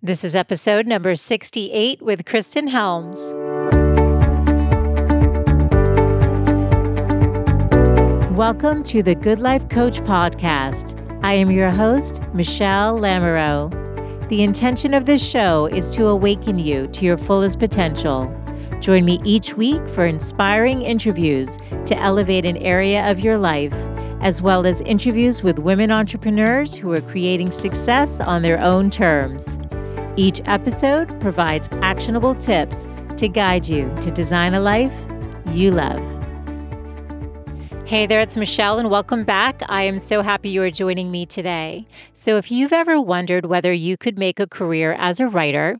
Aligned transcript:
This 0.00 0.22
is 0.22 0.36
episode 0.36 0.86
number 0.86 1.16
68 1.16 2.00
with 2.00 2.24
Kristin 2.24 2.68
Helms. 2.68 3.18
Welcome 8.38 8.84
to 8.84 9.02
the 9.02 9.16
Good 9.16 9.40
Life 9.40 9.68
Coach 9.68 10.00
podcast. 10.02 10.94
I 11.24 11.32
am 11.32 11.50
your 11.50 11.70
host, 11.70 12.22
Michelle 12.32 12.96
Lamoureux. 12.96 14.28
The 14.28 14.44
intention 14.44 14.94
of 14.94 15.06
this 15.06 15.20
show 15.20 15.66
is 15.66 15.90
to 15.90 16.06
awaken 16.06 16.60
you 16.60 16.86
to 16.86 17.04
your 17.04 17.16
fullest 17.16 17.58
potential. 17.58 18.32
Join 18.78 19.04
me 19.04 19.20
each 19.24 19.54
week 19.54 19.84
for 19.88 20.06
inspiring 20.06 20.82
interviews 20.82 21.58
to 21.86 21.98
elevate 21.98 22.46
an 22.46 22.58
area 22.58 23.10
of 23.10 23.18
your 23.18 23.36
life, 23.36 23.74
as 24.20 24.40
well 24.40 24.64
as 24.64 24.80
interviews 24.82 25.42
with 25.42 25.58
women 25.58 25.90
entrepreneurs 25.90 26.76
who 26.76 26.92
are 26.92 27.00
creating 27.00 27.50
success 27.50 28.20
on 28.20 28.42
their 28.42 28.60
own 28.60 28.90
terms. 28.90 29.58
Each 30.18 30.40
episode 30.46 31.20
provides 31.20 31.68
actionable 31.74 32.34
tips 32.34 32.88
to 33.18 33.28
guide 33.28 33.68
you 33.68 33.88
to 34.00 34.10
design 34.10 34.52
a 34.52 34.58
life 34.58 34.92
you 35.52 35.70
love. 35.70 36.02
Hey 37.86 38.04
there, 38.04 38.20
it's 38.20 38.36
Michelle, 38.36 38.80
and 38.80 38.90
welcome 38.90 39.22
back. 39.22 39.62
I 39.68 39.84
am 39.84 40.00
so 40.00 40.22
happy 40.22 40.48
you 40.48 40.60
are 40.64 40.72
joining 40.72 41.12
me 41.12 41.24
today. 41.24 41.86
So, 42.14 42.36
if 42.36 42.50
you've 42.50 42.72
ever 42.72 43.00
wondered 43.00 43.46
whether 43.46 43.72
you 43.72 43.96
could 43.96 44.18
make 44.18 44.40
a 44.40 44.48
career 44.48 44.94
as 44.94 45.20
a 45.20 45.28
writer 45.28 45.78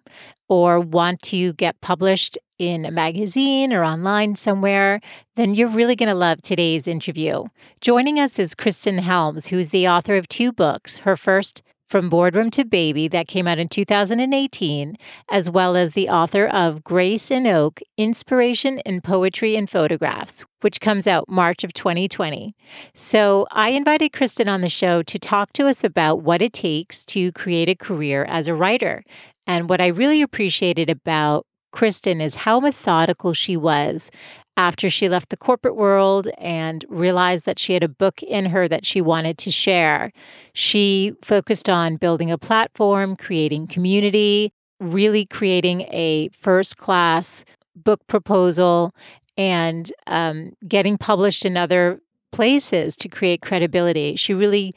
or 0.48 0.78
want 0.78 1.20
to 1.22 1.52
get 1.54 1.80
published 1.80 2.38
in 2.60 2.84
a 2.84 2.92
magazine 2.92 3.72
or 3.72 3.82
online 3.82 4.36
somewhere, 4.36 5.00
then 5.34 5.56
you're 5.56 5.66
really 5.66 5.96
going 5.96 6.10
to 6.10 6.14
love 6.14 6.42
today's 6.42 6.86
interview. 6.86 7.42
Joining 7.80 8.20
us 8.20 8.38
is 8.38 8.54
Kristin 8.54 9.00
Helms, 9.00 9.46
who's 9.46 9.70
the 9.70 9.88
author 9.88 10.14
of 10.14 10.28
two 10.28 10.52
books. 10.52 10.98
Her 10.98 11.16
first, 11.16 11.62
from 11.88 12.08
Boardroom 12.08 12.50
to 12.50 12.64
Baby 12.64 13.08
that 13.08 13.28
came 13.28 13.46
out 13.46 13.58
in 13.58 13.68
2018, 13.68 14.96
as 15.30 15.48
well 15.48 15.76
as 15.76 15.92
the 15.92 16.08
author 16.08 16.46
of 16.46 16.84
Grace 16.84 17.30
and 17.30 17.46
Oak 17.46 17.80
Inspiration 17.96 18.80
in 18.80 19.00
Poetry 19.00 19.56
and 19.56 19.68
Photographs, 19.68 20.44
which 20.60 20.80
comes 20.80 21.06
out 21.06 21.28
March 21.28 21.64
of 21.64 21.72
2020. 21.72 22.54
So 22.94 23.46
I 23.50 23.70
invited 23.70 24.12
Kristin 24.12 24.50
on 24.50 24.60
the 24.60 24.68
show 24.68 25.02
to 25.02 25.18
talk 25.18 25.52
to 25.54 25.66
us 25.66 25.82
about 25.82 26.22
what 26.22 26.42
it 26.42 26.52
takes 26.52 27.04
to 27.06 27.32
create 27.32 27.68
a 27.68 27.74
career 27.74 28.24
as 28.24 28.46
a 28.46 28.54
writer. 28.54 29.02
And 29.46 29.68
what 29.68 29.80
I 29.80 29.86
really 29.86 30.20
appreciated 30.20 30.90
about 30.90 31.46
Kristin 31.72 32.22
is 32.22 32.34
how 32.34 32.60
methodical 32.60 33.34
she 33.34 33.56
was 33.56 34.10
after 34.58 34.90
she 34.90 35.08
left 35.08 35.30
the 35.30 35.36
corporate 35.36 35.76
world 35.76 36.28
and 36.36 36.84
realized 36.88 37.46
that 37.46 37.60
she 37.60 37.74
had 37.74 37.84
a 37.84 37.88
book 37.88 38.20
in 38.24 38.46
her 38.46 38.66
that 38.66 38.84
she 38.84 39.00
wanted 39.00 39.38
to 39.38 39.52
share. 39.52 40.12
She 40.52 41.12
focused 41.22 41.68
on 41.68 41.96
building 41.96 42.32
a 42.32 42.36
platform, 42.36 43.14
creating 43.14 43.68
community, 43.68 44.52
really 44.80 45.24
creating 45.24 45.82
a 45.92 46.28
first 46.40 46.76
class 46.76 47.44
book 47.76 48.04
proposal, 48.08 48.92
and 49.36 49.92
um, 50.08 50.52
getting 50.66 50.98
published 50.98 51.46
in 51.46 51.56
other 51.56 52.00
places 52.32 52.96
to 52.96 53.08
create 53.08 53.40
credibility. 53.40 54.16
She 54.16 54.34
really 54.34 54.74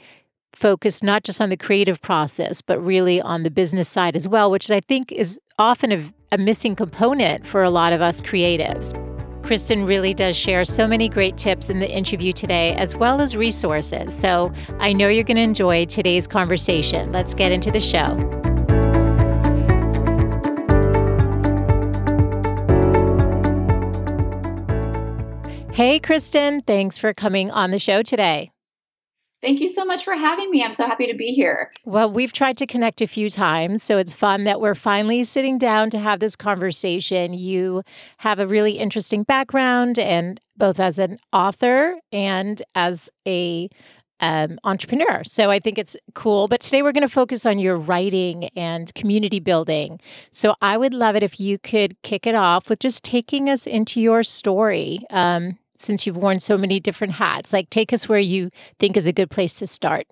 focused 0.53 1.03
not 1.03 1.23
just 1.23 1.41
on 1.41 1.49
the 1.49 1.57
creative 1.57 1.99
process, 2.03 2.61
but 2.61 2.79
really 2.79 3.19
on 3.19 3.41
the 3.41 3.49
business 3.49 3.89
side 3.89 4.15
as 4.15 4.27
well, 4.27 4.51
which 4.51 4.69
I 4.69 4.79
think 4.79 5.11
is 5.11 5.41
often 5.57 5.91
a, 5.91 6.13
a 6.31 6.37
missing 6.37 6.75
component 6.75 7.47
for 7.47 7.63
a 7.63 7.71
lot 7.71 7.93
of 7.93 8.01
us 8.01 8.21
creatives. 8.21 9.10
Kristin 9.41 9.85
really 9.87 10.13
does 10.13 10.37
share 10.37 10.63
so 10.63 10.87
many 10.87 11.09
great 11.09 11.37
tips 11.37 11.69
in 11.69 11.79
the 11.79 11.89
interview 11.89 12.31
today, 12.31 12.73
as 12.75 12.95
well 12.95 13.19
as 13.19 13.35
resources. 13.35 14.17
So 14.17 14.51
I 14.79 14.93
know 14.93 15.07
you're 15.07 15.23
going 15.23 15.37
to 15.37 15.43
enjoy 15.43 15.85
today's 15.85 16.27
conversation. 16.27 17.11
Let's 17.11 17.33
get 17.33 17.51
into 17.51 17.71
the 17.71 17.79
show. 17.79 18.15
Hey, 25.73 25.99
Kristin, 25.99 26.65
thanks 26.67 26.97
for 26.97 27.13
coming 27.13 27.49
on 27.49 27.71
the 27.71 27.79
show 27.79 28.03
today. 28.03 28.50
Thank 29.41 29.59
you 29.59 29.69
so 29.69 29.83
much 29.83 30.03
for 30.03 30.13
having 30.13 30.51
me. 30.51 30.63
I'm 30.63 30.71
so 30.71 30.85
happy 30.85 31.07
to 31.07 31.15
be 31.15 31.33
here. 31.33 31.71
Well, 31.83 32.11
we've 32.11 32.31
tried 32.31 32.57
to 32.57 32.67
connect 32.67 33.01
a 33.01 33.07
few 33.07 33.29
times, 33.29 33.81
so 33.81 33.97
it's 33.97 34.13
fun 34.13 34.43
that 34.43 34.61
we're 34.61 34.75
finally 34.75 35.23
sitting 35.23 35.57
down 35.57 35.89
to 35.91 35.99
have 35.99 36.19
this 36.19 36.35
conversation. 36.35 37.33
You 37.33 37.81
have 38.17 38.37
a 38.37 38.45
really 38.45 38.73
interesting 38.73 39.23
background, 39.23 39.97
and 39.97 40.39
both 40.57 40.79
as 40.79 40.99
an 40.99 41.17
author 41.33 41.95
and 42.11 42.61
as 42.75 43.09
a 43.27 43.67
um, 44.19 44.59
entrepreneur. 44.63 45.23
So 45.23 45.49
I 45.49 45.57
think 45.57 45.79
it's 45.79 45.97
cool. 46.13 46.47
But 46.47 46.61
today 46.61 46.83
we're 46.83 46.91
going 46.91 47.01
to 47.01 47.13
focus 47.13 47.45
on 47.45 47.57
your 47.57 47.75
writing 47.77 48.45
and 48.55 48.93
community 48.93 49.39
building. 49.39 49.99
So 50.31 50.53
I 50.61 50.77
would 50.77 50.93
love 50.93 51.15
it 51.15 51.23
if 51.23 51.39
you 51.39 51.57
could 51.57 51.99
kick 52.03 52.27
it 52.27 52.35
off 52.35 52.69
with 52.69 52.79
just 52.79 53.03
taking 53.03 53.49
us 53.49 53.65
into 53.65 53.99
your 53.99 54.21
story. 54.21 54.99
Um, 55.09 55.57
since 55.81 56.05
you've 56.05 56.17
worn 56.17 56.39
so 56.39 56.57
many 56.57 56.79
different 56.79 57.13
hats? 57.13 57.53
Like, 57.53 57.69
take 57.69 57.93
us 57.93 58.07
where 58.07 58.19
you 58.19 58.49
think 58.79 58.97
is 58.97 59.07
a 59.07 59.13
good 59.13 59.29
place 59.29 59.55
to 59.55 59.65
start. 59.65 60.07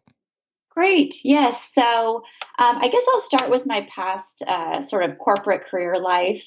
Great. 0.69 1.15
Yes. 1.23 1.71
So, 1.73 2.23
um, 2.57 2.77
I 2.77 2.89
guess 2.89 3.03
I'll 3.11 3.19
start 3.19 3.49
with 3.49 3.65
my 3.65 3.87
past 3.93 4.43
uh, 4.47 4.81
sort 4.81 5.03
of 5.03 5.17
corporate 5.17 5.63
career 5.63 5.99
life 5.99 6.45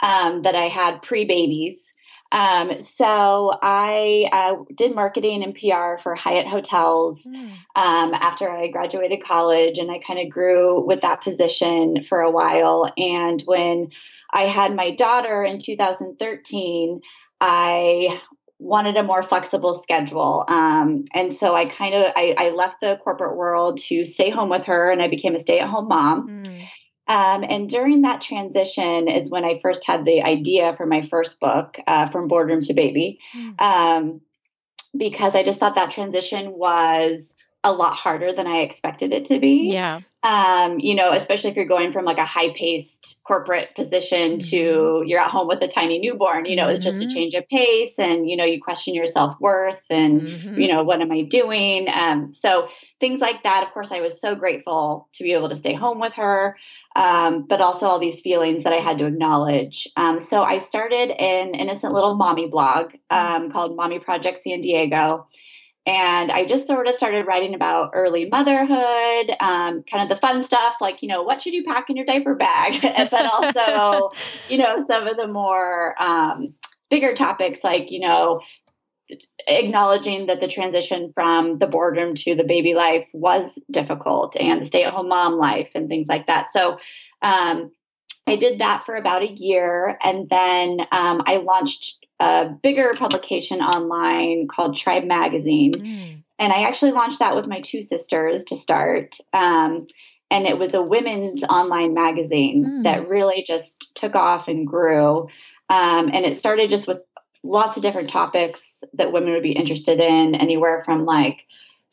um, 0.00 0.42
that 0.42 0.54
I 0.54 0.68
had 0.68 1.02
pre 1.02 1.24
babies. 1.24 1.90
Um, 2.32 2.80
so 2.80 3.50
I 3.60 4.28
uh, 4.30 4.56
did 4.74 4.94
marketing 4.94 5.42
and 5.42 5.54
PR 5.54 6.00
for 6.00 6.14
Hyatt 6.14 6.46
Hotels 6.46 7.24
mm. 7.24 7.52
um, 7.74 8.14
after 8.14 8.48
I 8.48 8.68
graduated 8.68 9.24
college, 9.24 9.78
and 9.78 9.90
I 9.90 9.98
kind 9.98 10.20
of 10.20 10.30
grew 10.30 10.84
with 10.86 11.00
that 11.00 11.22
position 11.22 12.04
for 12.04 12.20
a 12.20 12.30
while. 12.30 12.92
And 12.96 13.42
when 13.46 13.88
I 14.32 14.46
had 14.46 14.76
my 14.76 14.94
daughter 14.94 15.42
in 15.42 15.58
2013, 15.58 17.00
I 17.40 18.20
wanted 18.60 18.96
a 18.96 19.02
more 19.02 19.22
flexible 19.22 19.74
schedule 19.74 20.44
um, 20.48 21.04
and 21.14 21.32
so 21.32 21.54
i 21.54 21.64
kind 21.64 21.94
of 21.94 22.12
I, 22.14 22.34
I, 22.36 22.50
left 22.50 22.80
the 22.80 22.98
corporate 23.02 23.36
world 23.36 23.78
to 23.88 24.04
stay 24.04 24.28
home 24.28 24.50
with 24.50 24.66
her 24.66 24.90
and 24.90 25.00
i 25.00 25.08
became 25.08 25.34
a 25.34 25.38
stay-at-home 25.38 25.88
mom 25.88 26.28
mm. 26.28 26.62
um, 27.08 27.42
and 27.48 27.68
during 27.68 28.02
that 28.02 28.20
transition 28.20 29.08
is 29.08 29.30
when 29.30 29.44
i 29.44 29.58
first 29.60 29.86
had 29.86 30.04
the 30.04 30.22
idea 30.22 30.74
for 30.76 30.84
my 30.84 31.02
first 31.02 31.40
book 31.40 31.78
uh, 31.86 32.08
from 32.10 32.28
boardroom 32.28 32.60
to 32.60 32.74
baby 32.74 33.18
mm. 33.34 33.60
um, 33.60 34.20
because 34.96 35.34
i 35.34 35.42
just 35.42 35.58
thought 35.58 35.74
that 35.74 35.90
transition 35.90 36.52
was 36.52 37.34
a 37.62 37.72
lot 37.72 37.94
harder 37.94 38.32
than 38.32 38.46
I 38.46 38.60
expected 38.60 39.12
it 39.12 39.26
to 39.26 39.38
be. 39.38 39.70
Yeah. 39.72 40.00
Um, 40.22 40.78
you 40.78 40.94
know, 40.94 41.12
especially 41.12 41.50
if 41.50 41.56
you're 41.56 41.64
going 41.64 41.92
from 41.92 42.04
like 42.04 42.18
a 42.18 42.26
high 42.26 42.52
paced 42.54 43.20
corporate 43.24 43.74
position 43.74 44.32
mm-hmm. 44.32 44.50
to 44.50 45.02
you're 45.06 45.20
at 45.20 45.30
home 45.30 45.48
with 45.48 45.62
a 45.62 45.68
tiny 45.68 45.98
newborn, 45.98 46.44
you 46.44 46.56
know, 46.56 46.64
mm-hmm. 46.64 46.76
it's 46.76 46.84
just 46.84 46.98
a 47.02 47.06
mm-hmm. 47.06 47.14
change 47.14 47.34
of 47.34 47.48
pace 47.48 47.98
and, 47.98 48.28
you 48.28 48.36
know, 48.36 48.44
you 48.44 48.60
question 48.60 48.94
your 48.94 49.06
self 49.06 49.38
worth 49.40 49.82
and, 49.88 50.22
mm-hmm. 50.22 50.60
you 50.60 50.68
know, 50.68 50.84
what 50.84 51.00
am 51.00 51.10
I 51.10 51.22
doing? 51.22 51.86
Um, 51.90 52.34
so 52.34 52.68
things 52.98 53.20
like 53.20 53.42
that. 53.44 53.66
Of 53.66 53.72
course, 53.72 53.92
I 53.92 54.02
was 54.02 54.20
so 54.20 54.34
grateful 54.34 55.08
to 55.14 55.22
be 55.22 55.32
able 55.32 55.48
to 55.48 55.56
stay 55.56 55.72
home 55.72 56.00
with 56.00 56.14
her, 56.14 56.56
um, 56.96 57.46
but 57.48 57.62
also 57.62 57.86
all 57.86 57.98
these 57.98 58.20
feelings 58.20 58.64
that 58.64 58.74
I 58.74 58.80
had 58.80 58.98
to 58.98 59.06
acknowledge. 59.06 59.88
Um, 59.96 60.20
so 60.20 60.42
I 60.42 60.58
started 60.58 61.10
an 61.10 61.54
innocent 61.54 61.94
little 61.94 62.14
mommy 62.14 62.48
blog 62.48 62.92
mm-hmm. 62.92 63.44
um, 63.44 63.50
called 63.50 63.74
Mommy 63.74 63.98
Project 63.98 64.40
San 64.40 64.60
Diego 64.60 65.26
and 65.86 66.30
I 66.30 66.44
just 66.44 66.66
sort 66.66 66.86
of 66.86 66.94
started 66.94 67.26
writing 67.26 67.54
about 67.54 67.90
early 67.94 68.28
motherhood, 68.28 69.30
um, 69.40 69.82
kind 69.82 70.02
of 70.02 70.08
the 70.08 70.20
fun 70.20 70.42
stuff, 70.42 70.74
like, 70.80 71.02
you 71.02 71.08
know, 71.08 71.22
what 71.22 71.42
should 71.42 71.54
you 71.54 71.64
pack 71.64 71.88
in 71.88 71.96
your 71.96 72.04
diaper 72.04 72.34
bag? 72.34 72.80
but 73.10 73.26
also, 73.26 74.14
you 74.48 74.58
know, 74.58 74.84
some 74.86 75.06
of 75.06 75.16
the 75.16 75.26
more 75.26 76.00
um, 76.00 76.54
bigger 76.90 77.14
topics, 77.14 77.64
like, 77.64 77.90
you 77.90 78.00
know, 78.00 78.40
acknowledging 79.48 80.26
that 80.26 80.40
the 80.40 80.48
transition 80.48 81.12
from 81.14 81.58
the 81.58 81.66
boardroom 81.66 82.14
to 82.14 82.36
the 82.36 82.44
baby 82.44 82.74
life 82.74 83.08
was 83.12 83.58
difficult 83.70 84.36
and 84.36 84.60
the 84.60 84.66
stay 84.66 84.84
at 84.84 84.92
home 84.92 85.08
mom 85.08 85.32
life 85.32 85.70
and 85.74 85.88
things 85.88 86.08
like 86.08 86.26
that. 86.26 86.48
So, 86.48 86.78
um, 87.22 87.72
I 88.26 88.36
did 88.36 88.60
that 88.60 88.84
for 88.86 88.94
about 88.94 89.22
a 89.22 89.30
year. 89.30 89.98
And 90.02 90.28
then 90.28 90.80
um, 90.92 91.22
I 91.26 91.38
launched 91.38 91.99
a 92.20 92.50
bigger 92.62 92.94
publication 92.98 93.60
online 93.60 94.46
called 94.46 94.76
Tribe 94.76 95.04
Magazine. 95.04 95.74
Mm. 95.74 96.22
And 96.38 96.52
I 96.52 96.68
actually 96.68 96.92
launched 96.92 97.18
that 97.20 97.34
with 97.34 97.48
my 97.48 97.60
two 97.60 97.80
sisters 97.82 98.44
to 98.44 98.56
start. 98.56 99.16
Um, 99.32 99.86
and 100.30 100.46
it 100.46 100.58
was 100.58 100.74
a 100.74 100.82
women's 100.82 101.42
online 101.42 101.94
magazine 101.94 102.64
mm. 102.64 102.82
that 102.84 103.08
really 103.08 103.42
just 103.46 103.94
took 103.94 104.14
off 104.14 104.48
and 104.48 104.66
grew. 104.66 105.28
Um, 105.68 106.10
and 106.12 106.26
it 106.26 106.36
started 106.36 106.70
just 106.70 106.86
with 106.86 107.00
lots 107.42 107.76
of 107.76 107.82
different 107.82 108.10
topics 108.10 108.84
that 108.94 109.12
women 109.12 109.32
would 109.32 109.42
be 109.42 109.52
interested 109.52 109.98
in, 109.98 110.34
anywhere 110.34 110.82
from 110.84 111.06
like 111.06 111.46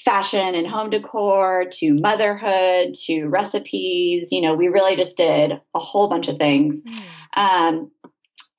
fashion 0.04 0.56
and 0.56 0.68
home 0.68 0.90
decor 0.90 1.66
to 1.72 1.94
motherhood 1.94 2.94
to 3.06 3.26
recipes. 3.26 4.32
You 4.32 4.42
know, 4.42 4.56
we 4.56 4.68
really 4.68 4.96
just 4.96 5.18
did 5.18 5.60
a 5.74 5.80
whole 5.80 6.10
bunch 6.10 6.28
of 6.28 6.38
things. 6.38 6.80
Mm. 6.82 7.02
Um, 7.36 7.92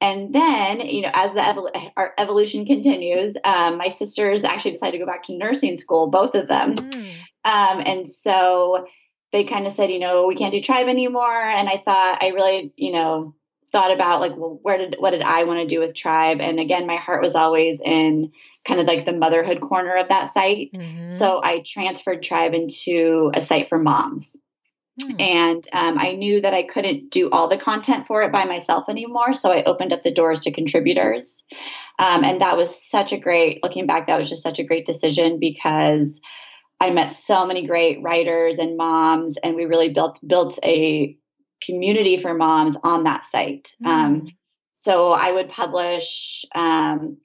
and 0.01 0.35
then, 0.35 0.81
you 0.81 1.03
know, 1.03 1.11
as 1.13 1.35
the 1.35 1.41
evol- 1.41 1.93
our 1.97 2.13
evolution 2.19 2.65
continues, 2.65 3.35
um, 3.45 3.79
my 3.79 3.89
sisters 3.89 4.45
actually 4.45 4.73
decided 4.73 4.93
to 4.93 5.05
go 5.05 5.11
back 5.11 5.25
to 5.25 5.37
nursing 5.37 5.77
school, 5.77 6.09
both 6.11 6.35
of 6.35 6.47
them. 6.47 6.77
Mm. 6.77 7.15
Um, 7.45 7.83
and 7.85 8.09
so 8.09 8.87
they 9.33 9.45
kind 9.45 9.67
of 9.67 9.73
said, 9.73 9.91
you 9.91 9.99
know, 9.99 10.27
we 10.27 10.37
can't 10.37 10.53
do 10.53 10.61
tribe 10.61 10.89
anymore. 10.89 11.33
And 11.33 11.69
I 11.69 11.79
thought, 11.79 12.23
I 12.23 12.29
really, 12.29 12.73
you 12.77 12.93
know, 12.93 13.35
thought 13.73 13.93
about 13.93 14.21
like, 14.21 14.37
well, 14.37 14.59
where 14.63 14.79
did, 14.79 14.97
what 14.99 15.11
did 15.11 15.23
I 15.23 15.45
want 15.45 15.61
to 15.61 15.67
do 15.67 15.81
with 15.81 15.95
tribe? 15.95 16.41
And 16.41 16.59
again, 16.61 16.87
my 16.87 16.97
heart 16.97 17.23
was 17.23 17.35
always 17.35 17.81
in 17.85 18.33
kind 18.67 18.81
of 18.81 18.87
like 18.87 19.05
the 19.05 19.13
motherhood 19.13 19.61
corner 19.61 19.97
of 19.97 20.09
that 20.09 20.29
site. 20.29 20.71
Mm-hmm. 20.75 21.11
So 21.11 21.41
I 21.43 21.63
transferred 21.65 22.23
tribe 22.23 22.55
into 22.55 23.31
a 23.35 23.43
site 23.43 23.69
for 23.69 23.79
moms. 23.79 24.37
Hmm. 25.01 25.17
And 25.19 25.69
um, 25.73 25.99
I 25.99 26.13
knew 26.13 26.41
that 26.41 26.55
I 26.55 26.63
couldn't 26.65 27.11
do 27.11 27.31
all 27.31 27.49
the 27.49 27.59
content 27.59 28.07
for 28.07 28.23
it 28.23 28.33
by 28.33 28.45
myself 28.45 28.89
anymore. 28.89 29.35
So 29.35 29.53
I 29.53 29.63
opened 29.65 29.93
up 29.93 30.03
the 30.03 30.13
doors 30.13 30.41
to 30.41 30.53
contributors. 30.53 31.45
Um, 31.99 32.25
and 32.25 32.41
that 32.41 32.57
was 32.57 32.89
such 32.89 33.13
a 33.13 33.19
great, 33.19 33.63
looking 33.63 33.87
back, 33.87 34.07
that 34.07 34.19
was 34.19 34.29
just 34.29 34.43
such 34.43 34.59
a 34.59 34.65
great 34.65 34.87
decision 34.87 35.39
because 35.39 36.21
I 36.81 36.91
met 36.91 37.09
so 37.09 37.47
many 37.47 37.67
great 37.67 38.03
writers 38.03 38.59
and 38.59 38.77
moms, 38.77 39.37
and 39.43 39.57
we 39.57 39.65
really 39.65 39.93
built 39.93 40.19
built 40.27 40.59
a 40.63 41.17
community 41.61 42.17
for 42.19 42.35
moms 42.35 42.77
on 42.83 43.05
that 43.05 43.25
site. 43.27 43.75
Mm. 43.85 43.89
Um, 43.89 44.29
so 44.77 45.11
I 45.11 45.33
would 45.33 45.49
publish 45.49 46.45
um, 46.55 47.19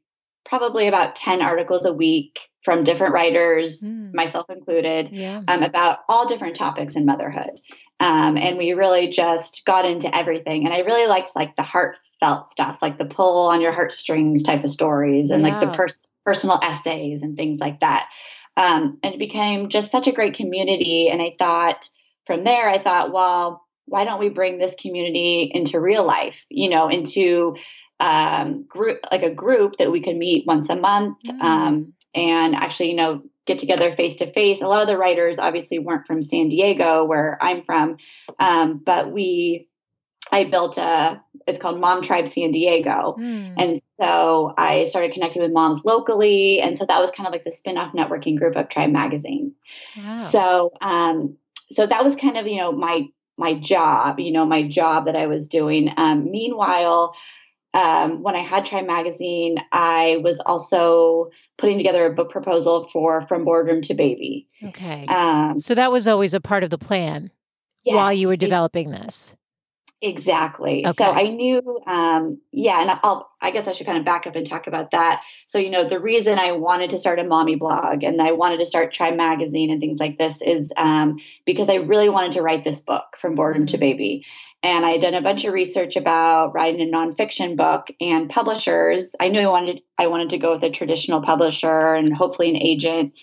probably 0.46 0.88
about 0.88 1.16
10 1.16 1.42
articles 1.42 1.86
a 1.86 1.94
week 1.94 2.40
from 2.64 2.84
different 2.84 3.14
writers, 3.14 3.84
mm. 3.84 4.14
myself 4.14 4.50
included, 4.50 5.10
yeah. 5.12 5.42
um, 5.48 5.64
about 5.64 6.00
all 6.08 6.28
different 6.28 6.56
topics 6.56 6.96
in 6.96 7.06
motherhood. 7.06 7.60
Um, 8.00 8.38
and 8.38 8.58
we 8.58 8.74
really 8.74 9.10
just 9.10 9.64
got 9.66 9.86
into 9.86 10.14
everything. 10.14 10.66
And 10.66 10.74
I 10.74 10.80
really 10.80 11.08
liked 11.08 11.36
like 11.36 11.56
the 11.56 11.64
heartfelt 11.64 12.50
stuff, 12.50 12.80
like 12.82 12.98
the 12.98 13.06
pull 13.06 13.50
on 13.50 13.62
your 13.62 13.72
heartstrings 13.72 14.44
type 14.44 14.64
of 14.64 14.72
stories 14.72 15.32
and 15.32 15.42
yeah. 15.42 15.50
like 15.50 15.60
the 15.60 15.76
pers- 15.76 16.08
personal 16.26 16.60
essays 16.62 17.22
and 17.22 17.38
things 17.38 17.60
like 17.60 17.80
that. 17.82 18.08
Um, 18.58 19.00
and 19.04 19.14
it 19.14 19.20
became 19.20 19.70
just 19.70 19.92
such 19.92 20.08
a 20.08 20.12
great 20.12 20.36
community. 20.36 21.10
And 21.12 21.22
I 21.22 21.34
thought 21.38 21.88
from 22.26 22.44
there, 22.44 22.70
I 22.70 22.80
thought, 22.80 23.14
well, 23.14 23.64
why 23.86 24.06
don't 24.06 24.20
we 24.20 24.30
bring 24.30 24.58
this 24.58 24.76
community 24.76 25.52
into 25.54 25.80
real 25.80 26.06
life, 26.06 26.46
you 26.50 26.70
know, 26.70 26.88
into 26.88 27.56
um, 28.00 28.64
group, 28.64 29.00
like 29.12 29.24
a 29.24 29.34
group 29.34 29.78
that 29.78 29.92
we 29.92 30.02
could 30.02 30.18
meet 30.18 30.46
once 30.46 30.70
a 30.70 30.76
month. 30.76 31.20
Mm. 31.24 31.42
Um, 31.42 31.94
and 32.14 32.56
actually, 32.56 32.92
you 32.92 32.96
know, 32.96 33.24
get 33.46 33.60
together 33.60 33.96
face 33.96 34.18
to 34.18 34.32
face. 34.32 34.62
A 34.62 34.68
lot 34.68 34.82
of 34.82 34.88
the 34.88 34.98
writers 34.98 35.40
obviously 35.40 35.80
weren't 35.80 36.08
from 36.08 36.22
San 36.22 36.50
Diego, 36.50 37.06
where 37.06 37.38
I'm 37.42 37.64
from, 37.64 37.98
um, 38.40 38.82
but 38.86 39.12
we, 39.12 39.68
I 40.32 40.46
built 40.46 40.78
a, 40.78 41.22
it's 41.46 41.60
called 41.60 41.80
Mom 41.80 42.02
Tribe 42.02 42.30
San 42.30 42.52
Diego. 42.52 43.16
Mm. 43.20 43.56
And 43.58 43.82
so 44.00 44.54
I 44.58 44.86
started 44.86 45.12
connecting 45.12 45.42
with 45.42 45.52
moms 45.52 45.82
locally. 45.84 46.62
And 46.62 46.78
so 46.78 46.86
that 46.86 47.00
was 47.00 47.12
kind 47.12 47.28
of 47.28 47.34
like 47.34 47.44
the 47.44 47.52
spin 47.52 47.78
off 47.78 47.94
networking 47.94 48.38
group 48.38 48.56
of 48.56 48.70
Tribe 48.70 48.92
Magazine. 48.92 49.54
Wow. 49.98 50.16
So, 50.16 50.72
um, 50.82 51.38
so 51.72 51.86
that 51.86 52.04
was 52.04 52.16
kind 52.16 52.38
of, 52.38 52.48
you 52.48 52.58
know, 52.58 52.72
my, 52.72 53.08
my 53.38 53.56
job, 53.56 54.20
you 54.20 54.32
know, 54.32 54.46
my 54.46 54.64
job 54.68 55.06
that 55.06 55.16
I 55.16 55.28
was 55.28 55.48
doing. 55.48 55.92
Um, 55.98 56.32
meanwhile, 56.32 57.14
um, 57.74 58.22
when 58.22 58.36
I 58.36 58.42
had 58.42 58.66
Tribe 58.66 58.86
Magazine, 58.86 59.58
I 59.72 60.20
was 60.24 60.40
also 60.40 61.32
putting 61.58 61.78
together 61.78 62.06
a 62.06 62.14
book 62.14 62.30
proposal 62.30 62.88
for 62.92 63.22
From 63.24 63.46
Boardroom 63.46 63.82
to 63.84 63.94
Baby. 63.94 64.48
Okay. 64.64 65.06
Um, 65.08 65.60
so 65.60 65.74
that 65.76 65.92
was 65.92 66.08
always 66.08 66.34
a 66.34 66.42
part 66.42 66.64
of 66.64 66.70
the 66.70 66.78
plan 66.78 67.32
yes, 67.84 67.96
while 67.96 68.14
you 68.14 68.28
were 68.28 68.36
developing 68.36 68.94
it, 68.94 69.02
this. 69.02 69.36
Exactly. 70.04 70.86
Okay. 70.86 71.02
So 71.02 71.10
I 71.10 71.30
knew, 71.30 71.80
um, 71.88 72.42
yeah, 72.52 72.82
and 72.82 73.00
I'll, 73.04 73.32
I 73.42 73.52
guess 73.52 73.70
I 73.70 73.72
should 73.72 73.86
kind 73.86 73.98
of 73.98 74.04
back 74.04 74.28
up 74.28 74.36
and 74.36 74.46
talk 74.46 74.68
about 74.68 74.92
that. 74.92 75.22
So, 75.48 75.60
you 75.60 75.70
know, 75.70 75.88
the 75.88 75.98
reason 75.98 76.38
I 76.38 76.52
wanted 76.52 76.90
to 76.90 77.00
start 77.00 77.20
a 77.20 77.24
mommy 77.24 77.56
blog 77.56 78.04
and 78.04 78.22
I 78.22 78.34
wanted 78.34 78.58
to 78.60 78.66
start 78.66 78.92
Tribe 78.92 79.16
Magazine 79.16 79.72
and 79.72 79.80
things 79.80 80.02
like 80.02 80.18
this 80.18 80.42
is 80.42 80.74
um, 80.76 81.20
because 81.46 81.70
I 81.70 81.76
really 81.76 82.10
wanted 82.10 82.34
to 82.34 82.42
write 82.42 82.66
this 82.66 82.82
book 82.82 83.16
from 83.18 83.36
boardroom 83.36 83.66
mm-hmm. 83.66 83.72
to 83.72 83.78
baby. 83.78 84.26
And 84.62 84.86
I 84.86 84.92
had 84.92 85.02
done 85.02 85.14
a 85.14 85.22
bunch 85.22 85.46
of 85.46 85.54
research 85.54 85.96
about 85.96 86.54
writing 86.54 86.82
a 86.82 86.92
nonfiction 86.92 87.56
book 87.56 87.88
and 88.02 88.30
publishers. 88.30 89.16
I 89.22 89.30
knew 89.30 89.40
I 89.40 89.48
wanted 89.48 89.82
I 89.98 90.08
wanted 90.08 90.32
to 90.32 90.38
go 90.38 90.52
with 90.54 90.64
a 90.64 90.70
traditional 90.70 91.22
publisher 91.22 91.94
and 91.94 92.14
hopefully 92.14 92.50
an 92.50 92.58
agent. 92.58 93.14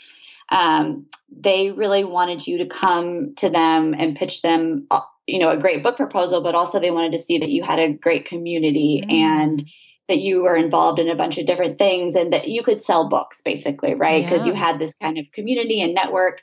Um, 0.49 1.06
they 1.31 1.71
really 1.71 2.05
wanted 2.05 2.47
you 2.47 2.59
to 2.59 2.67
come 2.67 3.35
to 3.37 3.50
them 3.50 3.94
and 3.97 4.17
pitch 4.17 4.43
them, 4.43 4.87
you 5.31 5.38
know, 5.38 5.50
a 5.50 5.59
great 5.59 5.82
book 5.82 5.97
proposal, 5.97 6.43
but 6.43 6.55
also 6.55 6.81
they 6.81 6.91
wanted 6.91 7.12
to 7.12 7.19
see 7.19 7.38
that 7.38 7.50
you 7.50 7.62
had 7.62 7.79
a 7.79 7.93
great 7.93 8.27
community 8.27 9.05
mm. 9.05 9.12
and 9.12 9.65
that 10.09 10.19
you 10.19 10.43
were 10.43 10.56
involved 10.56 10.99
in 10.99 11.09
a 11.09 11.15
bunch 11.15 11.38
of 11.38 11.47
different 11.47 11.79
things 11.79 12.17
and 12.17 12.32
that 12.32 12.49
you 12.49 12.62
could 12.62 12.82
sell 12.82 13.09
books 13.09 13.43
basically, 13.43 13.94
right? 13.94 14.25
Because 14.25 14.47
yeah. 14.47 14.53
you 14.53 14.59
had 14.59 14.79
this 14.79 14.94
kind 14.97 15.19
of 15.19 15.27
community 15.32 15.81
and 15.81 15.94
network 15.94 16.41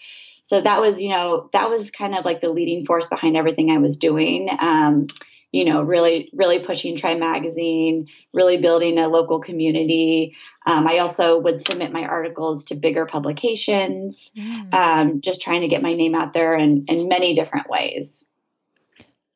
so 0.48 0.62
that 0.62 0.80
was 0.80 1.02
you 1.02 1.10
know 1.10 1.50
that 1.52 1.70
was 1.70 1.92
kind 1.92 2.16
of 2.16 2.24
like 2.24 2.40
the 2.40 2.50
leading 2.50 2.86
force 2.86 3.10
behind 3.10 3.36
everything 3.36 3.70
i 3.70 3.78
was 3.78 3.98
doing 3.98 4.50
um, 4.60 5.08
you 5.52 5.66
know 5.66 5.82
really 5.82 6.30
really 6.34 6.60
pushing 6.60 6.96
tribe 6.96 7.20
magazine 7.20 8.08
really 8.34 8.58
building 8.58 8.98
a 8.98 9.10
local 9.10 9.42
community 9.42 10.36
um, 10.66 10.88
i 10.88 11.00
also 11.00 11.40
would 11.40 11.60
submit 11.60 11.92
my 11.92 12.06
articles 12.06 12.66
to 12.66 12.76
bigger 12.76 13.06
publications 13.06 14.32
mm. 14.38 14.74
um, 14.74 15.20
just 15.22 15.42
trying 15.42 15.62
to 15.62 15.68
get 15.68 15.82
my 15.82 15.94
name 15.94 16.16
out 16.16 16.32
there 16.32 16.56
in, 16.56 16.86
in 16.88 17.10
many 17.10 17.36
different 17.36 17.70
ways 17.70 18.26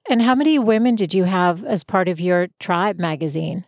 and 0.09 0.21
how 0.21 0.36
many 0.36 0.59
women 0.59 0.95
did 0.95 1.13
you 1.13 1.24
have 1.25 1.63
as 1.63 1.83
part 1.83 2.07
of 2.07 2.19
your 2.19 2.48
tribe 2.59 3.00
magazine 3.00 3.65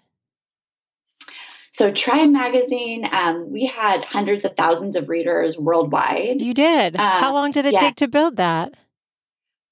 so, 1.73 1.91
Tribe 1.91 2.29
Magazine, 2.29 3.09
um, 3.11 3.51
we 3.51 3.65
had 3.65 4.05
hundreds 4.05 4.45
of 4.45 4.55
thousands 4.55 4.95
of 4.95 5.09
readers 5.09 5.57
worldwide. 5.57 6.39
You 6.39 6.53
did. 6.53 6.95
Uh, 6.95 7.19
How 7.19 7.33
long 7.33 7.51
did 7.51 7.65
it 7.65 7.73
yeah. 7.73 7.79
take 7.79 7.95
to 7.95 8.07
build 8.07 8.37
that? 8.37 8.75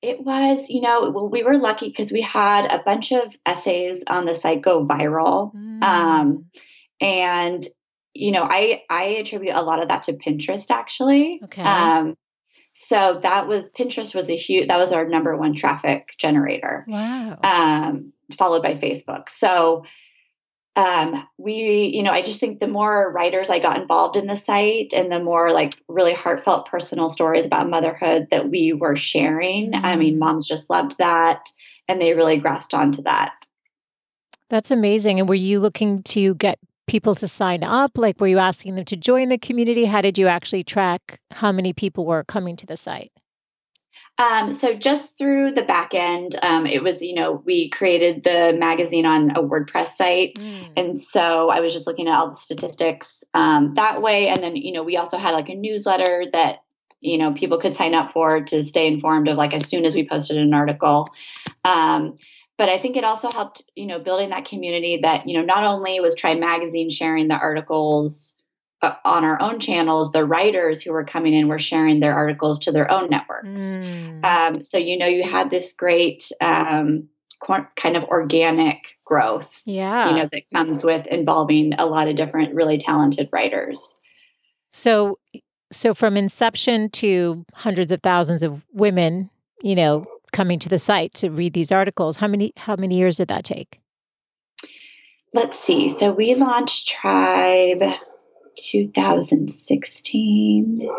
It 0.01 0.19
was, 0.19 0.67
you 0.67 0.81
know, 0.81 1.11
well, 1.11 1.29
we 1.29 1.43
were 1.43 1.59
lucky 1.59 1.89
because 1.89 2.11
we 2.11 2.21
had 2.21 2.65
a 2.65 2.81
bunch 2.83 3.11
of 3.11 3.37
essays 3.45 4.03
on 4.07 4.25
the 4.25 4.33
site 4.33 4.63
go 4.63 4.83
viral. 4.83 5.53
Mm. 5.53 5.83
Um, 5.83 6.45
and, 6.99 7.67
you 8.15 8.31
know, 8.31 8.41
I 8.41 8.81
I 8.89 9.03
attribute 9.19 9.53
a 9.53 9.61
lot 9.61 9.79
of 9.79 9.89
that 9.89 10.03
to 10.03 10.13
Pinterest 10.13 10.71
actually. 10.71 11.39
Okay. 11.43 11.61
Um, 11.61 12.17
so 12.83 13.19
that 13.21 13.47
was 13.47 13.69
Pinterest 13.69 14.15
was 14.15 14.29
a 14.29 14.35
huge 14.35 14.67
that 14.67 14.77
was 14.77 14.91
our 14.91 15.07
number 15.07 15.37
one 15.37 15.55
traffic 15.55 16.15
generator. 16.17 16.83
Wow. 16.87 17.37
Um, 17.43 18.13
followed 18.35 18.63
by 18.63 18.75
Facebook. 18.75 19.29
So 19.29 19.85
um, 20.75 21.27
we, 21.37 21.91
you 21.93 22.01
know, 22.01 22.11
I 22.11 22.23
just 22.23 22.39
think 22.39 22.59
the 22.59 22.67
more 22.67 23.11
writers 23.11 23.49
I 23.49 23.59
got 23.59 23.79
involved 23.79 24.17
in 24.17 24.25
the 24.25 24.35
site 24.35 24.93
and 24.95 25.11
the 25.11 25.19
more 25.19 25.51
like 25.51 25.75
really 25.87 26.13
heartfelt 26.13 26.69
personal 26.69 27.09
stories 27.09 27.45
about 27.45 27.69
motherhood 27.69 28.29
that 28.31 28.49
we 28.49 28.73
were 28.73 28.95
sharing, 28.95 29.73
mm-hmm. 29.73 29.85
I 29.85 29.95
mean, 29.95 30.15
mm. 30.15 30.19
moms 30.19 30.47
just 30.47 30.69
loved 30.69 30.97
that 30.97 31.45
and 31.87 32.01
they 32.01 32.13
really 32.13 32.37
grasped 32.37 32.73
onto 32.73 33.03
that. 33.03 33.33
That's 34.49 34.71
amazing. 34.71 35.19
And 35.19 35.29
were 35.29 35.35
you 35.35 35.59
looking 35.59 36.03
to 36.03 36.35
get 36.35 36.57
people 36.91 37.15
to 37.15 37.27
sign 37.27 37.63
up? 37.63 37.97
Like, 37.97 38.19
were 38.19 38.27
you 38.27 38.37
asking 38.37 38.75
them 38.75 38.83
to 38.85 38.97
join 38.97 39.29
the 39.29 39.37
community? 39.37 39.85
How 39.85 40.01
did 40.01 40.17
you 40.17 40.27
actually 40.27 40.65
track 40.65 41.21
how 41.31 41.51
many 41.51 41.71
people 41.71 42.05
were 42.05 42.25
coming 42.25 42.57
to 42.57 42.65
the 42.65 42.75
site? 42.75 43.13
Um, 44.17 44.51
so 44.51 44.73
just 44.73 45.17
through 45.17 45.53
the 45.53 45.63
back 45.63 45.95
end, 45.95 46.35
um, 46.43 46.67
it 46.67 46.83
was, 46.83 47.01
you 47.01 47.15
know, 47.15 47.41
we 47.45 47.69
created 47.69 48.23
the 48.25 48.55
magazine 48.59 49.05
on 49.05 49.31
a 49.31 49.41
WordPress 49.41 49.93
site. 49.95 50.35
Mm. 50.35 50.73
And 50.75 50.99
so 50.99 51.49
I 51.49 51.61
was 51.61 51.73
just 51.73 51.87
looking 51.87 52.09
at 52.09 52.13
all 52.13 52.31
the 52.31 52.35
statistics 52.35 53.23
um, 53.33 53.73
that 53.75 54.01
way. 54.01 54.27
And 54.27 54.43
then, 54.43 54.57
you 54.57 54.73
know, 54.73 54.83
we 54.83 54.97
also 54.97 55.17
had 55.17 55.31
like 55.31 55.49
a 55.49 55.55
newsletter 55.55 56.25
that, 56.33 56.57
you 56.99 57.17
know, 57.17 57.31
people 57.33 57.57
could 57.57 57.73
sign 57.73 57.95
up 57.95 58.11
for 58.11 58.41
to 58.41 58.61
stay 58.61 58.85
informed 58.85 59.29
of 59.29 59.37
like 59.37 59.53
as 59.53 59.67
soon 59.67 59.85
as 59.85 59.95
we 59.95 60.07
posted 60.07 60.37
an 60.37 60.53
article. 60.53 61.07
But 62.57 62.69
I 62.69 62.79
think 62.79 62.95
it 62.95 63.03
also 63.03 63.29
helped, 63.33 63.63
you 63.75 63.87
know, 63.87 63.99
building 63.99 64.29
that 64.29 64.45
community 64.45 64.99
that, 65.01 65.27
you 65.27 65.39
know, 65.39 65.45
not 65.45 65.63
only 65.63 65.99
was 65.99 66.15
Tribe 66.15 66.39
Magazine 66.39 66.89
sharing 66.89 67.27
the 67.27 67.35
articles 67.35 68.35
uh, 68.83 68.95
on 69.03 69.23
our 69.23 69.41
own 69.41 69.59
channels, 69.59 70.11
the 70.11 70.25
writers 70.25 70.81
who 70.81 70.91
were 70.91 71.05
coming 71.05 71.33
in 71.33 71.47
were 71.47 71.59
sharing 71.59 71.99
their 71.99 72.13
articles 72.13 72.59
to 72.59 72.71
their 72.71 72.91
own 72.91 73.09
networks. 73.09 73.61
Mm. 73.61 74.23
Um, 74.23 74.63
so, 74.63 74.77
you 74.77 74.97
know, 74.97 75.07
you 75.07 75.23
had 75.23 75.49
this 75.49 75.73
great 75.73 76.31
um, 76.39 77.09
kind 77.75 77.97
of 77.97 78.03
organic 78.03 78.97
growth. 79.05 79.61
Yeah. 79.65 80.09
You 80.09 80.15
know, 80.17 80.29
that 80.31 80.43
comes 80.53 80.83
with 80.83 81.07
involving 81.07 81.73
a 81.77 81.85
lot 81.85 82.07
of 82.07 82.15
different 82.15 82.53
really 82.53 82.77
talented 82.77 83.29
writers. 83.31 83.97
So, 84.71 85.17
so 85.71 85.93
from 85.93 86.17
inception 86.17 86.89
to 86.91 87.45
hundreds 87.53 87.91
of 87.91 88.01
thousands 88.01 88.43
of 88.43 88.65
women, 88.71 89.29
you 89.63 89.75
know, 89.75 90.05
coming 90.31 90.59
to 90.59 90.69
the 90.69 90.79
site 90.79 91.13
to 91.15 91.29
read 91.29 91.53
these 91.53 91.71
articles, 91.71 92.17
how 92.17 92.27
many 92.27 92.53
how 92.57 92.75
many 92.75 92.97
years 92.97 93.17
did 93.17 93.29
that 93.29 93.45
take? 93.45 93.79
Let's 95.33 95.57
see. 95.57 95.87
So 95.87 96.11
we 96.11 96.35
launched 96.35 96.89
Tribe 96.89 97.83
2016. 98.57 100.89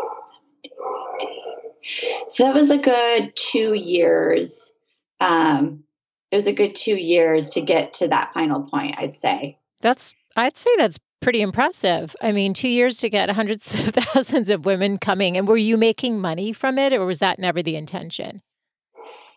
So 2.29 2.43
that 2.43 2.55
was 2.55 2.71
a 2.71 2.77
good 2.77 3.35
two 3.35 3.73
years. 3.73 4.73
Um, 5.19 5.83
it 6.31 6.35
was 6.35 6.47
a 6.47 6.53
good 6.53 6.75
two 6.75 6.95
years 6.95 7.51
to 7.51 7.61
get 7.61 7.93
to 7.95 8.07
that 8.07 8.33
final 8.33 8.63
point, 8.63 8.95
I'd 8.97 9.19
say. 9.21 9.59
That's, 9.81 10.13
I'd 10.35 10.57
say 10.57 10.71
that's 10.77 10.97
pretty 11.21 11.41
impressive. 11.41 12.15
I 12.21 12.31
mean, 12.31 12.53
two 12.53 12.69
years 12.69 12.97
to 12.97 13.09
get 13.09 13.29
hundreds 13.29 13.73
of 13.75 13.93
thousands 13.93 14.49
of 14.49 14.65
women 14.65 14.97
coming. 14.97 15.37
And 15.37 15.47
were 15.47 15.57
you 15.57 15.77
making 15.77 16.19
money 16.19 16.53
from 16.53 16.79
it, 16.79 16.93
or 16.93 17.05
was 17.05 17.19
that 17.19 17.37
never 17.37 17.61
the 17.61 17.75
intention? 17.75 18.41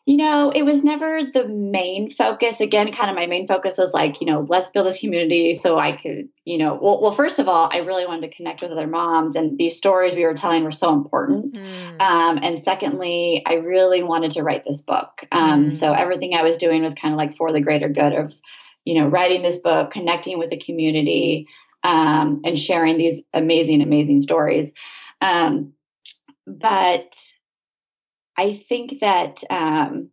You 0.06 0.16
know, 0.18 0.52
it 0.54 0.62
was 0.62 0.84
never 0.84 1.18
the 1.24 1.48
main 1.48 2.10
focus. 2.10 2.60
Again, 2.60 2.92
kind 2.92 3.10
of 3.10 3.16
my 3.16 3.26
main 3.26 3.48
focus 3.48 3.76
was 3.76 3.92
like, 3.92 4.20
you 4.20 4.28
know, 4.28 4.46
let's 4.48 4.70
build 4.70 4.86
this 4.86 5.00
community 5.00 5.52
so 5.52 5.76
I 5.76 5.96
could, 5.96 6.28
you 6.44 6.58
know, 6.58 6.78
well, 6.80 7.02
well 7.02 7.10
first 7.10 7.40
of 7.40 7.48
all, 7.48 7.68
I 7.72 7.78
really 7.78 8.06
wanted 8.06 8.30
to 8.30 8.36
connect 8.36 8.62
with 8.62 8.70
other 8.70 8.86
moms, 8.86 9.34
and 9.34 9.58
these 9.58 9.76
stories 9.76 10.14
we 10.14 10.24
were 10.24 10.34
telling 10.34 10.62
were 10.62 10.70
so 10.70 10.94
important. 10.94 11.54
Mm. 11.54 12.00
Um, 12.00 12.38
and 12.40 12.62
secondly, 12.62 13.42
I 13.44 13.54
really 13.54 14.04
wanted 14.04 14.30
to 14.32 14.44
write 14.44 14.64
this 14.64 14.80
book. 14.80 15.26
Um, 15.32 15.66
mm. 15.66 15.70
So 15.72 15.92
everything 15.92 16.34
I 16.34 16.44
was 16.44 16.56
doing 16.56 16.82
was 16.82 16.94
kind 16.94 17.12
of 17.12 17.18
like 17.18 17.34
for 17.34 17.52
the 17.52 17.60
greater 17.60 17.88
good 17.88 18.12
of, 18.12 18.32
you 18.84 19.00
know, 19.00 19.08
writing 19.08 19.42
this 19.42 19.58
book, 19.58 19.90
connecting 19.90 20.38
with 20.38 20.50
the 20.50 20.58
community, 20.58 21.48
um, 21.82 22.42
and 22.44 22.56
sharing 22.56 22.96
these 22.96 23.22
amazing, 23.34 23.82
amazing 23.82 24.20
stories. 24.20 24.72
Um, 25.20 25.72
but 26.46 27.12
I 28.36 28.54
think 28.68 29.00
that, 29.00 29.42
um, 29.50 30.10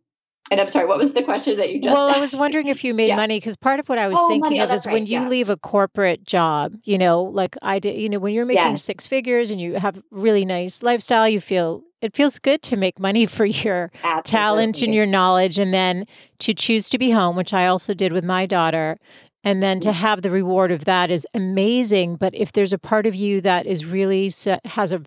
and 0.50 0.60
I'm 0.60 0.68
sorry, 0.68 0.86
what 0.86 0.98
was 0.98 1.12
the 1.12 1.22
question 1.22 1.56
that 1.56 1.72
you 1.72 1.80
just 1.80 1.94
Well, 1.94 2.08
asked? 2.08 2.18
I 2.18 2.20
was 2.20 2.36
wondering 2.36 2.68
if 2.68 2.84
you 2.84 2.92
made 2.94 3.08
yeah. 3.08 3.16
money 3.16 3.38
because 3.38 3.56
part 3.56 3.80
of 3.80 3.88
what 3.88 3.98
I 3.98 4.08
was 4.08 4.18
oh, 4.20 4.28
thinking 4.28 4.40
money. 4.40 4.60
of 4.60 4.70
oh, 4.70 4.74
is 4.74 4.86
right. 4.86 4.92
when 4.92 5.06
you 5.06 5.20
yeah. 5.20 5.28
leave 5.28 5.48
a 5.48 5.56
corporate 5.56 6.24
job, 6.24 6.74
you 6.84 6.98
know, 6.98 7.22
like 7.22 7.56
I 7.62 7.78
did, 7.78 7.98
you 7.98 8.08
know, 8.08 8.18
when 8.18 8.34
you're 8.34 8.44
making 8.44 8.72
yes. 8.72 8.84
six 8.84 9.06
figures 9.06 9.50
and 9.50 9.60
you 9.60 9.74
have 9.74 10.00
really 10.10 10.44
nice 10.44 10.82
lifestyle, 10.82 11.28
you 11.28 11.40
feel 11.40 11.82
it 12.02 12.14
feels 12.14 12.38
good 12.38 12.62
to 12.62 12.76
make 12.76 13.00
money 13.00 13.24
for 13.36 13.46
your 13.46 13.90
Absolutely. 14.02 14.30
talent 14.30 14.82
and 14.82 14.94
your 14.94 15.06
knowledge 15.06 15.58
and 15.58 15.72
then 15.72 16.06
to 16.40 16.52
choose 16.52 16.90
to 16.90 16.98
be 16.98 17.10
home, 17.10 17.36
which 17.36 17.54
I 17.54 17.66
also 17.66 17.94
did 17.94 18.12
with 18.12 18.24
my 18.24 18.46
daughter. 18.46 18.98
And 19.46 19.62
then 19.62 19.78
to 19.80 19.90
mm. 19.90 19.94
have 19.94 20.22
the 20.22 20.30
reward 20.30 20.72
of 20.72 20.86
that 20.86 21.10
is 21.10 21.26
amazing. 21.34 22.16
But 22.16 22.34
if 22.34 22.52
there's 22.52 22.72
a 22.72 22.78
part 22.78 23.06
of 23.06 23.14
you 23.14 23.42
that 23.42 23.66
is 23.66 23.84
really 23.84 24.32
has 24.64 24.92
a 24.92 25.02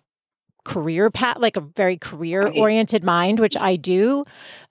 career 0.64 1.10
path, 1.10 1.38
like 1.38 1.56
a 1.56 1.60
very 1.60 1.96
career 1.96 2.48
oriented 2.48 3.02
mind, 3.02 3.40
which 3.40 3.56
I 3.56 3.76
do, 3.76 4.24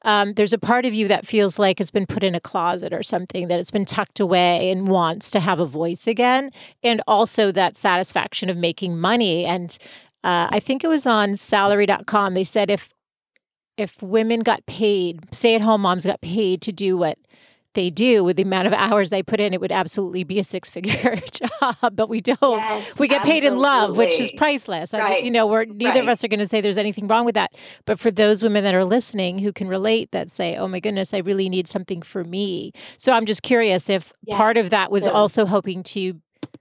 um, 0.04 0.34
there's 0.34 0.54
a 0.54 0.58
part 0.58 0.86
of 0.86 0.94
you 0.94 1.08
that 1.08 1.26
feels 1.26 1.58
like 1.58 1.82
it's 1.82 1.92
been 1.92 2.06
put 2.06 2.24
in 2.24 2.36
a 2.36 2.40
closet 2.40 2.94
or 2.94 3.04
something, 3.04 3.48
that 3.48 3.60
it's 3.60 3.72
been 3.72 3.86
tucked 3.86 4.20
away 4.20 4.70
and 4.70 4.88
wants 4.88 5.32
to 5.32 5.40
have 5.40 5.60
a 5.60 5.66
voice 5.66 6.08
again. 6.08 6.52
And 6.84 7.02
also 7.08 7.52
that 7.52 7.76
satisfaction 7.78 8.50
of 8.50 8.58
making 8.58 8.98
money. 8.98 9.46
And 9.46 9.78
uh, 10.24 10.48
I 10.52 10.60
think 10.60 10.84
it 10.84 10.88
was 10.88 11.06
on 11.06 11.36
salary.com. 11.36 12.34
They 12.34 12.44
said 12.44 12.70
if 12.70 12.90
if 13.78 14.02
women 14.02 14.40
got 14.40 14.66
paid, 14.66 15.24
stay 15.32 15.54
at 15.54 15.62
home 15.62 15.82
moms 15.82 16.04
got 16.04 16.20
paid 16.22 16.64
to 16.64 16.72
do 16.72 16.98
what 16.98 17.20
they 17.78 17.92
do 17.92 18.24
with 18.24 18.38
the 18.38 18.44
amount 18.44 18.66
of 18.66 18.74
hours 18.74 19.12
they 19.12 19.22
put 19.22 19.40
in, 19.40 19.54
it 19.54 19.62
would 19.62 19.72
absolutely 19.72 20.24
be 20.24 20.40
a 20.40 20.44
six 20.44 20.68
figure 20.68 21.16
job. 21.32 21.96
But 21.96 22.10
we 22.10 22.22
don't. 22.22 22.58
Yes, 22.58 22.98
we 22.98 23.08
get 23.08 23.22
absolutely. 23.22 23.42
paid 23.42 23.48
in 23.48 23.60
love, 23.60 23.96
which 23.96 24.20
is 24.20 24.32
priceless. 24.32 24.94
Right. 24.94 25.04
I 25.04 25.18
you 25.20 25.30
know, 25.30 25.46
we're 25.46 25.66
neither 25.66 25.92
right. 25.92 26.04
of 26.04 26.08
us 26.10 26.24
are 26.24 26.28
going 26.28 26.40
to 26.40 26.48
say 26.48 26.60
there's 26.60 26.78
anything 26.78 27.08
wrong 27.08 27.24
with 27.24 27.36
that. 27.36 27.54
But 27.86 28.00
for 28.00 28.10
those 28.10 28.42
women 28.42 28.64
that 28.64 28.74
are 28.74 28.84
listening 28.84 29.38
who 29.38 29.54
can 29.54 29.68
relate, 29.68 30.12
that 30.12 30.32
say, 30.32 30.56
"Oh 30.56 30.68
my 30.68 30.80
goodness, 30.80 31.14
I 31.14 31.20
really 31.20 31.50
need 31.50 31.68
something 31.68 32.02
for 32.02 32.24
me." 32.24 32.74
So 32.98 33.14
I'm 33.14 33.28
just 33.28 33.44
curious 33.44 33.90
if 33.90 34.12
yes. 34.26 34.38
part 34.38 34.58
of 34.58 34.72
that 34.72 34.92
was 34.92 35.04
so, 35.04 35.12
also 35.12 35.46
hoping 35.46 35.84
to 35.84 36.20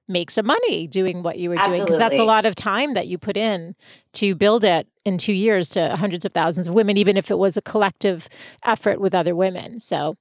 make 0.09 0.31
some 0.31 0.47
money 0.47 0.87
doing 0.87 1.23
what 1.23 1.39
you 1.39 1.49
were 1.49 1.57
Absolutely. 1.57 1.79
doing 1.79 1.87
because 1.87 1.99
that's 1.99 2.19
a 2.19 2.25
lot 2.25 2.45
of 2.45 2.55
time 2.55 2.93
that 2.93 3.09
you 3.09 3.17
put 3.17 3.39
in 3.39 3.75
to 4.13 4.35
build 4.35 4.65
it 4.65 4.87
in 5.05 5.17
two 5.17 5.33
years 5.33 5.71
to 5.71 5.97
hundreds 5.97 6.25
of 6.25 6.33
thousands 6.33 6.69
of 6.69 6.75
women 6.75 6.97
even 6.97 7.17
if 7.17 7.29
it 7.29 7.39
was 7.39 7.57
a 7.57 7.63
collective 7.63 8.29
effort 8.65 9.01
with 9.01 9.15
other 9.15 9.35
women 9.35 9.81
so 9.81 10.17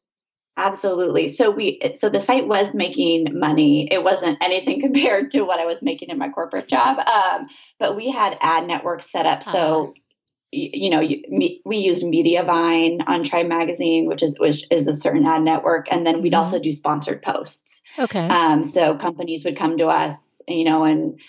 Absolutely. 0.57 1.27
So 1.27 1.51
we 1.51 1.81
so 1.95 2.09
the 2.09 2.21
site 2.21 2.47
was 2.47 2.73
making 2.73 3.37
money. 3.37 3.89
It 3.91 4.03
wasn't 4.03 4.37
anything 4.41 4.79
compared 4.81 5.31
to 5.31 5.41
what 5.41 5.59
I 5.59 5.65
was 5.65 5.81
making 5.81 6.09
in 6.09 6.17
my 6.17 6.29
corporate 6.29 6.69
job. 6.69 6.97
Um, 6.99 7.47
but 7.79 7.95
we 7.95 8.09
had 8.09 8.37
ad 8.39 8.65
networks 8.65 9.11
set 9.11 9.25
up. 9.25 9.43
So 9.43 9.49
uh-huh. 9.51 9.91
you, 10.51 10.69
you, 10.73 10.89
know, 10.89 11.01
you, 11.01 11.23
me, 11.27 11.61
we 11.65 11.77
used 11.77 12.03
Mediavine 12.03 13.03
on 13.05 13.23
Tribe 13.25 13.47
Magazine, 13.47 14.07
which 14.07 14.23
is 14.23 14.35
which 14.39 14.63
is 14.71 14.87
a 14.87 14.95
certain 14.95 15.25
ad 15.25 15.41
network, 15.41 15.87
and 15.91 16.05
then 16.05 16.21
we'd 16.21 16.31
mm-hmm. 16.31 16.39
also 16.39 16.59
do 16.59 16.71
sponsored 16.71 17.21
posts. 17.21 17.83
Okay. 17.99 18.25
Um, 18.25 18.63
so 18.63 18.95
companies 18.97 19.43
would 19.43 19.57
come 19.57 19.77
to 19.77 19.87
us, 19.87 20.41
you 20.47 20.63
know, 20.63 20.85
and 20.85 21.19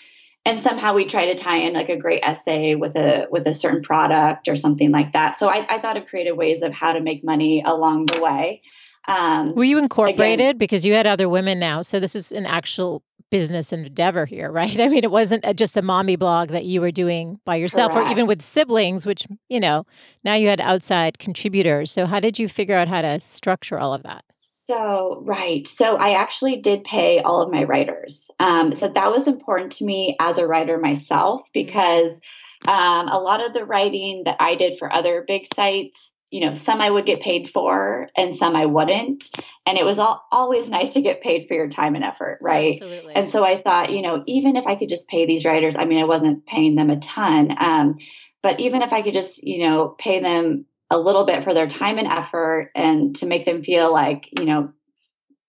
and 0.45 0.61
somehow 0.61 0.93
we 0.93 1.05
try 1.05 1.25
to 1.25 1.35
tie 1.35 1.57
in 1.57 1.73
like 1.73 1.89
a 1.89 1.97
great 1.97 2.21
essay 2.23 2.75
with 2.75 2.95
a 2.95 3.27
with 3.29 3.45
a 3.45 3.53
certain 3.53 3.81
product 3.81 4.47
or 4.47 4.55
something 4.55 4.91
like 4.91 5.11
that. 5.11 5.35
So 5.35 5.49
I, 5.49 5.75
I 5.75 5.81
thought 5.81 5.97
of 5.97 6.05
creative 6.05 6.37
ways 6.37 6.61
of 6.61 6.71
how 6.71 6.93
to 6.93 7.01
make 7.01 7.25
money 7.25 7.61
along 7.65 8.05
the 8.05 8.21
way. 8.21 8.61
Um, 9.07 9.55
Were 9.55 9.63
you 9.63 9.77
incorporated 9.77 10.39
again, 10.39 10.57
because 10.57 10.83
you 10.85 10.93
had 10.93 11.07
other 11.07 11.29
women 11.29 11.59
now? 11.59 11.81
So 11.81 11.99
this 11.99 12.15
is 12.15 12.31
an 12.31 12.45
actual 12.45 13.03
business 13.29 13.73
endeavor 13.73 14.25
here, 14.25 14.51
right? 14.51 14.79
I 14.79 14.87
mean, 14.87 15.03
it 15.03 15.11
wasn't 15.11 15.45
a, 15.45 15.53
just 15.53 15.77
a 15.77 15.81
mommy 15.81 16.15
blog 16.15 16.49
that 16.49 16.65
you 16.65 16.81
were 16.81 16.91
doing 16.91 17.39
by 17.45 17.55
yourself 17.55 17.93
correct. 17.93 18.09
or 18.09 18.11
even 18.11 18.27
with 18.27 18.41
siblings, 18.41 19.05
which, 19.05 19.27
you 19.49 19.59
know, 19.59 19.85
now 20.23 20.33
you 20.33 20.47
had 20.47 20.61
outside 20.61 21.19
contributors. 21.19 21.91
So 21.91 22.05
how 22.05 22.19
did 22.19 22.39
you 22.39 22.49
figure 22.49 22.77
out 22.77 22.87
how 22.87 23.01
to 23.01 23.19
structure 23.19 23.79
all 23.79 23.93
of 23.93 24.03
that? 24.03 24.23
So, 24.67 25.21
right. 25.23 25.65
So, 25.65 25.95
I 25.95 26.19
actually 26.19 26.57
did 26.57 26.83
pay 26.83 27.21
all 27.21 27.41
of 27.41 27.49
my 27.49 27.63
writers. 27.63 28.29
Um, 28.37 28.75
so, 28.75 28.89
that 28.89 29.11
was 29.13 29.25
important 29.25 29.71
to 29.73 29.85
me 29.85 30.17
as 30.19 30.37
a 30.37 30.45
writer 30.45 30.77
myself 30.77 31.39
mm-hmm. 31.39 31.51
because 31.53 32.19
um, 32.67 33.07
a 33.07 33.17
lot 33.17 33.45
of 33.45 33.53
the 33.53 33.63
writing 33.63 34.23
that 34.25 34.35
I 34.41 34.55
did 34.55 34.77
for 34.77 34.91
other 34.91 35.23
big 35.25 35.47
sites, 35.55 36.11
you 36.29 36.45
know, 36.45 36.53
some 36.53 36.81
I 36.81 36.89
would 36.89 37.05
get 37.05 37.21
paid 37.21 37.49
for 37.49 38.09
and 38.15 38.35
some 38.35 38.55
I 38.55 38.65
wouldn't. 38.65 39.29
And 39.65 39.77
it 39.77 39.85
was 39.85 39.97
all, 39.97 40.25
always 40.31 40.69
nice 40.69 40.93
to 40.93 41.01
get 41.01 41.21
paid 41.21 41.47
for 41.47 41.53
your 41.53 41.69
time 41.69 41.95
and 41.95 42.03
effort, 42.03 42.39
right? 42.41 42.73
Absolutely. 42.73 43.15
And 43.15 43.29
so 43.29 43.43
I 43.43 43.61
thought, 43.61 43.91
you 43.91 44.01
know, 44.01 44.23
even 44.27 44.57
if 44.57 44.65
I 44.67 44.75
could 44.75 44.89
just 44.89 45.07
pay 45.07 45.25
these 45.25 45.45
writers, 45.45 45.75
I 45.77 45.85
mean, 45.85 45.99
I 45.99 46.05
wasn't 46.05 46.45
paying 46.45 46.75
them 46.75 46.89
a 46.89 46.99
ton, 46.99 47.55
um, 47.57 47.97
but 48.43 48.59
even 48.59 48.81
if 48.81 48.91
I 48.91 49.01
could 49.01 49.13
just, 49.13 49.41
you 49.43 49.67
know, 49.67 49.87
pay 49.87 50.21
them 50.21 50.65
a 50.89 50.99
little 50.99 51.25
bit 51.25 51.43
for 51.43 51.53
their 51.53 51.67
time 51.67 51.97
and 51.97 52.07
effort 52.07 52.71
and 52.75 53.15
to 53.17 53.25
make 53.25 53.45
them 53.45 53.63
feel 53.63 53.91
like, 53.91 54.29
you 54.37 54.45
know, 54.45 54.71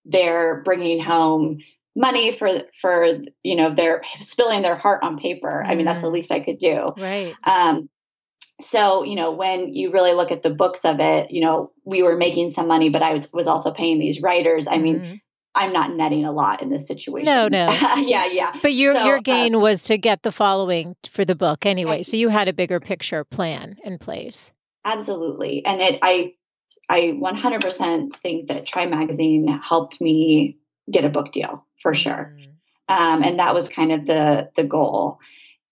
they're 0.05 0.63
bringing 0.65 1.01
home 1.01 1.59
money 1.95 2.33
for 2.33 2.63
for 2.81 3.19
you 3.43 3.57
know 3.57 3.75
they're 3.75 4.03
spilling 4.21 4.63
their 4.63 4.77
heart 4.77 5.03
on 5.03 5.19
paper 5.19 5.63
mm. 5.65 5.69
i 5.69 5.75
mean 5.75 5.85
that's 5.85 6.01
the 6.01 6.07
mm-hmm. 6.07 6.15
least 6.15 6.31
i 6.31 6.39
could 6.39 6.59
do 6.59 6.93
right 6.97 7.35
um 7.43 7.89
so 8.61 9.05
you 9.05 9.15
know 9.15 9.33
when 9.33 9.75
you 9.75 9.93
really 9.93 10.13
look 10.13 10.31
at 10.31 10.43
the 10.43 10.51
books 10.51 10.85
of 10.85 10.99
it 11.01 11.31
you 11.31 11.41
know 11.41 11.71
we 11.85 12.03
were 12.03 12.17
making 12.17 12.51
some 12.51 12.67
money 12.67 12.91
but 12.91 13.03
i 13.03 13.15
was, 13.15 13.29
was 13.33 13.47
also 13.47 13.73
paying 13.73 13.99
these 13.99 14.21
writers. 14.21 14.67
I 14.67 14.79
mean 14.79 15.01
mm-hmm. 15.01 15.15
i'm 15.55 15.73
not 15.73 15.95
netting 15.95 16.25
a 16.25 16.33
lot 16.33 16.63
in 16.63 16.71
this 16.71 16.87
situation. 16.87 17.27
no. 17.27 17.49
No 17.49 17.71
yeah 17.99 18.27
yeah. 18.27 18.53
But 18.61 18.73
your 18.73 18.95
so, 18.95 19.05
your 19.05 19.19
uh, 19.19 19.23
gain 19.23 19.55
uh, 19.55 19.61
was 19.61 19.85
to 19.85 19.99
get 19.99 20.23
the 20.23 20.33
following 20.33 20.97
for 21.09 21.25
the 21.25 21.37
book 21.37 21.67
anyway 21.67 22.01
I, 22.01 22.03
so 22.03 22.17
you 22.17 22.29
had 22.29 22.49
a 22.49 22.53
bigger 22.53 22.81
picture 22.81 23.25
plan 23.25 23.77
in 23.85 23.99
place. 23.99 24.53
Absolutely. 24.85 25.65
And 25.65 25.81
it 25.81 25.99
i 26.03 26.33
i 26.89 27.17
100% 27.21 28.17
think 28.17 28.49
that 28.49 28.67
tribe 28.67 28.91
magazine 28.91 29.47
helped 29.47 30.01
me 30.01 30.59
get 30.91 31.05
a 31.05 31.11
book 31.11 31.33
deal 31.33 31.65
for 31.81 31.95
sure. 31.95 32.35
Mm-hmm. 32.37 32.95
um, 32.95 33.23
and 33.23 33.39
that 33.39 33.55
was 33.55 33.69
kind 33.69 33.93
of 33.93 34.05
the 34.05 34.51
the 34.57 34.65
goal 34.65 35.21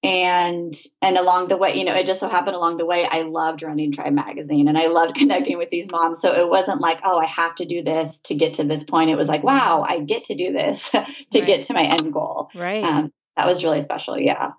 and 0.02 0.74
and 1.00 1.16
along 1.16 1.48
the 1.48 1.56
way 1.56 1.76
you 1.76 1.84
know 1.84 1.94
it 1.94 2.06
just 2.06 2.20
so 2.20 2.28
happened 2.28 2.54
along 2.54 2.76
the 2.76 2.84
way 2.84 3.06
i 3.10 3.22
loved 3.22 3.62
running 3.62 3.92
tribe 3.92 4.12
magazine 4.12 4.68
and 4.68 4.76
i 4.76 4.86
loved 4.86 5.16
connecting 5.16 5.58
with 5.58 5.70
these 5.70 5.90
moms. 5.90 6.20
So 6.20 6.32
it 6.32 6.48
wasn't 6.48 6.80
like 6.80 7.00
oh 7.04 7.18
i 7.18 7.26
have 7.26 7.54
to 7.56 7.64
do 7.64 7.82
this 7.82 8.20
to 8.24 8.34
get 8.34 8.54
to 8.54 8.64
this 8.64 8.84
point. 8.84 9.10
It 9.10 9.16
was 9.16 9.28
like 9.28 9.42
wow 9.42 9.84
i 9.86 10.00
get 10.00 10.24
to 10.24 10.34
do 10.34 10.52
this 10.52 10.90
to 10.90 10.98
right. 10.98 11.46
get 11.46 11.62
to 11.64 11.72
my 11.72 11.82
end 11.82 12.12
goal. 12.12 12.50
Right. 12.54 12.84
Um, 12.84 13.12
that 13.36 13.46
was 13.46 13.64
really 13.64 13.80
special. 13.80 14.18
Yeah 14.18 14.52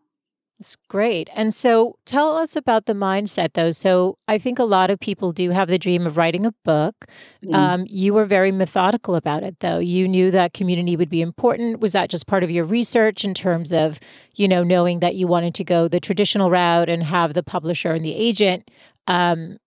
it's 0.59 0.75
great. 0.87 1.29
And 1.35 1.53
so 1.53 1.99
tell 2.05 2.35
us 2.35 2.55
about 2.55 2.87
the 2.87 2.93
mindset, 2.93 3.53
though. 3.53 3.71
So 3.71 4.17
I 4.27 4.39
think 4.39 4.57
a 4.57 4.63
lot 4.63 4.89
of 4.89 4.99
people 4.99 5.31
do 5.31 5.51
have 5.51 5.67
the 5.67 5.77
dream 5.77 6.07
of 6.07 6.17
writing 6.17 6.45
a 6.45 6.53
book. 6.65 7.05
Mm-hmm. 7.45 7.55
Um, 7.55 7.85
you 7.87 8.13
were 8.13 8.25
very 8.25 8.51
methodical 8.51 9.15
about 9.15 9.43
it, 9.43 9.59
though. 9.59 9.77
You 9.77 10.07
knew 10.07 10.31
that 10.31 10.53
community 10.53 10.95
would 10.95 11.09
be 11.09 11.21
important. 11.21 11.79
Was 11.79 11.91
that 11.91 12.09
just 12.09 12.25
part 12.25 12.43
of 12.43 12.49
your 12.49 12.65
research 12.65 13.23
in 13.23 13.35
terms 13.35 13.71
of, 13.71 13.99
you 14.33 14.47
know, 14.47 14.63
knowing 14.63 14.99
that 14.99 15.15
you 15.15 15.27
wanted 15.27 15.53
to 15.55 15.63
go 15.63 15.87
the 15.87 15.99
traditional 15.99 16.49
route 16.49 16.89
and 16.89 17.03
have 17.03 17.33
the 17.33 17.43
publisher 17.43 17.91
and 17.91 18.03
the 18.03 18.15
agent, 18.15 18.69
um, 19.05 19.57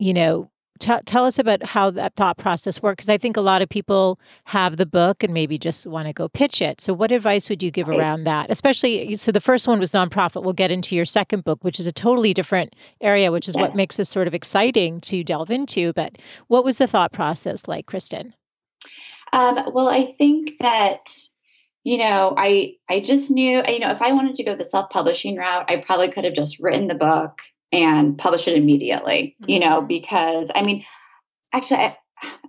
you 0.00 0.12
know, 0.12 0.50
T- 0.82 1.00
tell 1.06 1.24
us 1.24 1.38
about 1.38 1.62
how 1.62 1.92
that 1.92 2.16
thought 2.16 2.38
process 2.38 2.82
worked 2.82 2.96
because 2.96 3.08
I 3.08 3.16
think 3.16 3.36
a 3.36 3.40
lot 3.40 3.62
of 3.62 3.68
people 3.68 4.18
have 4.46 4.78
the 4.78 4.84
book 4.84 5.22
and 5.22 5.32
maybe 5.32 5.56
just 5.56 5.86
want 5.86 6.08
to 6.08 6.12
go 6.12 6.28
pitch 6.28 6.60
it. 6.60 6.80
So, 6.80 6.92
what 6.92 7.12
advice 7.12 7.48
would 7.48 7.62
you 7.62 7.70
give 7.70 7.86
right. 7.86 8.00
around 8.00 8.24
that? 8.24 8.50
Especially, 8.50 9.14
so 9.14 9.30
the 9.30 9.40
first 9.40 9.68
one 9.68 9.78
was 9.78 9.92
nonprofit. 9.92 10.42
We'll 10.42 10.54
get 10.54 10.72
into 10.72 10.96
your 10.96 11.04
second 11.04 11.44
book, 11.44 11.62
which 11.62 11.78
is 11.78 11.86
a 11.86 11.92
totally 11.92 12.34
different 12.34 12.74
area, 13.00 13.30
which 13.30 13.46
is 13.46 13.54
yes. 13.54 13.60
what 13.60 13.76
makes 13.76 13.96
this 13.96 14.08
sort 14.08 14.26
of 14.26 14.34
exciting 14.34 15.00
to 15.02 15.22
delve 15.22 15.52
into. 15.52 15.92
But 15.92 16.18
what 16.48 16.64
was 16.64 16.78
the 16.78 16.88
thought 16.88 17.12
process 17.12 17.68
like, 17.68 17.86
Kristin? 17.86 18.32
Um, 19.32 19.70
well, 19.72 19.88
I 19.88 20.06
think 20.06 20.58
that 20.58 21.08
you 21.84 21.98
know, 21.98 22.34
I 22.36 22.74
I 22.88 22.98
just 22.98 23.30
knew, 23.30 23.62
you 23.68 23.78
know, 23.78 23.92
if 23.92 24.02
I 24.02 24.12
wanted 24.12 24.34
to 24.34 24.44
go 24.44 24.56
the 24.56 24.64
self-publishing 24.64 25.36
route, 25.36 25.70
I 25.70 25.76
probably 25.76 26.10
could 26.10 26.24
have 26.24 26.34
just 26.34 26.58
written 26.58 26.88
the 26.88 26.96
book 26.96 27.38
and 27.72 28.18
publish 28.18 28.46
it 28.46 28.56
immediately, 28.56 29.36
mm-hmm. 29.40 29.50
you 29.50 29.60
know, 29.60 29.78
mm-hmm. 29.78 29.88
because 29.88 30.50
I 30.54 30.62
mean, 30.62 30.84
actually, 31.52 31.80
I, 31.80 31.96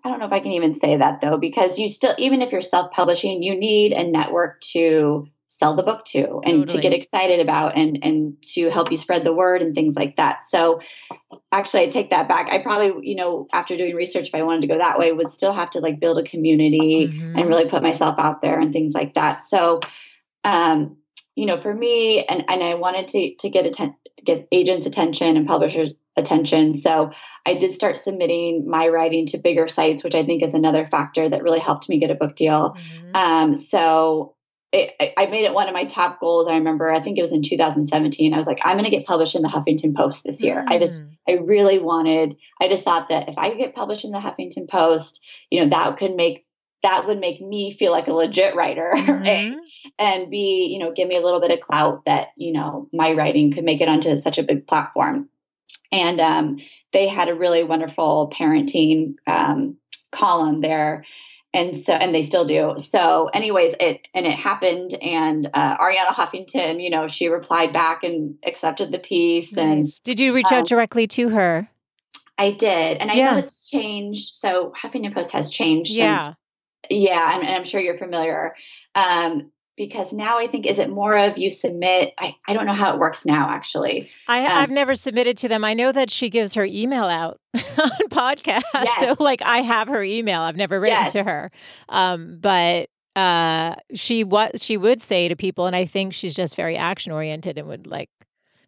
I 0.04 0.10
don't 0.10 0.20
know 0.20 0.26
if 0.26 0.34
I 0.34 0.42
can 0.42 0.52
even 0.52 0.74
say 0.74 0.98
that 0.98 1.22
though, 1.22 1.38
because 1.38 1.80
you 1.80 1.88
still, 1.90 2.14
even 2.18 2.42
if 2.42 2.52
you're 2.52 2.62
self 2.62 2.92
publishing, 2.92 3.42
you 3.42 3.56
need 3.56 3.94
a 3.94 4.04
network 4.04 4.62
to 4.74 5.28
sell 5.48 5.76
the 5.76 5.84
book 5.84 6.04
to 6.04 6.42
and 6.44 6.62
totally. 6.62 6.66
to 6.66 6.82
get 6.82 6.94
excited 6.94 7.40
about 7.40 7.78
and 7.78 8.00
and 8.04 8.42
to 8.42 8.70
help 8.70 8.90
you 8.90 8.98
spread 8.98 9.24
the 9.24 9.34
word 9.34 9.62
and 9.62 9.76
things 9.76 9.96
like 9.96 10.16
that. 10.16 10.44
So 10.44 10.82
actually 11.52 11.84
I 11.84 11.90
take 11.90 12.10
that 12.10 12.28
back. 12.28 12.48
I 12.50 12.64
probably, 12.64 13.08
you 13.08 13.16
know, 13.16 13.48
after 13.54 13.78
doing 13.78 13.96
research 13.96 14.28
if 14.28 14.36
I 14.36 14.42
wanted 14.42 14.62
to 14.62 14.68
go 14.68 14.80
that 14.80 14.98
way 14.98 15.14
would 15.14 15.32
still 15.32 15.54
have 15.54 15.70
to 15.72 15.80
like 15.80 16.00
build 16.00 16.18
a 16.18 16.24
community 16.24 17.08
mm-hmm. 17.08 17.38
and 17.38 17.48
really 17.48 17.70
put 17.70 17.84
myself 17.84 18.16
out 18.18 18.42
there 18.42 18.60
and 18.60 18.74
things 18.74 18.94
like 18.94 19.14
that. 19.14 19.44
So 19.44 19.80
um 20.44 20.98
you 21.36 21.46
know, 21.46 21.60
for 21.60 21.74
me 21.74 22.24
and 22.24 22.44
and 22.48 22.64
I 22.64 22.76
wanted 22.76 23.08
to 23.10 23.36
to 23.36 23.50
get 23.50 23.66
atten- 23.66 23.96
get 24.24 24.48
agents 24.52 24.86
attention 24.86 25.38
and 25.38 25.48
publishers 25.48 25.94
attention. 26.16 26.76
So 26.76 27.12
I 27.46 27.56
did 27.56 27.74
start 27.74 27.98
submitting 27.98 28.70
my 28.70 28.88
writing 28.88 29.26
to 29.28 29.38
bigger 29.38 29.68
sites, 29.68 30.04
which 30.04 30.16
I 30.16 30.26
think 30.26 30.44
is 30.44 30.54
another 30.54 30.86
factor 30.86 31.28
that 31.28 31.44
really 31.44 31.60
helped 31.60 31.90
me 31.90 32.00
get 32.00 32.12
a 32.12 32.16
book 32.16 32.36
deal. 32.36 32.76
Mm-hmm. 32.76 33.16
Um, 33.16 33.56
so 33.56 34.36
it, 34.74 35.14
I 35.18 35.28
made 35.28 35.46
it 35.46 35.54
one 35.54 35.68
of 35.68 35.74
my 35.74 35.86
top 35.86 36.20
goals. 36.20 36.48
I 36.48 36.56
remember, 36.58 36.92
I 36.92 37.00
think 37.00 37.18
it 37.18 37.22
was 37.22 37.32
in 37.32 37.44
2017. 37.44 38.34
I 38.34 38.38
was 38.38 38.48
like, 38.48 38.60
I'm 38.64 38.76
going 38.76 38.90
to 38.90 38.96
get 38.96 39.06
published 39.06 39.36
in 39.36 39.44
the 39.44 39.48
Huffington 39.48 39.96
Post 39.96 40.24
this 40.24 40.44
year. 40.44 40.66
Mm. 40.68 40.72
I 40.72 40.80
just, 40.80 41.04
mm. 41.04 41.16
I 41.30 41.34
really 41.34 41.78
wanted, 41.78 42.36
I 42.60 42.68
just 42.68 42.84
thought 42.84 43.10
that 43.10 43.30
if 43.30 43.38
I 43.38 43.50
could 43.50 43.60
get 43.60 43.76
published 43.76 44.04
in 44.04 44.12
the 44.12 44.18
Huffington 44.18 44.68
Post, 44.68 45.22
you 45.52 45.62
know, 45.62 45.70
that 45.70 45.98
could 45.98 46.16
make, 46.16 46.46
that 46.84 47.08
would 47.08 47.20
make 47.20 47.42
me 47.42 47.72
feel 47.72 47.92
like 47.92 48.08
a 48.08 48.14
legit 48.14 48.56
writer 48.56 48.92
mm-hmm. 48.96 49.58
and 49.98 50.30
be, 50.30 50.70
you 50.72 50.80
know, 50.80 50.92
give 50.92 51.08
me 51.08 51.16
a 51.16 51.22
little 51.22 51.42
bit 51.42 51.52
of 51.52 51.62
clout 51.62 52.04
that, 52.06 52.28
you 52.38 52.52
know, 52.52 52.88
my 52.94 53.14
writing 53.14 53.54
could 53.54 53.64
make 53.64 53.82
it 53.82 53.88
onto 53.88 54.16
such 54.18 54.38
a 54.38 54.44
big 54.44 54.68
platform. 54.68 55.30
And 55.92 56.20
um, 56.20 56.58
they 56.92 57.08
had 57.08 57.30
a 57.30 57.36
really 57.36 57.64
wonderful 57.64 58.32
parenting 58.36 59.16
um, 59.26 59.78
column 60.12 60.62
there. 60.62 61.06
And 61.56 61.78
so 61.78 61.94
and 61.94 62.16
they 62.16 62.24
still 62.24 62.46
do. 62.46 62.76
So 62.78 63.30
anyways 63.32 63.76
it 63.80 64.08
and 64.16 64.26
it 64.26 64.32
happened. 64.32 64.96
And 65.00 65.50
uh, 65.54 65.78
arianna 65.78 66.08
huffington 66.08 66.84
you 66.84 66.90
know 66.90 67.08
she 67.08 67.28
replied 67.28 67.72
back 67.72 68.04
and 68.04 68.36
accepted 68.44 68.92
the 68.92 68.98
piece. 68.98 69.54
Nice. 69.54 69.64
and 69.64 70.04
did 70.04 70.20
you 70.20 70.34
reach 70.34 70.52
um, 70.52 70.60
out 70.60 70.68
directly 70.68 71.06
to 71.08 71.30
her? 71.30 71.70
I 72.40 72.52
did. 72.52 72.98
And 72.98 73.12
i 73.12 73.14
yeah. 73.14 73.32
know 73.32 73.38
it's 73.38 73.70
changed. 73.70 74.36
So 74.36 74.74
huffington 74.76 75.14
post 75.14 75.32
has 75.32 75.52
changed 75.52 75.92
yeah. 75.92 76.30
since, 76.30 76.36
yeah 76.90 77.36
and, 77.36 77.46
and, 77.46 77.56
i'm 77.56 77.64
sure 77.64 77.82
you're 77.82 77.98
familiar 77.98 78.56
um, 78.96 79.52
because 79.76 80.14
now 80.14 80.38
I 80.38 80.48
think 80.48 80.66
is 80.66 80.78
it 80.78 80.90
more 80.90 81.18
of 81.18 81.38
you 81.38 81.50
submit 81.50 82.14
I, 82.20 82.36
I 82.48 82.54
don't 82.54 82.66
know 82.66 82.76
how 82.76 82.94
it 82.94 83.00
works 83.00 83.26
now 83.26 83.50
actually. 83.50 84.10
I, 84.28 84.46
um, 84.46 84.52
I've 84.52 84.70
never 84.70 84.96
submitted 84.96 85.38
to 85.40 85.48
them. 85.48 85.64
I 85.64 85.74
know 85.74 85.92
that 85.92 86.12
she 86.12 86.30
gives 86.30 86.54
her 86.54 86.66
email 86.66 87.06
out 87.06 87.40
on 87.56 88.08
podcasts. 88.10 88.62
Yes. 88.74 89.00
So 89.00 89.16
like 89.20 89.42
I 89.42 89.60
have 89.60 89.88
her 89.88 90.04
email. 90.04 90.42
I've 90.42 90.56
never 90.56 90.80
written 90.80 91.00
yes. 91.00 91.14
to 91.14 91.24
her. 91.24 91.52
Um, 91.90 92.38
but 92.40 92.90
uh 93.16 93.76
she 93.94 94.24
what 94.24 94.60
she 94.60 94.76
would 94.76 95.02
say 95.02 95.28
to 95.28 95.36
people 95.36 95.68
and 95.68 95.76
I 95.76 95.86
think 95.86 96.14
she's 96.14 96.36
just 96.36 96.56
very 96.56 96.76
action 96.76 97.12
oriented 97.12 97.58
and 97.60 97.68
would 97.68 97.86
like 97.86 98.10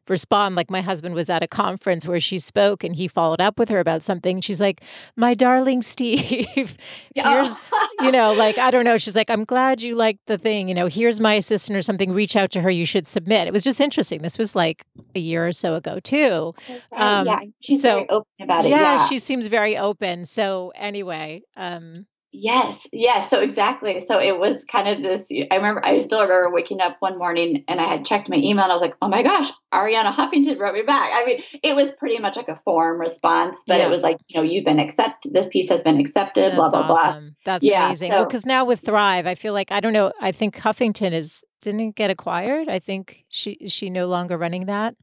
respond. 0.09 0.55
Like 0.55 0.69
my 0.69 0.81
husband 0.81 1.15
was 1.15 1.29
at 1.29 1.43
a 1.43 1.47
conference 1.47 2.05
where 2.05 2.19
she 2.19 2.39
spoke 2.39 2.83
and 2.83 2.95
he 2.95 3.07
followed 3.07 3.41
up 3.41 3.59
with 3.59 3.69
her 3.69 3.79
about 3.79 4.03
something. 4.03 4.41
She's 4.41 4.61
like, 4.61 4.81
My 5.15 5.33
darling 5.33 5.81
Steve, 5.81 6.77
here's, 7.15 7.59
you 8.01 8.11
know, 8.11 8.33
like, 8.33 8.57
I 8.57 8.71
don't 8.71 8.85
know. 8.85 8.97
She's 8.97 9.15
like, 9.15 9.29
I'm 9.29 9.45
glad 9.45 9.81
you 9.81 9.95
liked 9.95 10.25
the 10.27 10.37
thing. 10.37 10.69
You 10.69 10.75
know, 10.75 10.87
here's 10.87 11.19
my 11.19 11.33
assistant 11.33 11.77
or 11.77 11.81
something. 11.81 12.11
Reach 12.11 12.35
out 12.35 12.51
to 12.51 12.61
her. 12.61 12.69
You 12.69 12.85
should 12.85 13.07
submit. 13.07 13.47
It 13.47 13.53
was 13.53 13.63
just 13.63 13.79
interesting. 13.79 14.21
This 14.21 14.37
was 14.37 14.55
like 14.55 14.85
a 15.15 15.19
year 15.19 15.47
or 15.47 15.53
so 15.53 15.75
ago, 15.75 15.99
too. 15.99 16.53
Okay. 16.69 16.81
Um, 16.91 17.25
yeah. 17.25 17.41
She's 17.59 17.81
so, 17.81 17.95
very 17.95 18.09
open 18.09 18.27
about 18.41 18.65
it. 18.65 18.69
Yeah, 18.69 18.97
yeah, 18.97 19.07
she 19.07 19.19
seems 19.19 19.47
very 19.47 19.77
open. 19.77 20.25
So, 20.25 20.71
anyway, 20.75 21.43
um, 21.55 22.05
Yes, 22.37 22.85
yes. 22.91 23.29
So 23.29 23.39
exactly. 23.39 23.99
So 23.99 24.19
it 24.19 24.37
was 24.37 24.63
kind 24.65 24.89
of 24.89 25.01
this. 25.01 25.29
I 25.49 25.55
remember. 25.55 25.83
I 25.85 25.99
still 26.01 26.21
remember 26.21 26.51
waking 26.51 26.81
up 26.81 26.97
one 26.99 27.17
morning 27.17 27.63
and 27.69 27.79
I 27.79 27.85
had 27.85 28.05
checked 28.05 28.29
my 28.29 28.35
email 28.35 28.63
and 28.63 28.71
I 28.71 28.75
was 28.75 28.81
like, 28.81 28.95
"Oh 29.01 29.07
my 29.07 29.23
gosh, 29.23 29.49
Arianna 29.73 30.13
Huffington 30.13 30.59
wrote 30.59 30.73
me 30.73 30.81
back." 30.81 31.11
I 31.13 31.25
mean, 31.25 31.41
it 31.63 31.75
was 31.75 31.91
pretty 31.91 32.19
much 32.19 32.35
like 32.35 32.49
a 32.49 32.57
form 32.57 32.99
response, 32.99 33.63
but 33.65 33.79
yeah. 33.79 33.87
it 33.87 33.89
was 33.89 34.01
like, 34.01 34.17
you 34.27 34.39
know, 34.39 34.45
you've 34.45 34.65
been 34.65 34.79
accepted. 34.79 35.33
This 35.33 35.47
piece 35.47 35.69
has 35.69 35.81
been 35.81 35.99
accepted. 35.99 36.51
That's 36.51 36.55
blah 36.55 36.69
blah 36.69 36.81
awesome. 36.81 37.23
blah. 37.23 37.29
That's 37.45 37.63
yeah, 37.63 37.85
amazing. 37.87 38.11
So, 38.11 38.17
well, 38.17 38.25
because 38.25 38.45
now 38.45 38.65
with 38.65 38.81
Thrive, 38.81 39.27
I 39.27 39.35
feel 39.35 39.53
like 39.53 39.71
I 39.71 39.79
don't 39.79 39.93
know. 39.93 40.11
I 40.19 40.33
think 40.33 40.57
Huffington 40.57 41.13
is 41.13 41.45
didn't 41.61 41.95
get 41.95 42.09
acquired. 42.09 42.67
I 42.67 42.79
think 42.79 43.23
she 43.29 43.51
is 43.51 43.71
she 43.71 43.89
no 43.89 44.07
longer 44.07 44.37
running 44.37 44.65
that. 44.65 44.95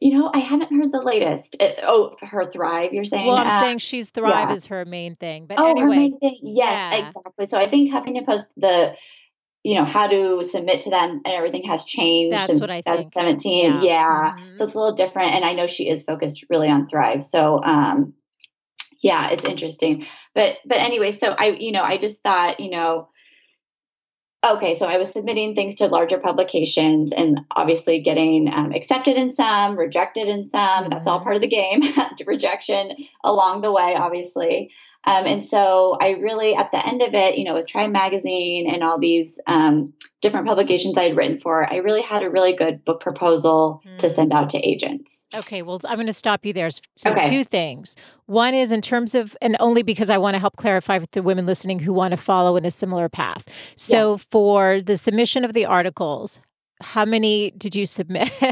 You 0.00 0.16
know, 0.16 0.30
I 0.32 0.38
haven't 0.38 0.72
heard 0.72 0.92
the 0.92 1.00
latest. 1.00 1.56
Uh, 1.58 1.72
oh, 1.82 2.16
her 2.22 2.48
Thrive, 2.50 2.92
you're 2.92 3.04
saying? 3.04 3.26
Well, 3.26 3.36
I'm 3.36 3.48
uh, 3.48 3.60
saying 3.60 3.78
she's 3.78 4.10
Thrive 4.10 4.50
yeah. 4.50 4.54
is 4.54 4.66
her 4.66 4.84
main 4.84 5.16
thing. 5.16 5.46
But 5.46 5.58
oh, 5.58 5.70
anyway. 5.70 5.80
Her 5.80 6.00
main 6.00 6.18
thing. 6.20 6.38
Yes, 6.42 6.92
yeah. 6.92 7.08
exactly. 7.08 7.48
So 7.48 7.58
I 7.58 7.68
think 7.68 7.90
Huffington 7.90 8.24
Post, 8.24 8.52
the, 8.56 8.94
you 9.64 9.74
know, 9.74 9.84
how 9.84 10.06
to 10.06 10.42
submit 10.44 10.82
to 10.82 10.90
them 10.90 11.22
and 11.24 11.34
everything 11.34 11.64
has 11.64 11.84
changed 11.84 12.38
That's 12.38 12.46
since 12.46 12.60
what 12.60 12.70
I 12.70 12.80
2017. 12.82 13.72
Think. 13.72 13.84
Yeah. 13.84 13.90
yeah. 13.90 14.36
Mm-hmm. 14.36 14.56
So 14.56 14.64
it's 14.64 14.74
a 14.74 14.78
little 14.78 14.94
different. 14.94 15.34
And 15.34 15.44
I 15.44 15.54
know 15.54 15.66
she 15.66 15.88
is 15.88 16.04
focused 16.04 16.44
really 16.48 16.68
on 16.68 16.86
Thrive. 16.86 17.24
So, 17.24 17.60
um, 17.62 18.14
yeah, 19.02 19.30
it's 19.30 19.44
interesting. 19.44 20.06
But, 20.34 20.58
but 20.64 20.78
anyway, 20.78 21.10
so 21.10 21.28
I, 21.28 21.56
you 21.58 21.72
know, 21.72 21.82
I 21.82 21.98
just 21.98 22.22
thought, 22.22 22.60
you 22.60 22.70
know, 22.70 23.08
Okay, 24.46 24.76
so 24.76 24.86
I 24.86 24.98
was 24.98 25.10
submitting 25.10 25.56
things 25.56 25.74
to 25.76 25.88
larger 25.88 26.18
publications 26.18 27.12
and 27.12 27.40
obviously 27.50 28.00
getting 28.00 28.48
um, 28.52 28.72
accepted 28.72 29.16
in 29.16 29.32
some, 29.32 29.76
rejected 29.76 30.28
in 30.28 30.48
some. 30.48 30.60
Mm-hmm. 30.84 30.90
That's 30.90 31.08
all 31.08 31.16
mm-hmm. 31.18 31.24
part 31.24 31.36
of 31.36 31.42
the 31.42 31.48
game, 31.48 31.82
rejection 32.26 32.92
along 33.24 33.62
the 33.62 33.72
way, 33.72 33.96
obviously. 33.96 34.70
Um, 35.08 35.24
and 35.24 35.42
so 35.42 35.96
I 35.98 36.10
really, 36.10 36.54
at 36.54 36.70
the 36.70 36.86
end 36.86 37.00
of 37.00 37.14
it, 37.14 37.38
you 37.38 37.44
know, 37.44 37.54
with 37.54 37.66
Tribe 37.66 37.90
Magazine 37.90 38.68
and 38.68 38.84
all 38.84 38.98
these 38.98 39.40
um, 39.46 39.94
different 40.20 40.46
publications 40.46 40.98
I 40.98 41.04
had 41.04 41.16
written 41.16 41.40
for, 41.40 41.70
I 41.72 41.76
really 41.76 42.02
had 42.02 42.22
a 42.22 42.28
really 42.28 42.54
good 42.54 42.84
book 42.84 43.00
proposal 43.00 43.80
mm. 43.86 43.96
to 43.98 44.08
send 44.10 44.34
out 44.34 44.50
to 44.50 44.58
agents. 44.58 45.24
Okay, 45.34 45.62
well, 45.62 45.80
I'm 45.86 45.96
going 45.96 46.08
to 46.08 46.12
stop 46.12 46.44
you 46.44 46.52
there. 46.52 46.68
So, 46.96 47.12
okay. 47.12 47.30
two 47.30 47.44
things. 47.44 47.96
One 48.26 48.52
is 48.52 48.70
in 48.70 48.82
terms 48.82 49.14
of, 49.14 49.34
and 49.40 49.56
only 49.60 49.82
because 49.82 50.10
I 50.10 50.18
want 50.18 50.34
to 50.34 50.38
help 50.38 50.56
clarify 50.56 50.98
with 50.98 51.12
the 51.12 51.22
women 51.22 51.46
listening 51.46 51.78
who 51.78 51.94
want 51.94 52.10
to 52.12 52.18
follow 52.18 52.56
in 52.56 52.66
a 52.66 52.70
similar 52.70 53.08
path. 53.08 53.48
So, 53.76 54.12
yeah. 54.12 54.24
for 54.30 54.82
the 54.82 54.98
submission 54.98 55.42
of 55.42 55.54
the 55.54 55.64
articles, 55.64 56.38
how 56.80 57.04
many 57.04 57.50
did 57.52 57.74
you 57.74 57.86
submit? 57.86 58.30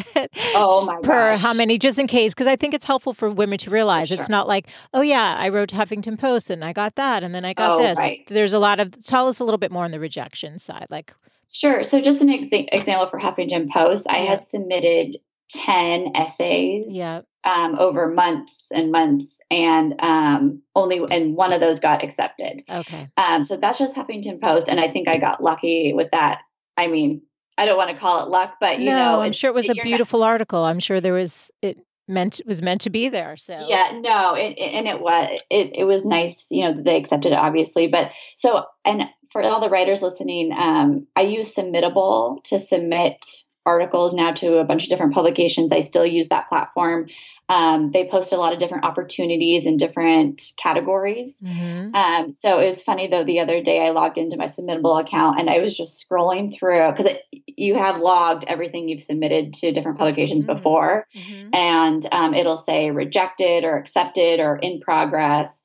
Oh 0.59 0.87
my 0.87 0.97
per 1.03 1.33
gosh. 1.33 1.41
how 1.41 1.53
many, 1.53 1.79
just 1.79 1.99
in 1.99 2.07
case, 2.07 2.33
because 2.33 2.47
I 2.47 2.57
think 2.57 2.73
it's 2.73 2.85
helpful 2.85 3.13
for 3.13 3.31
women 3.31 3.59
to 3.59 3.71
realize 3.71 4.09
sure. 4.09 4.19
it's 4.19 4.29
not 4.29 4.49
like, 4.49 4.69
oh 4.95 5.03
yeah, 5.03 5.37
I 5.39 5.51
wrote 5.51 5.71
Huffington 5.71 6.19
Post 6.19 6.49
and 6.49 6.65
I 6.65 6.73
got 6.73 6.97
that, 6.97 7.23
and 7.23 7.35
then 7.35 7.45
I 7.45 7.53
got 7.53 7.79
oh, 7.79 7.83
this. 7.83 7.99
Right. 7.99 8.27
There's 8.29 8.53
a 8.53 8.59
lot 8.59 8.81
of. 8.81 9.05
Tell 9.05 9.29
us 9.29 9.39
a 9.39 9.45
little 9.45 9.59
bit 9.59 9.71
more 9.71 9.85
on 9.85 9.91
the 9.91 10.01
rejection 10.01 10.59
side, 10.59 10.87
like. 10.91 11.15
Sure. 11.53 11.85
So, 11.85 12.01
just 12.01 12.23
an 12.23 12.29
exa- 12.29 12.69
example 12.73 13.07
for 13.09 13.19
Huffington 13.19 13.71
Post, 13.71 14.07
I 14.09 14.19
had 14.19 14.45
submitted 14.45 15.17
ten 15.51 16.13
essays. 16.15 16.87
Yeah. 16.89 17.23
Um, 17.45 17.77
over 17.79 18.09
months 18.09 18.67
and 18.73 18.91
months, 18.91 19.39
and 19.51 19.95
um, 20.01 20.63
only 20.75 21.05
and 21.11 21.37
one 21.37 21.53
of 21.53 21.61
those 21.61 21.81
got 21.81 22.03
accepted. 22.03 22.63
Okay. 22.69 23.09
Um, 23.17 23.45
so 23.45 23.57
that's 23.57 23.79
just 23.79 23.95
Huffington 23.95 24.41
Post, 24.41 24.69
and 24.69 24.81
I 24.81 24.91
think 24.91 25.07
I 25.07 25.19
got 25.19 25.43
lucky 25.43 25.93
with 25.95 26.11
that. 26.13 26.41
I 26.77 26.89
mean, 26.89 27.23
I 27.59 27.65
don't 27.67 27.77
want 27.77 27.91
to 27.91 27.97
call 27.97 28.25
it 28.25 28.29
luck, 28.29 28.57
but 28.61 28.81
you 28.81 28.91
no, 28.91 28.97
know, 28.97 29.21
I'm 29.21 29.33
sure 29.33 29.51
it 29.51 29.55
was 29.55 29.69
a 29.69 29.75
beautiful 29.75 30.21
not, 30.21 30.27
article. 30.27 30.65
I'm 30.65 30.81
sure 30.81 31.01
there 31.01 31.15
was 31.15 31.51
it 31.63 31.79
meant 32.09 32.41
was 32.47 32.63
meant 32.63 32.83
to 32.83 32.91
be 32.91 33.09
there. 33.09 33.37
So 33.37 33.67
yeah, 33.67 33.99
no, 34.01 34.35
it, 34.35 34.59
it, 34.59 34.75
and 34.75 34.87
it 34.87 35.01
was 35.01 35.41
it 35.51 35.71
it 35.75 35.85
was 35.85 36.05
nice, 36.05 36.47
you 36.51 36.65
know, 36.65 36.75
that 36.75 36.85
they 36.85 36.97
accepted 36.97 37.33
it, 37.33 37.39
obviously. 37.39 37.89
But 37.89 38.13
so 38.37 38.65
and 38.85 39.05
for 39.33 39.43
all 39.43 39.61
the 39.61 39.71
writers 39.71 40.03
listening, 40.03 40.53
um, 40.53 41.07
I 41.17 41.23
use 41.23 41.55
Submittable 41.55 42.43
to 42.45 42.59
submit 42.59 43.25
articles 43.67 44.15
now 44.15 44.33
to 44.33 44.59
a 44.59 44.65
bunch 44.65 44.85
of 44.85 44.89
different 44.89 45.13
publications. 45.13 45.73
I 45.73 45.81
still 45.81 46.07
use 46.07 46.29
that 46.29 46.49
platform. 46.49 47.09
Um, 47.49 47.93
they 47.93 48.09
post 48.09 48.33
a 48.33 48.37
lot 48.37 48.53
of 48.53 48.59
different 48.59 48.85
opportunities 48.85 49.67
in 49.67 49.77
different 49.77 50.43
categories. 50.57 51.41
Mm-hmm. 51.41 51.95
Um, 51.95 52.33
so 52.33 52.59
it 52.59 52.67
was 52.67 52.83
funny 52.83 53.07
though. 53.07 53.25
The 53.25 53.41
other 53.41 53.63
day, 53.63 53.87
I 53.87 53.91
logged 53.91 54.19
into 54.19 54.37
my 54.37 54.47
Submittable 54.47 55.01
account 55.01 55.39
and 55.39 55.49
I 55.49 55.61
was 55.61 55.77
just 55.77 56.05
scrolling 56.05 56.53
through 56.53 56.93
because 56.93 57.13
you 57.47 57.77
have 57.77 58.01
logged 58.01 58.45
everything 58.49 58.89
you've 58.89 59.03
submitted 59.03 59.55
to 59.55 59.73
different 59.73 59.99
publications 59.99 60.45
mm-hmm. 60.45 60.55
before, 60.55 61.07
mm-hmm. 61.15 61.55
and 61.55 62.07
um, 62.11 62.35
it'll 62.35 62.57
say 62.57 62.91
rejected 62.91 63.65
or 63.65 63.77
accepted 63.77 64.41
or 64.41 64.57
in 64.57 64.81
progress. 64.81 65.63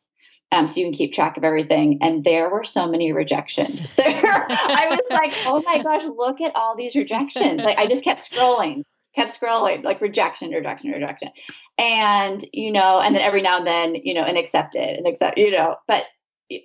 Um, 0.54 0.68
so 0.68 0.82
you 0.82 0.88
can 0.88 0.94
keep 0.94 1.14
track 1.14 1.38
of 1.38 1.46
everything. 1.46 2.00
And 2.02 2.26
there 2.26 2.50
were 2.50 2.66
so 2.66 2.88
many 2.88 3.14
rejections. 3.14 3.88
There, 3.96 4.06
I 4.06 4.88
was 4.90 5.00
like, 5.10 5.34
oh 5.46 5.64
my 5.66 5.82
gosh, 5.82 6.04
look 6.06 6.42
at 6.42 6.56
all 6.56 6.76
these 6.76 6.96
rejections. 6.96 7.64
Like 7.64 7.78
I 7.78 7.88
just 7.88 8.04
kept 8.04 8.30
scrolling, 8.30 8.84
kept 9.16 9.40
scrolling, 9.40 9.84
like 9.84 10.02
rejection, 10.02 10.52
rejection, 10.52 10.92
rejection, 10.92 11.30
and 11.78 12.46
you 12.54 12.72
know, 12.72 13.00
and 13.00 13.16
then 13.16 13.22
every 13.22 13.42
now 13.42 13.58
and 13.58 13.68
then, 13.68 13.96
you 13.96 14.14
know, 14.14 14.24
and 14.24 14.38
accepted 14.38 14.98
and 14.98 15.08
accept, 15.08 15.38
you 15.38 15.52
know, 15.52 15.76
but. 15.88 16.04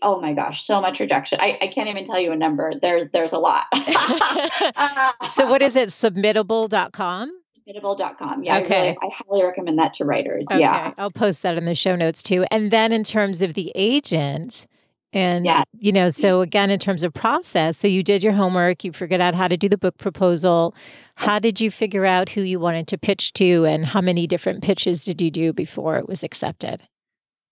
Oh 0.03 0.21
my 0.21 0.33
gosh, 0.33 0.65
so 0.65 0.81
much 0.81 0.99
rejection. 0.99 1.39
I, 1.41 1.59
I 1.63 1.69
can't 1.69 1.89
even 1.89 2.03
tell 2.03 2.19
you 2.19 2.33
a 2.33 2.37
number. 2.37 2.73
There's 2.83 3.05
there's 3.13 3.33
a 3.33 3.39
lot. 3.39 3.67
so 5.33 5.47
what 5.47 5.63
is 5.63 5.77
it? 5.77 5.91
Submittable.com? 5.91 7.31
Submittable.com. 7.69 8.43
Yeah, 8.43 8.59
okay. 8.59 8.75
I, 8.75 8.81
really, 8.81 8.99
I 9.01 9.09
highly 9.17 9.45
recommend 9.45 9.79
that 9.79 9.95
to 9.95 10.05
writers. 10.05 10.45
Okay. 10.51 10.59
Yeah. 10.59 10.93
I'll 10.99 11.13
post 11.13 11.43
that 11.43 11.57
in 11.57 11.67
the 11.67 11.77
show 11.77 11.95
notes 11.95 12.21
too. 12.21 12.45
And 12.51 12.73
then 12.73 12.93
in 12.93 13.05
terms 13.05 13.43
of 13.43 13.55
the 13.55 13.71
agent, 13.77 14.67
And, 15.13 15.47
yeah. 15.47 15.63
you 15.79 15.93
know, 15.93 16.11
so 16.11 16.41
again, 16.43 16.71
in 16.71 16.79
terms 16.79 17.03
of 17.03 17.15
process, 17.15 17.79
so 17.79 17.89
you 17.89 18.03
did 18.03 18.23
your 18.23 18.33
homework, 18.33 18.85
you 18.85 18.93
figured 18.93 19.21
out 19.21 19.35
how 19.35 19.49
to 19.49 19.57
do 19.57 19.69
the 19.69 19.79
book 19.79 19.97
proposal. 19.97 20.75
How 21.15 21.39
did 21.39 21.61
you 21.61 21.71
figure 21.71 22.05
out 22.05 22.29
who 22.29 22.43
you 22.43 22.61
wanted 22.61 22.87
to 22.89 22.99
pitch 22.99 23.33
to 23.35 23.65
and 23.65 23.87
how 23.87 24.03
many 24.03 24.27
different 24.27 24.63
pitches 24.63 25.05
did 25.05 25.23
you 25.23 25.31
do 25.31 25.53
before 25.53 25.97
it 25.97 26.09
was 26.09 26.23
accepted? 26.23 26.83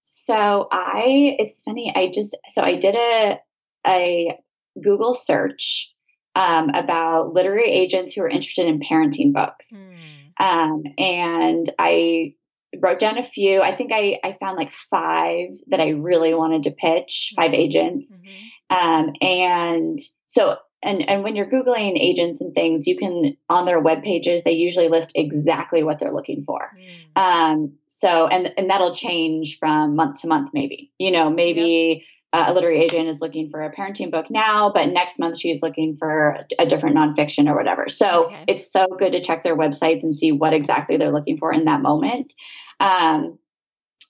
So 0.03 0.69
I, 0.71 1.37
it's 1.39 1.63
funny, 1.63 1.93
I 1.95 2.11
just, 2.11 2.37
so 2.49 2.61
I 2.61 2.77
did 2.77 2.95
a, 2.95 3.39
a 3.87 4.39
Google 4.83 5.15
search 5.15 5.91
um, 6.35 6.71
about 6.75 7.33
literary 7.33 7.71
agents 7.71 8.13
who 8.13 8.23
are 8.23 8.29
interested 8.29 8.67
in 8.67 8.81
parenting 8.81 9.33
books. 9.33 9.69
Mm. 9.73 9.95
Um, 10.41 10.83
and 10.99 11.71
I 11.79 12.35
wrote 12.81 12.99
down 12.99 13.19
a 13.19 13.23
few. 13.23 13.61
I 13.61 13.77
think 13.77 13.93
I, 13.93 14.19
I 14.23 14.33
found 14.33 14.57
like 14.57 14.73
five 14.73 15.51
that 15.69 15.81
I 15.81 15.91
really 15.91 16.35
wanted 16.35 16.65
to 16.65 16.71
pitch, 16.71 17.33
five 17.37 17.53
mm-hmm. 17.53 17.61
agents. 17.61 18.23
Mm-hmm. 18.23 18.77
Um, 18.77 19.13
and 19.21 19.99
so, 20.29 20.57
and, 20.83 21.09
and 21.09 21.23
when 21.23 21.37
you're 21.37 21.51
Googling 21.51 21.99
agents 21.99 22.41
and 22.41 22.55
things, 22.55 22.87
you 22.87 22.97
can, 22.97 23.37
on 23.49 23.65
their 23.65 23.81
web 23.81 24.03
pages, 24.03 24.43
they 24.43 24.53
usually 24.53 24.89
list 24.89 25.13
exactly 25.15 25.83
what 25.83 25.99
they're 25.99 26.13
looking 26.13 26.45
for. 26.45 26.71
Mm. 27.17 27.21
Um, 27.21 27.73
so, 27.89 28.27
and, 28.27 28.53
and 28.59 28.69
that'll 28.69 28.95
change 28.95 29.59
from 29.59 29.97
month 29.97 30.21
to 30.23 30.27
month, 30.27 30.51
maybe, 30.53 30.93
you 30.99 31.11
know, 31.11 31.31
maybe 31.31 32.01
yep 32.01 32.07
uh, 32.35 32.47
a 32.49 32.53
literary 32.53 32.81
agent 32.81 33.07
is 33.07 33.21
looking 33.21 33.49
for 33.49 33.63
a 33.63 33.73
parenting 33.73 34.11
book 34.11 34.29
now, 34.29 34.69
but 34.69 34.89
next 34.89 35.21
month 35.21 35.39
she's 35.39 35.63
looking 35.63 35.97
for 35.97 36.37
a 36.59 36.67
different 36.67 36.97
nonfiction 36.97 37.49
or 37.49 37.55
whatever. 37.55 37.89
So 37.89 38.27
okay. 38.27 38.45
it's 38.49 38.73
so 38.73 38.89
good 38.99 39.13
to 39.13 39.21
check 39.21 39.45
their 39.45 39.57
websites 39.57 40.03
and 40.03 40.17
see 40.17 40.33
what 40.33 40.53
exactly 40.53 40.97
they're 40.97 41.13
looking 41.13 41.39
for 41.39 41.53
in 41.53 41.67
that 41.67 41.81
moment. 41.81 42.35
Um, 42.81 43.39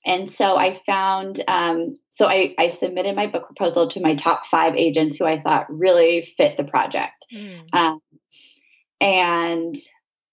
and 0.06 0.28
so 0.30 0.56
I 0.56 0.74
found, 0.86 1.42
um, 1.48 1.96
so 2.10 2.26
I, 2.26 2.54
I, 2.58 2.68
submitted 2.68 3.16
my 3.16 3.26
book 3.26 3.46
proposal 3.46 3.88
to 3.88 4.00
my 4.00 4.14
top 4.14 4.44
five 4.44 4.74
agents 4.76 5.16
who 5.16 5.24
I 5.24 5.38
thought 5.40 5.66
really 5.70 6.22
fit 6.22 6.56
the 6.56 6.64
project. 6.64 7.26
Mm. 7.32 7.62
Um, 7.72 8.00
and 9.00 9.76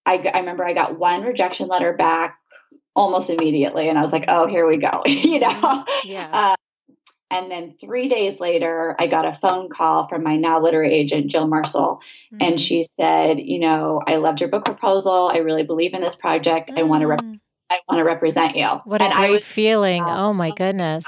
I, 0.06 0.17
I 0.17 0.39
remember 0.39 0.65
I 0.65 0.74
got 0.74 0.98
one 0.98 1.24
rejection 1.24 1.67
letter 1.67 1.94
back 1.94 2.38
almost 2.94 3.30
immediately 3.30 3.88
and 3.88 3.98
i 3.98 4.02
was 4.02 4.12
like 4.12 4.26
oh 4.28 4.48
here 4.48 4.67
we 4.67 4.76
go 4.76 5.02
you 5.06 5.39
know 5.39 5.86
yeah. 6.04 6.30
Uh, 6.34 6.56
and 7.32 7.50
then 7.50 7.72
three 7.72 8.10
days 8.10 8.41
later, 8.41 8.94
I 9.00 9.08
got 9.08 9.26
a 9.26 9.34
phone 9.34 9.70
call 9.70 10.08
from 10.10 10.22
my 10.22 10.36
now 10.36 10.62
literary 10.62 10.94
agent, 10.94 11.28
Jill 11.28 11.48
Marsal. 11.48 12.02
Mm-hmm. 12.34 12.38
And 12.41 12.60
she 12.60 12.86
said, 13.00 13.39
You 13.39 13.60
know, 13.60 14.02
I 14.06 14.17
loved 14.17 14.41
your 14.41 14.50
book 14.50 14.65
proposal. 14.65 15.32
I 15.34 15.38
really 15.38 15.63
believe 15.63 15.94
in 15.94 16.02
this 16.02 16.15
project. 16.15 16.72
Mm. 16.72 16.80
I 16.80 16.84
want 16.84 17.02
to 17.02 17.08
rep- 17.08 17.24
I 17.72 17.80
want 17.88 18.00
to 18.00 18.04
represent 18.04 18.56
you. 18.56 18.68
What 18.84 19.02
and 19.02 19.14
a 19.14 19.16
great 19.16 19.32
was, 19.32 19.44
feeling. 19.44 20.04
Uh, 20.04 20.28
oh 20.28 20.34
my 20.34 20.52
goodness. 20.52 21.06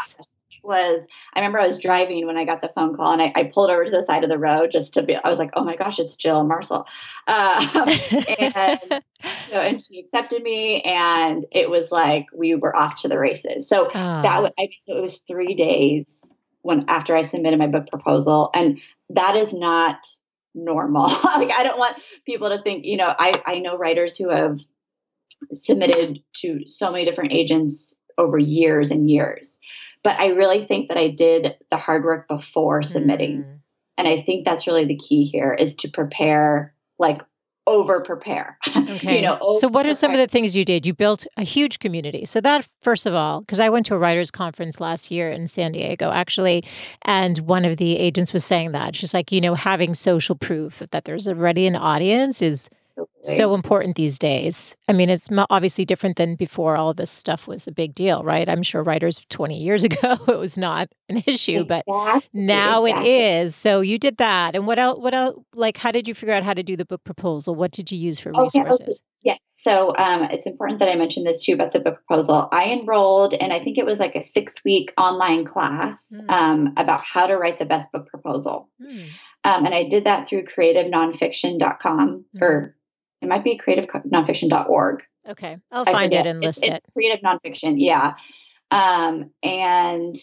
Was 0.63 1.05
I 1.33 1.39
remember 1.39 1.59
I 1.59 1.67
was 1.67 1.77
driving 1.77 2.25
when 2.25 2.37
I 2.37 2.45
got 2.45 2.61
the 2.61 2.69
phone 2.69 2.95
call 2.95 3.11
and 3.11 3.21
I, 3.21 3.33
I, 3.35 3.43
pulled 3.43 3.69
over 3.69 3.83
to 3.83 3.91
the 3.91 4.01
side 4.01 4.23
of 4.23 4.29
the 4.29 4.39
road 4.39 4.71
just 4.71 4.93
to 4.93 5.03
be 5.03 5.13
I 5.13 5.27
was 5.27 5.37
like, 5.37 5.49
oh 5.55 5.63
my 5.65 5.75
gosh, 5.75 5.99
it's 5.99 6.15
Jill 6.15 6.45
Marsal. 6.45 6.85
Uh, 7.27 7.97
and 8.39 9.03
so 9.49 9.55
and 9.55 9.83
she 9.83 9.99
accepted 9.99 10.41
me 10.41 10.81
and 10.83 11.45
it 11.51 11.69
was 11.69 11.91
like 11.91 12.27
we 12.33 12.55
were 12.55 12.73
off 12.73 12.95
to 13.01 13.09
the 13.09 13.19
races. 13.19 13.67
So 13.67 13.87
oh. 13.87 13.91
that 13.93 14.41
was 14.41 14.53
I 14.57 14.61
mean, 14.61 14.71
so 14.79 14.97
it 14.97 15.01
was 15.01 15.17
three 15.27 15.53
days 15.53 16.05
when 16.61 16.85
after 16.87 17.13
I 17.13 17.23
submitted 17.23 17.59
my 17.59 17.67
book 17.67 17.87
proposal. 17.89 18.49
And 18.53 18.79
that 19.09 19.35
is 19.35 19.53
not 19.53 19.97
normal. 20.55 21.07
like 21.23 21.51
I 21.51 21.63
don't 21.63 21.77
want 21.77 21.97
people 22.25 22.49
to 22.49 22.61
think, 22.63 22.85
you 22.85 22.97
know, 22.97 23.07
I, 23.07 23.41
I 23.45 23.59
know 23.59 23.77
writers 23.77 24.17
who 24.17 24.29
have 24.29 24.59
submitted 25.51 26.19
to 26.33 26.67
so 26.67 26.91
many 26.91 27.05
different 27.05 27.31
agents 27.31 27.95
over 28.17 28.37
years 28.37 28.91
and 28.91 29.09
years. 29.09 29.57
But 30.03 30.19
I 30.19 30.27
really 30.27 30.63
think 30.63 30.89
that 30.89 30.97
I 30.97 31.09
did 31.09 31.55
the 31.71 31.77
hard 31.77 32.03
work 32.03 32.27
before 32.27 32.83
submitting. 32.83 33.43
Mm. 33.43 33.59
And 33.97 34.07
I 34.07 34.21
think 34.21 34.45
that's 34.45 34.67
really 34.67 34.85
the 34.85 34.97
key 34.97 35.25
here 35.25 35.53
is 35.53 35.75
to 35.75 35.89
prepare 35.89 36.73
like 36.99 37.21
over 37.65 38.01
prepare. 38.01 38.57
Okay. 38.93 39.17
you 39.17 39.21
know, 39.23 39.39
so 39.59 39.67
what 39.67 39.87
are 39.87 39.93
some 39.93 40.11
of 40.11 40.17
the 40.17 40.27
things 40.27 40.55
you 40.55 40.63
did? 40.63 40.85
You 40.85 40.93
built 40.93 41.25
a 41.35 41.43
huge 41.43 41.79
community. 41.79 42.25
So 42.25 42.39
that 42.41 42.67
first 42.81 43.07
of 43.07 43.15
all, 43.15 43.41
because 43.41 43.59
I 43.59 43.69
went 43.69 43.87
to 43.87 43.95
a 43.95 43.97
writers 43.97 44.29
conference 44.29 44.79
last 44.79 45.09
year 45.09 45.31
in 45.31 45.47
San 45.47 45.71
Diego 45.71 46.11
actually, 46.11 46.63
and 47.03 47.39
one 47.39 47.65
of 47.65 47.77
the 47.77 47.97
agents 47.97 48.33
was 48.33 48.45
saying 48.45 48.71
that. 48.73 48.95
She's 48.95 49.13
like, 49.13 49.31
you 49.31 49.41
know, 49.41 49.55
having 49.55 49.95
social 49.95 50.35
proof 50.35 50.83
that 50.91 51.05
there's 51.05 51.27
already 51.27 51.65
an 51.65 51.75
audience 51.75 52.41
is 52.41 52.69
so 53.23 53.53
important 53.53 53.95
these 53.95 54.19
days. 54.19 54.75
I 54.87 54.93
mean, 54.93 55.09
it's 55.09 55.27
obviously 55.49 55.85
different 55.85 56.17
than 56.17 56.35
before 56.35 56.75
all 56.75 56.93
this 56.93 57.11
stuff 57.11 57.47
was 57.47 57.67
a 57.67 57.71
big 57.71 57.95
deal, 57.95 58.23
right? 58.23 58.49
I'm 58.49 58.63
sure 58.63 58.83
writers 58.83 59.19
20 59.29 59.57
years 59.57 59.83
ago 59.83 60.17
it 60.27 60.37
was 60.37 60.57
not 60.57 60.89
an 61.09 61.23
issue, 61.25 61.61
exactly. 61.61 61.83
but 61.87 62.23
now 62.33 62.85
exactly. 62.85 63.11
it 63.11 63.21
is. 63.21 63.55
So 63.55 63.81
you 63.81 63.97
did 63.97 64.17
that. 64.17 64.55
And 64.55 64.67
what 64.67 64.79
else 64.79 64.99
what 64.99 65.13
else 65.13 65.39
like 65.53 65.77
how 65.77 65.91
did 65.91 66.07
you 66.07 66.13
figure 66.13 66.33
out 66.33 66.43
how 66.43 66.53
to 66.53 66.63
do 66.63 66.75
the 66.75 66.85
book 66.85 67.03
proposal? 67.03 67.55
What 67.55 67.71
did 67.71 67.91
you 67.91 67.97
use 67.97 68.19
for 68.19 68.31
resources? 68.31 68.59
Okay, 68.59 68.83
okay. 68.83 68.97
Yeah. 69.23 69.37
So 69.55 69.93
um, 69.97 70.23
it's 70.23 70.45
important 70.45 70.79
that 70.79 70.89
I 70.89 70.95
mention 70.95 71.23
this 71.23 71.45
too 71.45 71.53
about 71.53 71.71
the 71.71 71.79
book 71.79 71.99
proposal. 72.05 72.49
I 72.51 72.71
enrolled 72.71 73.33
and 73.33 73.53
I 73.53 73.61
think 73.61 73.77
it 73.77 73.85
was 73.85 73.99
like 73.99 74.15
a 74.15 74.21
six 74.21 74.55
week 74.65 74.93
online 74.97 75.45
class 75.45 76.11
mm. 76.13 76.29
um, 76.29 76.73
about 76.75 77.01
how 77.01 77.27
to 77.27 77.37
write 77.37 77.59
the 77.59 77.65
best 77.65 77.89
book 77.93 78.07
proposal. 78.07 78.69
Mm. 78.81 79.05
Um, 79.45 79.65
and 79.65 79.73
I 79.73 79.87
did 79.87 80.05
that 80.05 80.27
through 80.27 80.43
creativenonfiction.com 80.43 82.25
mm. 82.35 82.41
or 82.41 82.75
it 83.23 83.27
might 83.27 83.43
be 83.43 83.57
creativenonfiction.org. 83.57 85.03
Okay. 85.29 85.57
I'll 85.71 85.85
find 85.85 86.13
it 86.13 86.25
and 86.25 86.41
list 86.41 86.59
it's, 86.59 86.67
it. 86.67 86.73
It's 86.73 86.93
creative 86.93 87.23
nonfiction. 87.23 87.75
Yeah. 87.77 88.15
Um, 88.69 89.31
and 89.41 90.15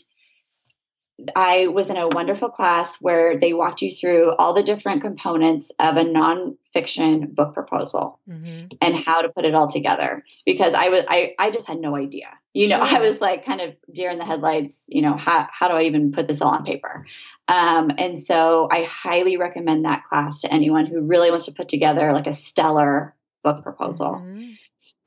I 1.34 1.68
was 1.68 1.90
in 1.90 1.96
a 1.96 2.08
wonderful 2.08 2.48
class 2.48 2.96
where 2.96 3.38
they 3.38 3.52
walked 3.52 3.82
you 3.82 3.90
through 3.90 4.34
all 4.36 4.54
the 4.54 4.62
different 4.62 5.02
components 5.02 5.70
of 5.78 5.96
a 5.96 6.04
nonfiction 6.04 7.34
book 7.34 7.54
proposal 7.54 8.20
mm-hmm. 8.28 8.66
and 8.80 8.94
how 8.96 9.22
to 9.22 9.28
put 9.28 9.44
it 9.44 9.54
all 9.54 9.70
together. 9.70 10.24
Because 10.44 10.74
I 10.74 10.88
was, 10.88 11.04
I, 11.08 11.34
I 11.38 11.50
just 11.50 11.66
had 11.66 11.78
no 11.78 11.96
idea. 11.96 12.28
You 12.52 12.68
know, 12.68 12.84
sure. 12.84 12.98
I 12.98 13.00
was 13.00 13.20
like 13.20 13.44
kind 13.44 13.60
of 13.60 13.74
deer 13.92 14.10
in 14.10 14.18
the 14.18 14.24
headlights. 14.24 14.84
You 14.88 15.02
know, 15.02 15.16
how 15.16 15.48
how 15.52 15.68
do 15.68 15.74
I 15.74 15.82
even 15.82 16.12
put 16.12 16.26
this 16.26 16.40
all 16.40 16.50
on 16.50 16.64
paper? 16.64 17.06
Um, 17.50 17.90
and 17.98 18.16
so 18.16 18.68
I 18.70 18.84
highly 18.84 19.36
recommend 19.36 19.84
that 19.84 20.04
class 20.08 20.42
to 20.42 20.52
anyone 20.52 20.86
who 20.86 21.00
really 21.00 21.30
wants 21.30 21.46
to 21.46 21.52
put 21.52 21.68
together 21.68 22.12
like 22.12 22.28
a 22.28 22.32
stellar 22.32 23.16
book 23.42 23.64
proposal. 23.64 24.22
Mm-hmm. 24.24 24.52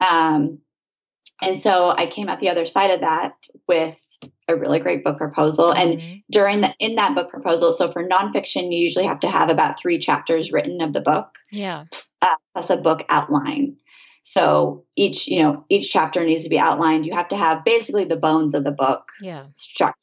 Um, 0.06 0.60
and 1.41 1.58
so 1.58 1.89
I 1.89 2.08
came 2.08 2.27
out 2.27 2.41
the 2.41 2.49
other 2.49 2.65
side 2.65 2.91
of 2.91 2.99
that 2.99 3.34
with 3.65 3.97
a 4.49 4.58
really 4.58 4.79
great 4.79 5.06
book 5.06 5.17
proposal. 5.17 5.71
And 5.71 5.99
mm-hmm. 5.99 6.17
during 6.29 6.60
the 6.60 6.73
in 6.79 6.95
that 6.95 7.15
book 7.15 7.29
proposal, 7.29 7.71
so 7.71 7.89
for 7.89 8.06
nonfiction, 8.06 8.73
you 8.73 8.79
usually 8.79 9.06
have 9.06 9.21
to 9.21 9.29
have 9.29 9.47
about 9.47 9.79
three 9.79 9.97
chapters 9.97 10.51
written 10.51 10.82
of 10.82 10.91
the 10.91 11.01
book. 11.01 11.29
Yeah. 11.49 11.86
Uh, 12.21 12.36
plus 12.53 12.69
a 12.69 12.77
book 12.77 13.06
outline. 13.08 13.77
So 14.23 14.84
each, 14.97 15.29
you 15.29 15.43
know, 15.43 15.65
each 15.69 15.89
chapter 15.91 16.25
needs 16.25 16.43
to 16.43 16.49
be 16.49 16.60
outlined. 16.60 17.06
You 17.06 17.13
have 17.13 17.29
to 17.29 17.38
have 17.38 17.63
basically 17.63 18.03
the 18.06 18.17
bones 18.17 18.53
of 18.53 18.65
the 18.65 18.71
book 18.71 19.08
yeah. 19.21 19.45
structured. 19.56 19.95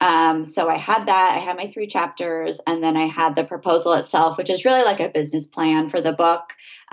Um, 0.00 0.44
so 0.44 0.68
I 0.68 0.76
had 0.76 1.06
that. 1.06 1.36
I 1.36 1.38
had 1.38 1.56
my 1.56 1.68
three 1.68 1.86
chapters, 1.86 2.60
and 2.66 2.82
then 2.82 2.96
I 2.96 3.06
had 3.06 3.36
the 3.36 3.44
proposal 3.44 3.92
itself, 3.94 4.36
which 4.36 4.50
is 4.50 4.64
really 4.64 4.82
like 4.82 5.00
a 5.00 5.08
business 5.08 5.46
plan 5.46 5.88
for 5.88 6.00
the 6.00 6.12
book. 6.12 6.42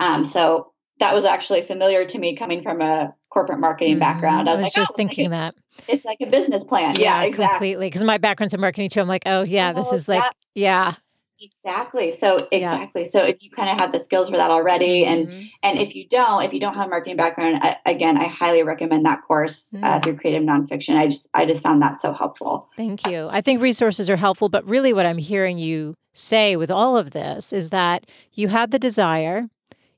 Um, 0.00 0.24
so 0.24 0.72
that 1.00 1.14
was 1.14 1.24
actually 1.24 1.62
familiar 1.62 2.04
to 2.06 2.18
me 2.18 2.36
coming 2.36 2.62
from 2.62 2.80
a 2.80 3.14
corporate 3.28 3.58
marketing 3.58 3.94
mm-hmm. 3.94 4.00
background. 4.00 4.48
I 4.48 4.52
was, 4.52 4.58
I 4.58 4.62
was 4.62 4.66
like, 4.66 4.74
just 4.74 4.92
oh, 4.94 4.96
thinking 4.96 5.30
that 5.30 5.54
it's 5.88 6.04
like 6.04 6.18
a 6.20 6.26
business 6.26 6.64
plan. 6.64 6.96
Yeah, 6.96 7.22
yeah 7.22 7.22
exactly. 7.24 7.46
completely. 7.46 7.86
Because 7.86 8.04
my 8.04 8.18
background's 8.18 8.54
in 8.54 8.60
marketing 8.60 8.90
too. 8.90 9.00
I'm 9.00 9.08
like, 9.08 9.22
oh 9.26 9.42
yeah, 9.42 9.72
oh, 9.74 9.82
this 9.82 9.92
is 9.92 10.08
like, 10.08 10.24
yeah, 10.54 10.94
Exactly. 11.42 12.10
So 12.10 12.36
exactly. 12.52 13.02
Yeah. 13.02 13.08
So 13.08 13.22
if 13.22 13.42
you 13.42 13.50
kind 13.50 13.70
of 13.70 13.78
have 13.78 13.92
the 13.92 13.98
skills 13.98 14.30
for 14.30 14.36
that 14.36 14.50
already, 14.50 15.04
and 15.04 15.26
mm-hmm. 15.26 15.46
and 15.62 15.78
if 15.78 15.94
you 15.94 16.06
don't, 16.08 16.44
if 16.44 16.52
you 16.52 16.60
don't 16.60 16.74
have 16.74 16.86
a 16.86 16.90
marketing 16.90 17.16
background, 17.16 17.58
I, 17.62 17.78
again, 17.84 18.16
I 18.16 18.28
highly 18.28 18.62
recommend 18.62 19.06
that 19.06 19.22
course 19.22 19.72
mm-hmm. 19.72 19.84
uh, 19.84 20.00
through 20.00 20.18
Creative 20.18 20.42
Nonfiction. 20.42 20.96
I 20.96 21.06
just 21.06 21.28
I 21.34 21.46
just 21.46 21.62
found 21.62 21.82
that 21.82 22.00
so 22.00 22.12
helpful. 22.12 22.68
Thank 22.76 23.06
you. 23.06 23.28
I 23.30 23.40
think 23.40 23.60
resources 23.60 24.08
are 24.08 24.16
helpful, 24.16 24.48
but 24.48 24.64
really, 24.66 24.92
what 24.92 25.06
I'm 25.06 25.18
hearing 25.18 25.58
you 25.58 25.96
say 26.14 26.56
with 26.56 26.70
all 26.70 26.96
of 26.96 27.10
this 27.10 27.52
is 27.52 27.70
that 27.70 28.06
you 28.32 28.48
had 28.48 28.70
the 28.70 28.78
desire, 28.78 29.48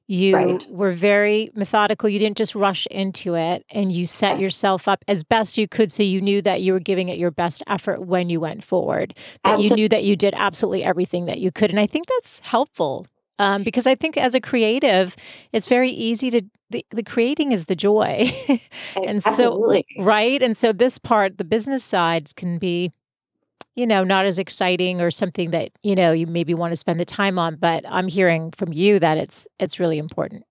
you 0.06 0.36
right. 0.36 0.66
were 0.68 0.92
very 0.92 1.50
methodical. 1.54 2.08
You 2.08 2.18
didn't 2.18 2.36
just 2.36 2.54
rush 2.54 2.86
into 2.90 3.34
it 3.34 3.64
and 3.70 3.90
you 3.90 4.06
set 4.06 4.32
yes. 4.32 4.40
yourself 4.40 4.86
up 4.86 5.02
as 5.08 5.24
best 5.24 5.56
you 5.56 5.66
could 5.66 5.90
so 5.90 6.02
you 6.02 6.20
knew 6.20 6.42
that 6.42 6.60
you 6.60 6.72
were 6.72 6.80
giving 6.80 7.08
it 7.08 7.18
your 7.18 7.30
best 7.30 7.62
effort 7.66 8.02
when 8.02 8.28
you 8.28 8.40
went 8.40 8.62
forward, 8.64 9.14
that 9.44 9.54
absolutely. 9.54 9.68
you 9.68 9.76
knew 9.76 9.88
that 9.88 10.04
you 10.04 10.16
did 10.16 10.34
absolutely 10.36 10.84
everything 10.84 11.24
that 11.26 11.38
you 11.38 11.50
could. 11.50 11.70
And 11.70 11.80
I 11.80 11.86
think 11.86 12.06
that's 12.06 12.38
helpful 12.40 13.06
um, 13.38 13.62
because 13.62 13.86
I 13.86 13.94
think 13.94 14.16
as 14.16 14.34
a 14.34 14.40
creative, 14.40 15.16
it's 15.52 15.66
very 15.66 15.90
easy 15.90 16.30
to 16.30 16.42
the, 16.70 16.84
the 16.90 17.02
creating 17.02 17.52
is 17.52 17.66
the 17.66 17.76
joy, 17.76 18.30
and 18.96 19.24
Absolutely. 19.24 19.84
so 19.96 20.02
right, 20.02 20.42
and 20.42 20.56
so 20.56 20.72
this 20.72 20.98
part, 20.98 21.38
the 21.38 21.44
business 21.44 21.84
sides, 21.84 22.32
can 22.32 22.58
be 22.58 22.92
you 23.74 23.86
know, 23.86 24.04
not 24.04 24.26
as 24.26 24.38
exciting 24.38 25.00
or 25.00 25.10
something 25.10 25.50
that, 25.50 25.70
you 25.82 25.94
know, 25.94 26.12
you 26.12 26.26
maybe 26.26 26.54
want 26.54 26.72
to 26.72 26.76
spend 26.76 27.00
the 27.00 27.04
time 27.04 27.38
on, 27.38 27.56
but 27.56 27.84
I'm 27.88 28.08
hearing 28.08 28.52
from 28.52 28.72
you 28.72 28.98
that 29.00 29.18
it's 29.18 29.46
it's 29.58 29.80
really 29.80 29.98
important. 29.98 30.44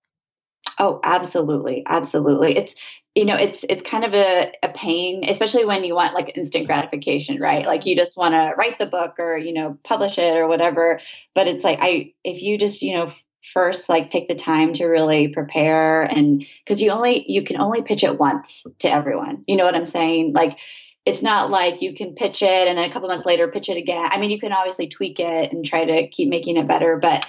Oh, 0.78 1.00
absolutely. 1.04 1.84
Absolutely. 1.86 2.56
It's 2.56 2.74
you 3.14 3.24
know 3.24 3.36
it's 3.36 3.64
it's 3.68 3.82
kind 3.88 4.04
of 4.04 4.12
a, 4.12 4.52
a 4.62 4.70
pain 4.70 5.24
especially 5.28 5.64
when 5.64 5.84
you 5.84 5.94
want 5.94 6.14
like 6.14 6.36
instant 6.36 6.66
gratification 6.66 7.40
right 7.40 7.64
like 7.64 7.86
you 7.86 7.94
just 7.94 8.16
want 8.16 8.34
to 8.34 8.54
write 8.56 8.78
the 8.78 8.86
book 8.86 9.18
or 9.18 9.36
you 9.36 9.52
know 9.52 9.78
publish 9.84 10.18
it 10.18 10.36
or 10.36 10.48
whatever 10.48 11.00
but 11.34 11.46
it's 11.46 11.64
like 11.64 11.78
i 11.80 12.12
if 12.24 12.42
you 12.42 12.58
just 12.58 12.82
you 12.82 12.94
know 12.94 13.10
first 13.52 13.88
like 13.88 14.10
take 14.10 14.26
the 14.26 14.34
time 14.34 14.72
to 14.72 14.86
really 14.86 15.28
prepare 15.28 16.02
and 16.02 16.44
because 16.64 16.80
you 16.80 16.90
only 16.90 17.24
you 17.30 17.44
can 17.44 17.60
only 17.60 17.82
pitch 17.82 18.02
it 18.02 18.18
once 18.18 18.64
to 18.78 18.90
everyone 18.90 19.44
you 19.46 19.56
know 19.56 19.64
what 19.64 19.74
i'm 19.74 19.86
saying 19.86 20.32
like 20.32 20.58
it's 21.06 21.22
not 21.22 21.50
like 21.50 21.82
you 21.82 21.94
can 21.94 22.14
pitch 22.14 22.42
it 22.42 22.68
and 22.68 22.78
then 22.78 22.88
a 22.88 22.92
couple 22.92 23.08
months 23.08 23.26
later 23.26 23.48
pitch 23.48 23.68
it 23.68 23.76
again. 23.76 24.06
I 24.10 24.18
mean 24.18 24.30
you 24.30 24.40
can 24.40 24.52
obviously 24.52 24.88
tweak 24.88 25.20
it 25.20 25.52
and 25.52 25.64
try 25.64 25.84
to 25.84 26.08
keep 26.08 26.28
making 26.28 26.56
it 26.56 26.66
better 26.66 26.98
but 27.00 27.24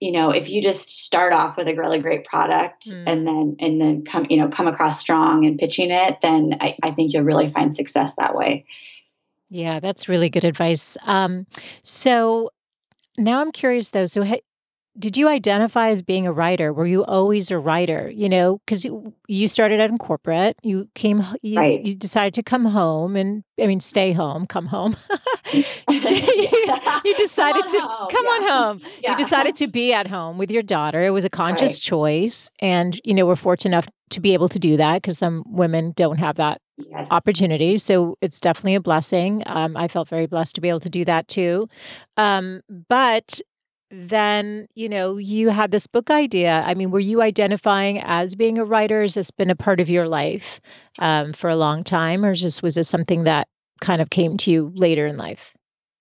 you 0.00 0.12
know 0.12 0.30
if 0.30 0.48
you 0.48 0.62
just 0.62 1.04
start 1.04 1.32
off 1.32 1.56
with 1.56 1.68
a 1.68 1.74
really 1.76 2.00
great 2.00 2.24
product 2.24 2.88
mm. 2.88 3.04
and 3.06 3.26
then 3.26 3.56
and 3.60 3.80
then 3.80 4.04
come 4.04 4.26
you 4.28 4.36
know 4.36 4.48
come 4.48 4.66
across 4.66 4.98
strong 4.98 5.46
and 5.46 5.58
pitching 5.58 5.90
it 5.90 6.18
then 6.22 6.56
I, 6.60 6.76
I 6.82 6.90
think 6.90 7.12
you'll 7.12 7.24
really 7.24 7.50
find 7.50 7.74
success 7.74 8.14
that 8.16 8.34
way. 8.34 8.66
Yeah 9.48 9.80
that's 9.80 10.08
really 10.08 10.30
good 10.30 10.44
advice. 10.44 10.96
Um, 11.06 11.46
so 11.82 12.50
now 13.18 13.42
i'm 13.42 13.52
curious 13.52 13.90
though 13.90 14.06
so 14.06 14.22
did 14.98 15.16
you 15.16 15.28
identify 15.28 15.88
as 15.88 16.02
being 16.02 16.26
a 16.26 16.32
writer? 16.32 16.72
Were 16.72 16.86
you 16.86 17.04
always 17.04 17.50
a 17.50 17.58
writer? 17.58 18.10
You 18.14 18.28
know, 18.28 18.60
because 18.64 18.84
you, 18.84 19.14
you 19.26 19.48
started 19.48 19.80
out 19.80 19.90
in 19.90 19.98
corporate, 19.98 20.56
you 20.62 20.88
came, 20.94 21.24
you, 21.40 21.58
right. 21.58 21.84
you 21.84 21.94
decided 21.94 22.34
to 22.34 22.42
come 22.42 22.66
home 22.66 23.16
and, 23.16 23.42
I 23.60 23.66
mean, 23.66 23.80
stay 23.80 24.12
home, 24.12 24.46
come 24.46 24.66
home. 24.66 24.96
you, 25.52 25.64
you, 25.88 27.16
decided 27.16 27.64
come 27.64 27.72
to 27.72 27.80
home. 27.80 28.08
come 28.10 28.24
yeah. 28.24 28.30
on 28.30 28.42
home. 28.48 28.80
Yeah. 29.02 29.12
You 29.12 29.16
decided 29.24 29.56
to 29.56 29.66
be 29.66 29.92
at 29.92 30.06
home 30.06 30.38
with 30.38 30.50
your 30.50 30.62
daughter. 30.62 31.02
It 31.02 31.10
was 31.10 31.24
a 31.24 31.30
conscious 31.30 31.74
right. 31.74 31.82
choice. 31.82 32.50
And, 32.60 33.00
you 33.04 33.14
know, 33.14 33.26
we're 33.26 33.36
fortunate 33.36 33.74
enough 33.74 33.88
to 34.10 34.20
be 34.20 34.34
able 34.34 34.48
to 34.50 34.58
do 34.58 34.76
that 34.76 34.96
because 34.96 35.18
some 35.18 35.42
women 35.46 35.92
don't 35.96 36.18
have 36.18 36.36
that 36.36 36.60
yes. 36.76 37.06
opportunity. 37.10 37.78
So 37.78 38.16
it's 38.20 38.40
definitely 38.40 38.74
a 38.74 38.80
blessing. 38.80 39.42
Um, 39.46 39.76
I 39.76 39.88
felt 39.88 40.08
very 40.08 40.26
blessed 40.26 40.54
to 40.56 40.60
be 40.60 40.68
able 40.68 40.80
to 40.80 40.90
do 40.90 41.04
that 41.06 41.28
too. 41.28 41.68
Um, 42.16 42.60
but 42.88 43.40
then 43.92 44.66
you 44.74 44.88
know 44.88 45.18
you 45.18 45.50
had 45.50 45.70
this 45.70 45.86
book 45.86 46.10
idea. 46.10 46.62
I 46.66 46.74
mean 46.74 46.90
were 46.90 47.00
you 47.00 47.20
identifying 47.22 48.00
as 48.00 48.34
being 48.34 48.58
a 48.58 48.64
writer? 48.64 49.02
Has 49.02 49.14
this 49.14 49.30
been 49.30 49.50
a 49.50 49.56
part 49.56 49.80
of 49.80 49.90
your 49.90 50.08
life 50.08 50.60
um, 50.98 51.32
for 51.32 51.50
a 51.50 51.56
long 51.56 51.84
time 51.84 52.24
or 52.24 52.34
just 52.34 52.62
was 52.62 52.74
this 52.74 52.88
something 52.88 53.24
that 53.24 53.48
kind 53.80 54.00
of 54.00 54.10
came 54.10 54.36
to 54.38 54.50
you 54.50 54.72
later 54.74 55.06
in 55.06 55.16
life? 55.16 55.54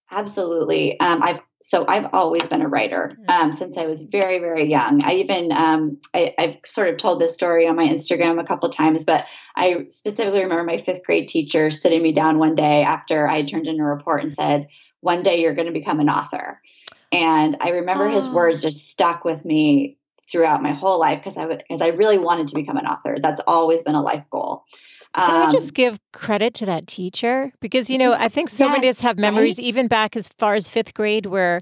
Absolutely. 0.09 0.99
Um, 0.99 1.21
i've 1.21 1.41
so 1.63 1.85
i've 1.87 2.09
always 2.13 2.47
been 2.47 2.61
a 2.61 2.67
writer 2.67 3.15
mm. 3.19 3.29
um, 3.29 3.51
since 3.53 3.77
i 3.77 3.85
was 3.85 4.01
very 4.01 4.39
very 4.39 4.67
young. 4.69 5.03
I 5.03 5.15
even 5.15 5.51
um, 5.51 5.99
I, 6.13 6.33
have 6.37 6.55
sort 6.65 6.89
of 6.89 6.97
told 6.97 7.21
this 7.21 7.33
story 7.33 7.67
on 7.67 7.75
my 7.75 7.85
instagram 7.85 8.39
a 8.39 8.45
couple 8.45 8.69
times 8.69 9.05
but 9.05 9.25
i 9.55 9.85
specifically 9.89 10.41
remember 10.41 10.63
my 10.63 10.77
fifth 10.77 11.03
grade 11.03 11.27
teacher 11.27 11.69
sitting 11.69 12.01
me 12.01 12.13
down 12.13 12.39
one 12.39 12.55
day 12.55 12.83
after 12.83 13.27
i 13.27 13.43
turned 13.43 13.67
in 13.67 13.79
a 13.79 13.85
report 13.85 14.21
and 14.21 14.33
said 14.33 14.67
one 15.01 15.23
day 15.23 15.41
you're 15.41 15.55
going 15.55 15.67
to 15.67 15.73
become 15.73 15.99
an 15.99 16.09
author 16.09 16.59
and 17.11 17.57
I 17.59 17.69
remember 17.69 18.05
oh. 18.05 18.11
his 18.11 18.29
words 18.29 18.61
just 18.61 18.89
stuck 18.89 19.25
with 19.25 19.45
me 19.45 19.97
throughout 20.31 20.63
my 20.63 20.71
whole 20.71 20.99
life 20.99 21.19
because 21.23 21.37
I 21.37 21.45
because 21.45 21.81
I 21.81 21.87
really 21.89 22.17
wanted 22.17 22.47
to 22.49 22.55
become 22.55 22.77
an 22.77 22.85
author. 22.85 23.17
That's 23.21 23.41
always 23.45 23.83
been 23.83 23.95
a 23.95 24.01
life 24.01 24.23
goal. 24.31 24.65
Can 25.13 25.41
um, 25.41 25.49
I 25.49 25.51
just 25.51 25.73
give 25.73 25.99
credit 26.13 26.53
to 26.55 26.65
that 26.67 26.87
teacher? 26.87 27.51
Because, 27.59 27.89
you 27.89 27.97
know, 27.97 28.13
I 28.13 28.29
think 28.29 28.49
so 28.49 28.65
yes, 28.65 28.71
many 28.71 28.87
of 28.87 28.91
us 28.91 29.01
have 29.01 29.17
memories, 29.17 29.57
right? 29.57 29.67
even 29.67 29.87
back 29.89 30.15
as 30.15 30.29
far 30.29 30.55
as 30.55 30.69
fifth 30.69 30.93
grade, 30.93 31.25
where 31.25 31.61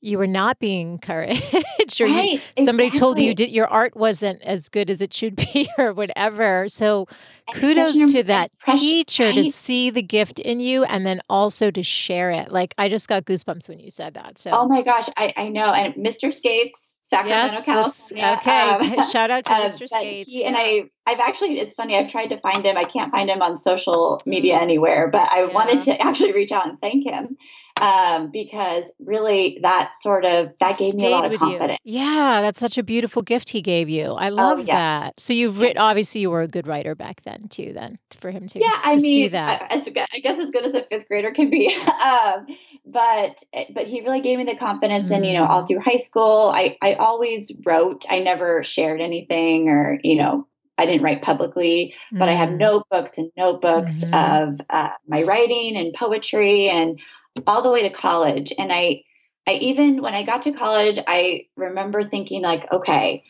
you 0.00 0.18
were 0.18 0.26
not 0.26 0.58
being 0.58 0.92
encouraged 0.92 2.00
or 2.00 2.06
right, 2.06 2.40
you, 2.56 2.64
somebody 2.64 2.88
exactly. 2.88 2.98
told 2.98 3.18
you 3.18 3.34
that 3.34 3.50
your 3.50 3.66
art 3.66 3.96
wasn't 3.96 4.40
as 4.42 4.68
good 4.68 4.90
as 4.90 5.00
it 5.00 5.12
should 5.12 5.36
be 5.52 5.68
or 5.76 5.92
whatever. 5.92 6.68
So 6.68 7.06
kudos 7.54 8.12
to 8.12 8.22
that 8.24 8.50
teacher 8.68 9.26
right? 9.26 9.34
to 9.36 9.52
see 9.52 9.90
the 9.90 10.02
gift 10.02 10.38
in 10.38 10.60
you 10.60 10.84
and 10.84 11.06
then 11.06 11.20
also 11.28 11.70
to 11.70 11.82
share 11.82 12.30
it. 12.30 12.52
Like 12.52 12.74
I 12.78 12.88
just 12.88 13.08
got 13.08 13.24
goosebumps 13.24 13.68
when 13.68 13.80
you 13.80 13.90
said 13.90 14.14
that. 14.14 14.38
So 14.38 14.50
Oh 14.52 14.68
my 14.68 14.82
gosh, 14.82 15.08
I, 15.16 15.32
I 15.36 15.48
know. 15.48 15.72
And 15.72 15.94
Mr. 15.94 16.32
Skates, 16.32 16.94
Sacramento, 17.02 17.54
yes, 17.54 17.64
California. 17.64 18.38
Okay. 18.38 19.00
Um, 19.00 19.10
Shout 19.10 19.30
out 19.30 19.46
to 19.46 19.52
um, 19.52 19.72
Mr. 19.72 19.88
Skates. 19.88 20.30
He, 20.30 20.42
yeah. 20.42 20.48
And 20.48 20.56
I 20.56 20.90
I've 21.06 21.20
actually 21.20 21.58
it's 21.58 21.74
funny, 21.74 21.96
I've 21.96 22.10
tried 22.10 22.26
to 22.28 22.40
find 22.40 22.66
him. 22.66 22.76
I 22.76 22.84
can't 22.84 23.10
find 23.10 23.30
him 23.30 23.40
on 23.40 23.56
social 23.56 24.20
media 24.26 24.58
mm. 24.58 24.62
anywhere, 24.62 25.08
but 25.10 25.26
I 25.32 25.46
yeah. 25.46 25.52
wanted 25.52 25.80
to 25.82 26.00
actually 26.00 26.34
reach 26.34 26.52
out 26.52 26.68
and 26.68 26.78
thank 26.80 27.06
him 27.06 27.38
um, 27.82 28.30
because 28.30 28.92
really 28.98 29.58
that 29.62 29.92
sort 29.96 30.24
of 30.24 30.52
that 30.60 30.78
gave 30.78 30.94
me 30.94 31.06
a 31.06 31.10
lot 31.10 31.32
of 31.32 31.38
confidence. 31.38 31.78
You. 31.84 32.00
Yeah, 32.00 32.40
that's 32.42 32.60
such 32.60 32.78
a 32.78 32.82
beautiful 32.82 33.22
gift 33.22 33.50
he 33.50 33.62
gave 33.62 33.88
you. 33.88 34.12
I 34.12 34.30
oh, 34.30 34.34
love 34.34 34.58
oh, 34.60 34.62
yeah. 34.62 35.00
that. 35.00 35.20
So 35.20 35.32
you've 35.32 35.58
written 35.58 35.78
obviously 35.78 36.20
you 36.20 36.30
were 36.30 36.42
a 36.42 36.48
good 36.48 36.66
writer 36.66 36.94
back 36.94 37.22
then 37.22 37.48
too. 37.48 37.72
Then 37.72 37.98
for 38.16 38.30
him 38.30 38.46
to 38.48 38.58
yeah, 38.58 38.72
to 38.72 38.80
I 38.84 38.96
mean, 38.96 39.02
see 39.02 39.28
that. 39.28 39.62
I, 39.70 40.06
I, 40.12 40.18
guess 40.20 40.38
as 40.38 40.50
good 40.50 40.64
as 40.64 40.74
a 40.74 40.84
fifth 40.84 41.08
grader 41.08 41.30
can 41.32 41.50
be. 41.50 41.74
um, 42.04 42.46
but 42.86 43.42
but 43.74 43.86
he 43.86 44.00
really 44.00 44.20
gave 44.20 44.38
me 44.38 44.44
the 44.44 44.56
confidence, 44.56 45.10
mm. 45.10 45.16
and 45.16 45.26
you 45.26 45.32
know, 45.34 45.44
all 45.44 45.64
mm. 45.64 45.68
through 45.68 45.80
high 45.80 45.96
school, 45.96 46.50
I 46.54 46.76
I 46.82 46.94
always 46.94 47.52
wrote. 47.64 48.06
I 48.08 48.20
never 48.20 48.62
shared 48.62 49.00
anything, 49.00 49.68
or 49.68 49.98
you 50.02 50.16
know, 50.16 50.46
I 50.78 50.86
didn't 50.86 51.02
write 51.02 51.22
publicly, 51.22 51.94
but 52.12 52.28
I 52.28 52.34
have 52.34 52.50
mm. 52.50 52.58
notebooks 52.58 53.18
and 53.18 53.32
notebooks 53.36 53.94
mm-hmm. 53.94 54.14
of 54.14 54.60
uh, 54.70 54.90
my 55.08 55.24
writing 55.24 55.76
and 55.76 55.92
poetry 55.92 56.70
and 56.70 57.00
all 57.46 57.62
the 57.62 57.70
way 57.70 57.82
to 57.82 57.90
college. 57.90 58.52
And 58.56 58.72
I, 58.72 59.02
I 59.46 59.54
even 59.54 60.00
when 60.00 60.14
I 60.14 60.22
got 60.22 60.42
to 60.42 60.52
college, 60.52 61.00
I 61.06 61.46
remember 61.56 62.02
thinking 62.04 62.42
like, 62.42 62.70
okay, 62.72 63.24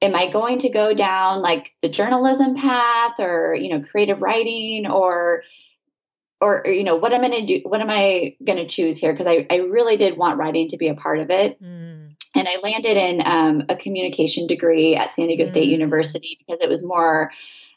am 0.00 0.14
I 0.14 0.30
going 0.30 0.58
to 0.60 0.70
go 0.70 0.94
down 0.94 1.40
like 1.40 1.74
the 1.82 1.88
journalism 1.88 2.54
path 2.54 3.18
or 3.18 3.54
you 3.54 3.70
know 3.70 3.82
creative 3.82 4.22
writing 4.22 4.86
or 4.86 5.42
or, 6.40 6.64
you 6.66 6.84
know 6.84 6.96
what 6.96 7.14
am 7.14 7.24
I 7.24 7.28
going 7.28 7.46
to 7.46 7.58
do? 7.58 7.68
What 7.68 7.80
am 7.80 7.88
I 7.88 8.36
going 8.44 8.58
to 8.58 8.66
choose 8.66 8.98
here? 8.98 9.12
Because 9.12 9.26
I 9.26 9.46
I 9.50 9.56
really 9.56 9.96
did 9.96 10.18
want 10.18 10.38
writing 10.38 10.68
to 10.68 10.76
be 10.76 10.88
a 10.88 10.94
part 10.94 11.20
of 11.20 11.30
it. 11.30 11.62
Mm. 11.62 11.93
And 12.34 12.48
I 12.48 12.56
landed 12.62 12.96
in 12.96 13.22
um, 13.24 13.62
a 13.68 13.76
communication 13.76 14.46
degree 14.46 14.96
at 14.96 15.12
San 15.12 15.28
Diego 15.28 15.44
mm. 15.44 15.48
State 15.48 15.68
University 15.68 16.36
because 16.38 16.60
it 16.60 16.68
was 16.68 16.82
more 16.82 17.30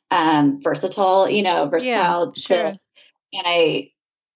um, 0.10 0.62
versatile, 0.62 1.30
you 1.30 1.44
know, 1.44 1.68
versatile. 1.70 2.34
Yeah, 2.36 2.42
sure. 2.48 2.72
to, 2.72 2.80
and 3.34 3.44
I 3.46 3.92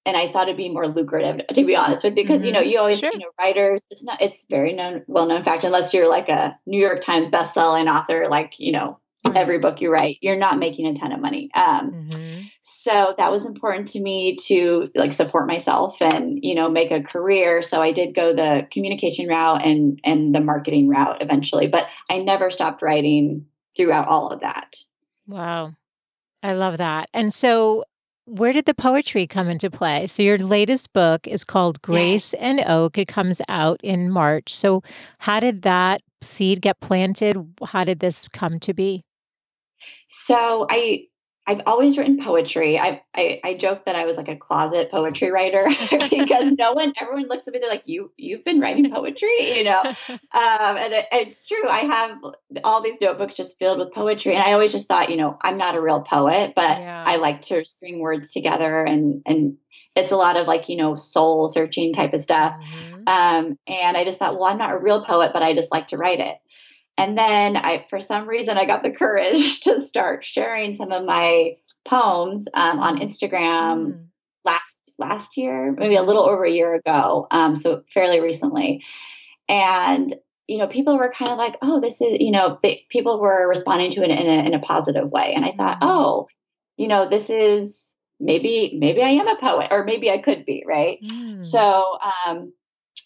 and 0.05 0.17
I 0.17 0.31
thought 0.31 0.47
it'd 0.47 0.57
be 0.57 0.69
more 0.69 0.87
lucrative 0.87 1.45
to 1.47 1.63
be 1.63 1.75
honest 1.75 2.03
with 2.03 2.17
you 2.17 2.23
because 2.23 2.39
mm-hmm. 2.39 2.47
you 2.47 2.53
know 2.53 2.61
you 2.61 2.79
always 2.79 2.99
sure. 2.99 3.11
you 3.11 3.19
know 3.19 3.31
writers 3.39 3.83
it's 3.89 4.03
not 4.03 4.21
it's 4.21 4.45
very 4.49 4.73
known 4.73 5.03
well 5.07 5.27
known 5.27 5.43
fact 5.43 5.63
unless 5.63 5.93
you're 5.93 6.09
like 6.09 6.29
a 6.29 6.57
New 6.65 6.79
York 6.79 7.01
Times 7.01 7.29
best-selling 7.29 7.87
author 7.87 8.27
like 8.27 8.59
you 8.59 8.71
know 8.71 8.99
mm-hmm. 9.25 9.37
every 9.37 9.59
book 9.59 9.81
you 9.81 9.91
write 9.91 10.17
you're 10.21 10.37
not 10.37 10.57
making 10.57 10.87
a 10.87 10.95
ton 10.95 11.11
of 11.11 11.19
money 11.19 11.49
um, 11.53 11.91
mm-hmm. 11.91 12.20
So 12.61 13.15
that 13.17 13.31
was 13.31 13.45
important 13.45 13.87
to 13.89 13.99
me 13.99 14.35
to 14.35 14.87
like 14.93 15.13
support 15.13 15.47
myself 15.47 16.01
and 16.01 16.39
you 16.43 16.53
know 16.55 16.69
make 16.69 16.91
a 16.91 17.01
career 17.01 17.61
so 17.61 17.81
I 17.81 17.91
did 17.91 18.13
go 18.13 18.33
the 18.35 18.67
communication 18.71 19.27
route 19.27 19.65
and 19.65 19.99
and 20.03 20.33
the 20.33 20.41
marketing 20.41 20.87
route 20.87 21.21
eventually 21.21 21.67
but 21.67 21.85
I 22.09 22.19
never 22.19 22.51
stopped 22.51 22.81
writing 22.81 23.47
throughout 23.75 24.07
all 24.07 24.29
of 24.29 24.41
that 24.41 24.75
wow 25.27 25.73
I 26.43 26.53
love 26.53 26.77
that 26.77 27.09
and 27.13 27.33
so 27.33 27.83
where 28.25 28.53
did 28.53 28.65
the 28.65 28.73
poetry 28.73 29.27
come 29.27 29.49
into 29.49 29.69
play? 29.69 30.07
So, 30.07 30.23
your 30.23 30.37
latest 30.37 30.93
book 30.93 31.27
is 31.27 31.43
called 31.43 31.81
Grace 31.81 32.33
and 32.35 32.61
Oak. 32.61 32.97
It 32.97 33.07
comes 33.07 33.41
out 33.49 33.81
in 33.83 34.09
March. 34.09 34.53
So, 34.53 34.83
how 35.17 35.39
did 35.39 35.63
that 35.63 36.01
seed 36.21 36.61
get 36.61 36.79
planted? 36.79 37.35
How 37.65 37.83
did 37.83 37.99
this 37.99 38.27
come 38.31 38.59
to 38.59 38.73
be? 38.73 39.03
So, 40.07 40.67
I 40.69 41.07
I've 41.47 41.61
always 41.65 41.97
written 41.97 42.19
poetry. 42.19 42.77
I, 42.77 43.01
I, 43.15 43.41
I 43.43 43.53
joke 43.55 43.85
that 43.85 43.95
I 43.95 44.05
was 44.05 44.15
like 44.15 44.27
a 44.27 44.35
closet 44.35 44.91
poetry 44.91 45.31
writer 45.31 45.65
because 45.91 46.51
no 46.51 46.73
one, 46.73 46.93
everyone 47.01 47.27
looks 47.27 47.47
at 47.47 47.53
me. 47.53 47.59
They're 47.59 47.69
like, 47.69 47.87
"You, 47.87 48.11
you've 48.15 48.43
been 48.43 48.59
writing 48.59 48.91
poetry," 48.91 49.57
you 49.57 49.63
know. 49.63 49.81
Um, 50.33 50.77
and 50.77 50.93
it, 50.93 51.05
it's 51.11 51.45
true. 51.45 51.67
I 51.67 51.79
have 51.79 52.17
all 52.63 52.81
these 52.81 52.95
notebooks 53.01 53.33
just 53.33 53.57
filled 53.59 53.79
with 53.79 53.93
poetry, 53.93 54.33
and 54.33 54.43
I 54.43 54.53
always 54.53 54.71
just 54.71 54.87
thought, 54.87 55.09
you 55.09 55.17
know, 55.17 55.37
I'm 55.41 55.57
not 55.57 55.75
a 55.75 55.81
real 55.81 56.01
poet, 56.01 56.53
but 56.55 56.79
yeah. 56.79 57.03
I 57.05 57.17
like 57.17 57.41
to 57.43 57.65
string 57.65 57.99
words 57.99 58.31
together, 58.31 58.83
and 58.83 59.21
and 59.25 59.57
it's 59.95 60.11
a 60.11 60.17
lot 60.17 60.37
of 60.37 60.47
like 60.47 60.69
you 60.69 60.77
know 60.77 60.95
soul 60.95 61.49
searching 61.49 61.91
type 61.91 62.13
of 62.13 62.23
stuff. 62.23 62.53
Mm-hmm. 62.53 63.03
Um, 63.07 63.57
and 63.67 63.97
I 63.97 64.05
just 64.05 64.19
thought, 64.19 64.35
well, 64.35 64.45
I'm 64.45 64.57
not 64.57 64.71
a 64.71 64.77
real 64.77 65.03
poet, 65.03 65.31
but 65.33 65.43
I 65.43 65.53
just 65.53 65.71
like 65.71 65.87
to 65.87 65.97
write 65.97 66.19
it. 66.19 66.37
And 66.97 67.17
then 67.17 67.57
I, 67.57 67.85
for 67.89 67.99
some 68.01 68.27
reason, 68.27 68.57
I 68.57 68.65
got 68.65 68.83
the 68.83 68.91
courage 68.97 69.61
to 69.61 69.81
start 69.81 70.23
sharing 70.23 70.75
some 70.75 70.91
of 70.91 71.05
my 71.05 71.57
poems 71.85 72.45
um, 72.53 72.79
on 72.79 72.99
Instagram 72.99 73.85
mm. 73.85 74.05
last 74.45 74.79
last 74.97 75.35
year, 75.35 75.73
maybe 75.77 75.95
a 75.95 76.03
little 76.03 76.23
over 76.23 76.45
a 76.45 76.51
year 76.51 76.73
ago. 76.73 77.27
Um, 77.31 77.55
so 77.55 77.83
fairly 77.93 78.19
recently, 78.19 78.83
and 79.49 80.13
you 80.47 80.57
know, 80.57 80.67
people 80.67 80.97
were 80.97 81.11
kind 81.11 81.31
of 81.31 81.37
like, 81.37 81.57
"Oh, 81.61 81.79
this 81.79 82.01
is," 82.01 82.17
you 82.19 82.31
know, 82.31 82.59
they, 82.61 82.85
people 82.89 83.19
were 83.19 83.47
responding 83.47 83.91
to 83.91 84.03
it 84.03 84.11
in 84.11 84.27
a, 84.27 84.45
in 84.45 84.53
a 84.53 84.59
positive 84.59 85.09
way, 85.09 85.33
and 85.35 85.45
I 85.45 85.53
thought, 85.53 85.81
mm. 85.81 85.87
"Oh, 85.87 86.27
you 86.77 86.87
know, 86.87 87.09
this 87.09 87.29
is 87.29 87.95
maybe 88.19 88.77
maybe 88.79 89.01
I 89.01 89.09
am 89.09 89.27
a 89.27 89.37
poet, 89.37 89.69
or 89.71 89.85
maybe 89.85 90.11
I 90.11 90.19
could 90.19 90.45
be, 90.45 90.63
right?" 90.67 90.99
Mm. 91.03 91.43
So. 91.43 91.97
Um, 92.27 92.53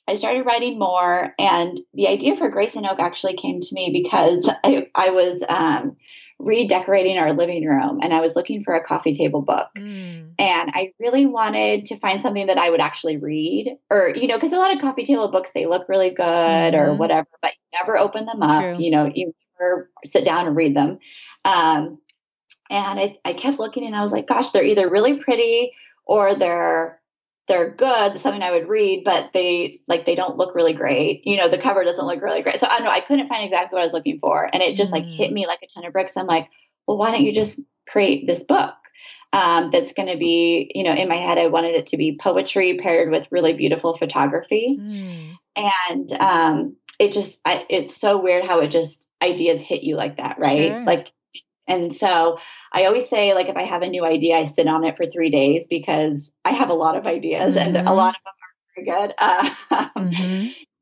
I 0.07 0.15
started 0.15 0.45
writing 0.45 0.77
more, 0.77 1.33
and 1.39 1.79
the 1.93 2.07
idea 2.07 2.37
for 2.37 2.49
Grace 2.49 2.75
and 2.75 2.85
Oak 2.85 2.99
actually 2.99 3.35
came 3.35 3.59
to 3.61 3.73
me 3.73 3.89
because 3.91 4.49
I, 4.63 4.89
I 4.93 5.11
was 5.11 5.43
um, 5.47 5.97
redecorating 6.37 7.17
our 7.17 7.33
living 7.33 7.65
room 7.65 7.99
and 8.01 8.13
I 8.13 8.19
was 8.19 8.35
looking 8.35 8.61
for 8.61 8.73
a 8.73 8.83
coffee 8.83 9.13
table 9.13 9.41
book. 9.41 9.69
Mm. 9.77 10.33
And 10.37 10.71
I 10.73 10.91
really 10.99 11.25
wanted 11.25 11.85
to 11.85 11.97
find 11.97 12.19
something 12.19 12.47
that 12.47 12.57
I 12.57 12.69
would 12.69 12.81
actually 12.81 13.17
read 13.17 13.77
or, 13.89 14.09
you 14.09 14.27
know, 14.27 14.35
because 14.35 14.53
a 14.53 14.57
lot 14.57 14.73
of 14.73 14.81
coffee 14.81 15.05
table 15.05 15.29
books, 15.29 15.51
they 15.53 15.65
look 15.65 15.87
really 15.87 16.09
good 16.09 16.23
mm-hmm. 16.23 16.75
or 16.75 16.95
whatever, 16.95 17.27
but 17.41 17.53
you 17.53 17.79
never 17.81 17.97
open 17.97 18.25
them 18.25 18.43
up. 18.43 18.61
True. 18.61 18.77
You 18.79 18.91
know, 18.91 19.11
you 19.13 19.33
never 19.59 19.89
sit 20.05 20.25
down 20.25 20.47
and 20.47 20.55
read 20.55 20.75
them. 20.75 20.99
Um, 21.45 21.99
and 22.69 22.99
I, 22.99 23.17
I 23.23 23.33
kept 23.33 23.59
looking 23.59 23.85
and 23.85 23.95
I 23.95 24.01
was 24.01 24.11
like, 24.11 24.27
gosh, 24.27 24.51
they're 24.51 24.63
either 24.63 24.89
really 24.89 25.19
pretty 25.19 25.71
or 26.05 26.35
they're 26.35 26.99
they're 27.47 27.71
good, 27.71 28.19
something 28.19 28.41
I 28.41 28.51
would 28.51 28.67
read, 28.67 29.03
but 29.03 29.31
they 29.33 29.81
like 29.87 30.05
they 30.05 30.15
don't 30.15 30.37
look 30.37 30.55
really 30.55 30.73
great. 30.73 31.21
You 31.25 31.37
know, 31.37 31.49
the 31.49 31.61
cover 31.61 31.83
doesn't 31.83 32.05
look 32.05 32.21
really 32.21 32.41
great. 32.41 32.59
So 32.59 32.67
I 32.67 32.77
don't 32.77 32.85
know, 32.85 32.91
I 32.91 33.01
couldn't 33.01 33.27
find 33.27 33.43
exactly 33.43 33.75
what 33.75 33.81
I 33.81 33.85
was 33.85 33.93
looking 33.93 34.19
for. 34.19 34.49
And 34.51 34.63
it 34.63 34.77
just 34.77 34.91
like 34.91 35.05
hit 35.05 35.29
mm. 35.29 35.33
me 35.33 35.47
like 35.47 35.59
a 35.63 35.67
ton 35.67 35.85
of 35.85 35.93
bricks. 35.93 36.17
I'm 36.17 36.27
like, 36.27 36.49
well, 36.87 36.97
why 36.97 37.11
don't 37.11 37.23
you 37.23 37.33
just 37.33 37.59
create 37.87 38.25
this 38.25 38.43
book? 38.43 38.73
Um, 39.33 39.69
that's 39.69 39.93
going 39.93 40.07
to 40.07 40.17
be, 40.17 40.71
you 40.73 40.83
know, 40.83 40.93
in 40.93 41.09
my 41.09 41.17
head, 41.17 41.37
I 41.37 41.47
wanted 41.47 41.75
it 41.75 41.87
to 41.87 41.97
be 41.97 42.17
poetry 42.17 42.79
paired 42.81 43.11
with 43.11 43.27
really 43.31 43.53
beautiful 43.53 43.97
photography. 43.97 44.77
Mm. 44.79 45.33
And 45.57 46.13
um, 46.13 46.75
it 46.99 47.11
just, 47.11 47.39
I, 47.43 47.65
it's 47.69 47.97
so 47.97 48.21
weird 48.21 48.45
how 48.45 48.59
it 48.61 48.69
just 48.69 49.09
ideas 49.21 49.59
hit 49.59 49.83
you 49.83 49.97
like 49.97 50.17
that, 50.17 50.39
right? 50.39 50.69
Sure. 50.69 50.83
Like 50.85 51.11
and 51.67 51.95
so 51.95 52.37
I 52.71 52.85
always 52.85 53.09
say, 53.09 53.33
like, 53.33 53.47
if 53.47 53.55
I 53.55 53.63
have 53.63 53.81
a 53.81 53.89
new 53.89 54.05
idea, 54.05 54.37
I 54.37 54.45
sit 54.45 54.67
on 54.67 54.83
it 54.83 54.97
for 54.97 55.05
three 55.05 55.31
days 55.31 55.67
because 55.67 56.31
I 56.43 56.51
have 56.51 56.69
a 56.69 56.73
lot 56.73 56.95
of 56.95 57.07
ideas 57.07 57.55
mm-hmm. 57.55 57.67
and 57.67 57.77
a 57.77 57.79
mm-hmm. 57.81 57.89
lot 57.89 58.15
of 58.15 58.21
them 58.23 58.33
are 58.43 58.83
very 58.83 59.07
good. 59.07 59.13
Uh, 59.17 59.89
mm-hmm. 59.97 60.47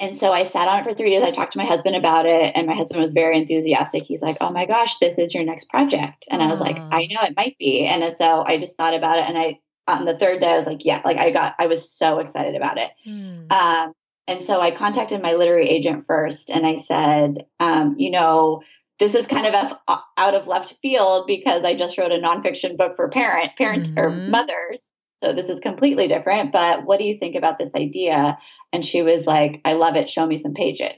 And 0.00 0.16
so 0.16 0.32
I 0.32 0.44
sat 0.44 0.66
on 0.66 0.80
it 0.80 0.84
for 0.84 0.94
three 0.94 1.10
days. 1.10 1.22
I 1.22 1.30
talked 1.30 1.52
to 1.52 1.58
my 1.58 1.66
husband 1.66 1.94
about 1.94 2.24
it, 2.24 2.52
and 2.56 2.66
my 2.66 2.74
husband 2.74 3.02
was 3.02 3.12
very 3.12 3.36
enthusiastic. 3.38 4.02
He's 4.02 4.22
like, 4.22 4.38
"Oh 4.40 4.50
my 4.50 4.64
gosh, 4.64 4.96
this 4.96 5.18
is 5.18 5.34
your 5.34 5.44
next 5.44 5.68
project," 5.68 6.26
and 6.30 6.42
I 6.42 6.46
was 6.46 6.58
like, 6.58 6.78
"I 6.78 7.06
know 7.10 7.20
it 7.22 7.36
might 7.36 7.58
be." 7.58 7.86
And 7.86 8.16
so 8.16 8.42
I 8.46 8.58
just 8.58 8.76
thought 8.76 8.94
about 8.94 9.18
it, 9.18 9.26
and 9.28 9.36
I 9.36 9.60
on 9.86 10.06
the 10.06 10.18
third 10.18 10.40
day 10.40 10.48
I 10.48 10.56
was 10.56 10.66
like, 10.66 10.86
"Yeah!" 10.86 11.02
Like 11.04 11.18
I 11.18 11.32
got, 11.32 11.54
I 11.58 11.66
was 11.66 11.92
so 11.92 12.18
excited 12.18 12.54
about 12.54 12.78
it. 12.78 12.90
Mm. 13.06 13.52
Um, 13.52 13.92
and 14.26 14.42
so 14.42 14.58
I 14.58 14.70
contacted 14.70 15.20
my 15.20 15.34
literary 15.34 15.68
agent 15.68 16.06
first, 16.06 16.48
and 16.50 16.66
I 16.66 16.76
said, 16.76 17.46
um, 17.60 17.96
"You 17.98 18.10
know." 18.10 18.62
This 19.00 19.14
is 19.14 19.26
kind 19.26 19.46
of 19.46 19.54
a, 19.88 19.98
out 20.16 20.34
of 20.34 20.46
left 20.46 20.76
field 20.82 21.26
because 21.26 21.64
I 21.64 21.74
just 21.74 21.98
wrote 21.98 22.12
a 22.12 22.18
nonfiction 22.18 22.76
book 22.76 22.94
for 22.96 23.08
parent 23.08 23.56
parents 23.56 23.90
mm-hmm. 23.90 23.98
or 23.98 24.10
mothers. 24.10 24.88
So 25.24 25.34
this 25.34 25.48
is 25.48 25.58
completely 25.58 26.06
different. 26.06 26.52
But 26.52 26.84
what 26.84 26.98
do 26.98 27.04
you 27.04 27.18
think 27.18 27.34
about 27.34 27.58
this 27.58 27.70
idea? 27.74 28.38
And 28.72 28.84
she 28.84 29.02
was 29.02 29.26
like, 29.26 29.60
I 29.64 29.72
love 29.72 29.96
it. 29.96 30.08
Show 30.08 30.26
me 30.26 30.38
some 30.38 30.54
pages. 30.54 30.94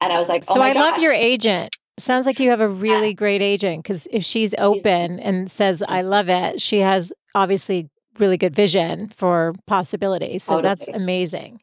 And 0.00 0.12
I 0.12 0.18
was 0.18 0.28
like, 0.28 0.44
oh 0.48 0.54
So 0.54 0.62
I 0.62 0.72
gosh. 0.72 0.92
love 0.92 1.02
your 1.02 1.12
agent. 1.12 1.74
Sounds 1.98 2.26
like 2.26 2.40
you 2.40 2.50
have 2.50 2.60
a 2.60 2.68
really 2.68 3.08
yeah. 3.08 3.14
great 3.14 3.42
agent 3.42 3.82
because 3.82 4.08
if 4.10 4.24
she's 4.24 4.54
open 4.56 5.20
and 5.20 5.50
says, 5.50 5.82
I 5.86 6.02
love 6.02 6.28
it, 6.28 6.60
she 6.60 6.78
has 6.78 7.12
obviously 7.34 7.88
really 8.18 8.36
good 8.36 8.54
vision 8.54 9.08
for 9.16 9.54
possibilities. 9.66 10.44
So 10.44 10.54
totally. 10.54 10.68
that's 10.68 10.88
amazing. 10.88 11.60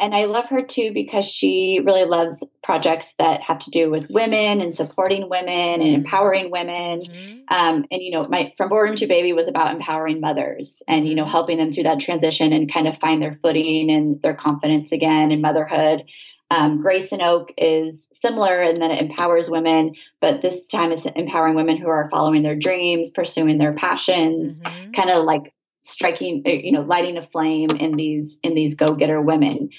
And 0.00 0.14
I 0.14 0.26
love 0.26 0.46
her 0.50 0.62
too 0.62 0.92
because 0.94 1.24
she 1.24 1.80
really 1.84 2.04
loves 2.04 2.42
projects 2.62 3.14
that 3.18 3.40
have 3.40 3.58
to 3.60 3.70
do 3.70 3.90
with 3.90 4.08
women 4.08 4.60
and 4.60 4.74
supporting 4.74 5.28
women 5.28 5.80
and 5.80 5.94
empowering 5.94 6.50
women. 6.50 7.02
Mm-hmm. 7.02 7.38
Um, 7.48 7.84
and, 7.90 8.02
you 8.02 8.12
know, 8.12 8.22
my 8.28 8.52
From 8.56 8.68
Boardroom 8.68 8.96
to 8.96 9.06
Baby 9.06 9.32
was 9.32 9.48
about 9.48 9.74
empowering 9.74 10.20
mothers 10.20 10.82
and, 10.86 11.08
you 11.08 11.14
know, 11.14 11.24
mm-hmm. 11.24 11.32
helping 11.32 11.58
them 11.58 11.72
through 11.72 11.84
that 11.84 12.00
transition 12.00 12.52
and 12.52 12.72
kind 12.72 12.86
of 12.86 12.98
find 12.98 13.20
their 13.20 13.32
footing 13.32 13.90
and 13.90 14.22
their 14.22 14.34
confidence 14.34 14.92
again 14.92 15.32
in 15.32 15.40
motherhood. 15.40 16.04
Um, 16.50 16.80
Grace 16.80 17.12
and 17.12 17.20
Oak 17.20 17.52
is 17.58 18.06
similar 18.14 18.62
in 18.62 18.78
that 18.78 18.90
it 18.90 19.02
empowers 19.02 19.50
women, 19.50 19.94
but 20.20 20.40
this 20.40 20.68
time 20.68 20.92
it's 20.92 21.04
empowering 21.04 21.54
women 21.54 21.76
who 21.76 21.88
are 21.88 22.08
following 22.10 22.42
their 22.42 22.56
dreams, 22.56 23.10
pursuing 23.10 23.58
their 23.58 23.74
passions, 23.74 24.58
mm-hmm. 24.58 24.92
kind 24.92 25.10
of 25.10 25.24
like 25.24 25.52
striking 25.88 26.42
uh, 26.46 26.50
you 26.50 26.72
know 26.72 26.82
lighting 26.82 27.16
a 27.16 27.22
flame 27.22 27.70
in 27.70 27.96
these 27.96 28.38
in 28.42 28.54
these 28.54 28.74
go-getter 28.74 29.20
women 29.20 29.70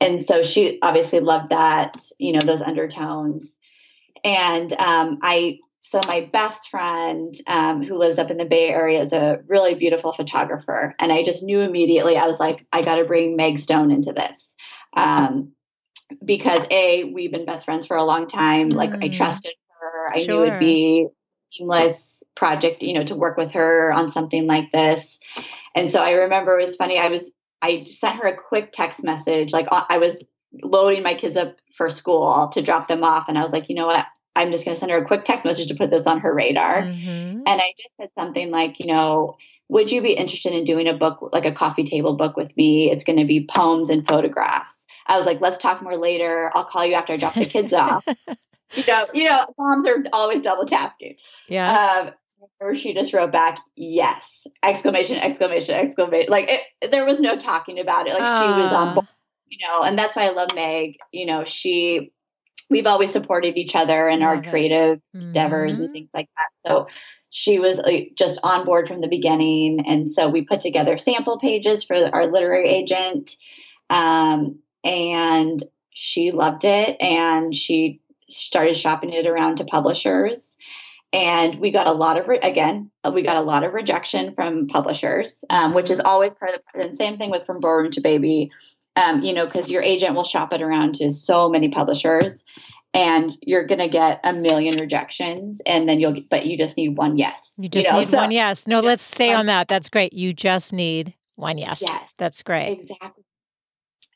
and 0.00 0.22
so 0.22 0.42
she 0.42 0.78
obviously 0.82 1.20
loved 1.20 1.50
that 1.50 2.02
you 2.18 2.32
know 2.32 2.44
those 2.44 2.62
undertones 2.62 3.48
and 4.24 4.72
um, 4.74 5.18
i 5.22 5.58
so 5.84 6.00
my 6.06 6.28
best 6.32 6.68
friend 6.68 7.34
um, 7.46 7.82
who 7.82 7.96
lives 7.96 8.18
up 8.18 8.30
in 8.30 8.36
the 8.36 8.44
bay 8.44 8.68
area 8.68 9.00
is 9.00 9.12
a 9.12 9.40
really 9.46 9.74
beautiful 9.74 10.12
photographer 10.12 10.94
and 10.98 11.12
i 11.12 11.22
just 11.22 11.42
knew 11.42 11.60
immediately 11.60 12.16
i 12.16 12.26
was 12.26 12.40
like 12.40 12.66
i 12.72 12.82
got 12.82 12.96
to 12.96 13.04
bring 13.04 13.36
meg 13.36 13.58
stone 13.58 13.90
into 13.90 14.12
this 14.12 14.48
um, 14.94 15.52
because 16.24 16.66
a 16.70 17.04
we've 17.04 17.32
been 17.32 17.46
best 17.46 17.64
friends 17.64 17.86
for 17.86 17.96
a 17.96 18.04
long 18.04 18.26
time 18.26 18.70
mm. 18.70 18.74
like 18.74 18.94
i 18.94 19.08
mm. 19.08 19.12
trusted 19.12 19.52
her 19.80 20.12
i 20.12 20.24
sure. 20.24 20.34
knew 20.34 20.42
it'd 20.42 20.58
be 20.58 21.06
seamless 21.52 22.11
project, 22.34 22.82
you 22.82 22.94
know, 22.94 23.04
to 23.04 23.14
work 23.14 23.36
with 23.36 23.52
her 23.52 23.92
on 23.92 24.10
something 24.10 24.46
like 24.46 24.70
this. 24.72 25.18
And 25.74 25.90
so 25.90 26.00
I 26.00 26.12
remember 26.12 26.58
it 26.58 26.62
was 26.62 26.76
funny. 26.76 26.98
I 26.98 27.08
was, 27.08 27.30
I 27.60 27.84
sent 27.84 28.16
her 28.16 28.26
a 28.26 28.36
quick 28.36 28.72
text 28.72 29.04
message. 29.04 29.52
Like 29.52 29.68
uh, 29.70 29.84
I 29.88 29.98
was 29.98 30.24
loading 30.62 31.02
my 31.02 31.14
kids 31.14 31.36
up 31.36 31.56
for 31.74 31.88
school 31.88 32.50
to 32.52 32.62
drop 32.62 32.88
them 32.88 33.04
off. 33.04 33.26
And 33.28 33.38
I 33.38 33.42
was 33.42 33.52
like, 33.52 33.68
you 33.68 33.74
know 33.74 33.86
what? 33.86 34.06
I'm 34.34 34.50
just 34.50 34.64
going 34.64 34.74
to 34.74 34.78
send 34.78 34.90
her 34.90 34.98
a 34.98 35.04
quick 35.04 35.24
text 35.24 35.44
message 35.44 35.68
to 35.68 35.74
put 35.74 35.90
this 35.90 36.06
on 36.06 36.20
her 36.20 36.34
radar. 36.34 36.82
Mm-hmm. 36.82 37.42
And 37.46 37.48
I 37.48 37.72
just 37.76 37.96
said 37.98 38.08
something 38.18 38.50
like, 38.50 38.80
you 38.80 38.86
know, 38.86 39.36
would 39.68 39.92
you 39.92 40.02
be 40.02 40.12
interested 40.12 40.52
in 40.52 40.64
doing 40.64 40.88
a 40.88 40.94
book, 40.94 41.30
like 41.32 41.46
a 41.46 41.52
coffee 41.52 41.84
table 41.84 42.14
book 42.16 42.36
with 42.36 42.54
me? 42.56 42.90
It's 42.90 43.04
going 43.04 43.18
to 43.18 43.26
be 43.26 43.46
poems 43.46 43.90
and 43.90 44.06
photographs. 44.06 44.86
I 45.06 45.16
was 45.16 45.26
like, 45.26 45.40
let's 45.40 45.58
talk 45.58 45.82
more 45.82 45.96
later. 45.96 46.50
I'll 46.54 46.64
call 46.64 46.86
you 46.86 46.94
after 46.94 47.12
I 47.12 47.16
drop 47.16 47.34
the 47.34 47.46
kids 47.46 47.72
off. 47.72 48.04
You 48.74 48.84
know, 48.86 49.06
you 49.12 49.24
know, 49.24 49.44
moms 49.58 49.86
are 49.86 50.02
always 50.12 50.40
double 50.40 50.64
tasking. 50.64 51.16
Yeah. 51.46 52.06
Um, 52.06 52.14
or 52.60 52.74
she 52.74 52.94
just 52.94 53.12
wrote 53.12 53.32
back, 53.32 53.58
yes, 53.76 54.46
exclamation, 54.62 55.16
exclamation, 55.16 55.74
exclamation. 55.74 56.30
Like 56.30 56.48
it, 56.48 56.90
there 56.90 57.04
was 57.04 57.20
no 57.20 57.36
talking 57.36 57.78
about 57.78 58.06
it. 58.06 58.14
Like 58.14 58.22
uh. 58.22 58.40
she 58.40 58.60
was 58.62 58.72
on 58.72 58.94
board, 58.94 59.08
you 59.48 59.58
know, 59.66 59.82
and 59.82 59.98
that's 59.98 60.16
why 60.16 60.26
I 60.26 60.30
love 60.30 60.54
Meg. 60.54 60.96
You 61.12 61.26
know, 61.26 61.44
she, 61.44 62.12
we've 62.70 62.86
always 62.86 63.12
supported 63.12 63.56
each 63.56 63.76
other 63.76 64.08
in 64.08 64.22
our 64.22 64.42
creative 64.42 64.98
mm-hmm. 65.14 65.26
endeavors 65.26 65.76
and 65.76 65.92
things 65.92 66.10
like 66.14 66.28
that. 66.36 66.70
So 66.70 66.86
she 67.30 67.58
was 67.58 67.78
like, 67.78 68.12
just 68.16 68.40
on 68.42 68.64
board 68.66 68.88
from 68.88 69.00
the 69.00 69.08
beginning. 69.08 69.86
And 69.86 70.12
so 70.12 70.28
we 70.28 70.42
put 70.42 70.60
together 70.60 70.98
sample 70.98 71.38
pages 71.38 71.82
for 71.82 71.96
our 71.96 72.26
literary 72.26 72.68
agent. 72.68 73.34
Um, 73.88 74.58
and 74.84 75.62
she 75.90 76.30
loved 76.30 76.64
it 76.64 76.96
and 77.00 77.54
she 77.54 78.00
started 78.28 78.76
shopping 78.76 79.12
it 79.12 79.26
around 79.26 79.56
to 79.56 79.64
publishers 79.64 80.51
and 81.12 81.60
we 81.60 81.70
got 81.70 81.86
a 81.86 81.92
lot 81.92 82.16
of 82.18 82.28
re- 82.28 82.40
again 82.40 82.90
we 83.12 83.22
got 83.22 83.36
a 83.36 83.42
lot 83.42 83.64
of 83.64 83.72
rejection 83.72 84.34
from 84.34 84.66
publishers 84.66 85.44
um, 85.50 85.74
which 85.74 85.90
is 85.90 86.00
always 86.00 86.34
part 86.34 86.54
of 86.54 86.60
the 86.74 86.82
and 86.82 86.96
same 86.96 87.18
thing 87.18 87.30
with 87.30 87.44
from 87.44 87.60
boardroom 87.60 87.90
to 87.92 88.00
baby. 88.00 88.50
Um, 88.94 89.22
you 89.22 89.32
know 89.32 89.46
because 89.46 89.70
your 89.70 89.82
agent 89.82 90.14
will 90.14 90.24
shop 90.24 90.52
it 90.52 90.60
around 90.60 90.96
to 90.96 91.10
so 91.10 91.48
many 91.48 91.70
publishers 91.70 92.44
and 92.94 93.32
you're 93.40 93.66
going 93.66 93.78
to 93.78 93.88
get 93.88 94.20
a 94.22 94.34
million 94.34 94.78
rejections 94.78 95.62
and 95.64 95.88
then 95.88 95.98
you'll 95.98 96.20
but 96.30 96.44
you 96.44 96.58
just 96.58 96.76
need 96.76 96.98
one 96.98 97.16
yes 97.16 97.52
you 97.58 97.68
just 97.68 97.86
you 97.86 97.92
know? 97.92 97.98
need 98.00 98.08
so, 98.08 98.18
one 98.18 98.30
yes. 98.30 98.66
No 98.66 98.80
let's 98.80 99.02
stay 99.02 99.32
on 99.32 99.46
that. 99.46 99.68
That's 99.68 99.88
great. 99.88 100.12
You 100.12 100.32
just 100.32 100.72
need 100.72 101.14
one 101.36 101.58
yes. 101.58 101.80
Yes. 101.80 102.12
That's 102.18 102.42
great. 102.42 102.80
Exactly. 102.80 103.24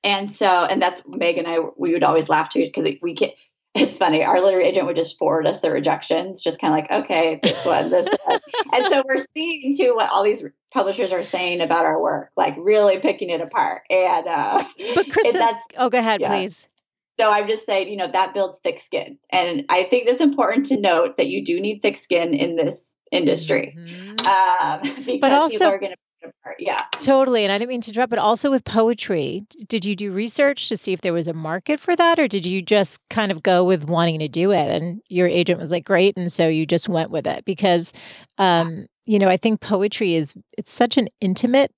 And 0.03 0.33
so 0.33 0.47
and 0.47 0.81
that's 0.81 1.03
meg 1.07 1.39
and 1.39 1.47
i 1.47 1.59
we 1.77 1.93
would 1.93 2.03
always 2.03 2.29
laugh 2.29 2.51
too 2.51 2.61
because 2.61 2.87
we 3.03 3.15
get 3.15 3.35
it's 3.77 3.99
funny. 3.99 4.25
Our 4.25 4.41
literary 4.41 4.67
agent 4.67 4.87
would 4.87 4.97
just 4.97 5.19
forward 5.19 5.47
us 5.47 5.61
the 5.61 5.71
rejections, 5.71 6.43
just 6.43 6.61
kind 6.61 6.73
of 6.73 6.81
like, 6.81 7.05
okay, 7.05 7.41
this 7.43 7.65
one, 7.65 7.91
this 7.91 8.07
one. 8.25 8.41
and 8.73 8.87
so 8.87 9.03
we're 9.07 9.19
seeing 9.19 9.75
too 9.77 9.95
what 9.95 10.11
all 10.11 10.25
these 10.25 10.43
publishers 10.73 11.13
are 11.13 11.23
saying 11.23 11.61
about 11.61 11.85
our 11.85 12.01
work, 12.01 12.31
like 12.37 12.55
really 12.59 13.01
picking 13.01 13.31
it 13.31 13.41
apart. 13.41 13.83
And 13.91 14.27
uh, 14.27 14.65
but 14.95 15.11
Chris, 15.11 15.33
that's 15.33 15.65
oh, 15.77 15.91
go 15.91 15.99
ahead, 15.99 16.21
yeah. 16.21 16.29
please. 16.29 16.67
So 17.19 17.31
I'm 17.31 17.49
just 17.49 17.65
saying, 17.65 17.89
you 17.89 17.97
know, 17.97 18.11
that 18.13 18.35
builds 18.35 18.59
thick 18.63 18.81
skin, 18.81 19.19
and 19.31 19.65
I 19.71 19.85
think 19.85 20.07
it's 20.07 20.21
important 20.21 20.67
to 20.67 20.79
note 20.79 21.17
that 21.17 21.29
you 21.29 21.45
do 21.45 21.61
need 21.61 21.81
thick 21.81 21.97
skin 21.97 22.35
in 22.35 22.57
this 22.57 22.95
industry, 23.11 23.75
mm-hmm. 23.79 24.27
um, 24.27 25.19
but 25.21 25.33
also, 25.33 25.79
Yeah. 26.59 26.85
Totally. 27.03 27.45
And 27.45 27.53
I 27.53 27.59
didn't 27.59 27.71
mean 27.71 27.81
to 27.83 27.91
interrupt, 27.91 28.11
but 28.11 28.19
also 28.19 28.51
with 28.51 28.65
poetry, 28.65 29.45
did 29.69 29.85
you 29.85 29.97
do 29.97 30.13
research 30.13 30.69
to 30.69 30.77
see 30.77 30.93
if 30.93 31.01
there 31.01 31.13
was 31.13 31.27
a 31.27 31.33
market 31.33 31.81
for 31.81 31.97
that? 31.97 32.19
Or 32.19 32.29
did 32.29 32.47
you 32.47 32.63
just 32.63 32.99
kind 33.11 33.33
of 33.33 33.43
go 33.43 33.65
with 33.65 33.85
wanting 33.85 34.19
to 34.21 34.29
do 34.29 34.53
it? 34.53 34.71
And 34.71 35.01
your 35.09 35.29
agent 35.29 35.61
was 35.61 35.71
like, 35.71 35.85
great. 35.85 36.17
And 36.17 36.33
so 36.33 36.49
you 36.49 36.67
just 36.67 36.89
went 36.89 37.11
with 37.11 37.27
it 37.27 37.45
because, 37.45 37.93
um, 38.39 38.87
you 39.05 39.19
know, 39.19 39.29
I 39.29 39.37
think 39.37 39.61
poetry 39.61 40.15
is, 40.15 40.35
it's 40.57 40.73
such 40.73 40.97
an 40.97 41.09
intimate 41.21 41.73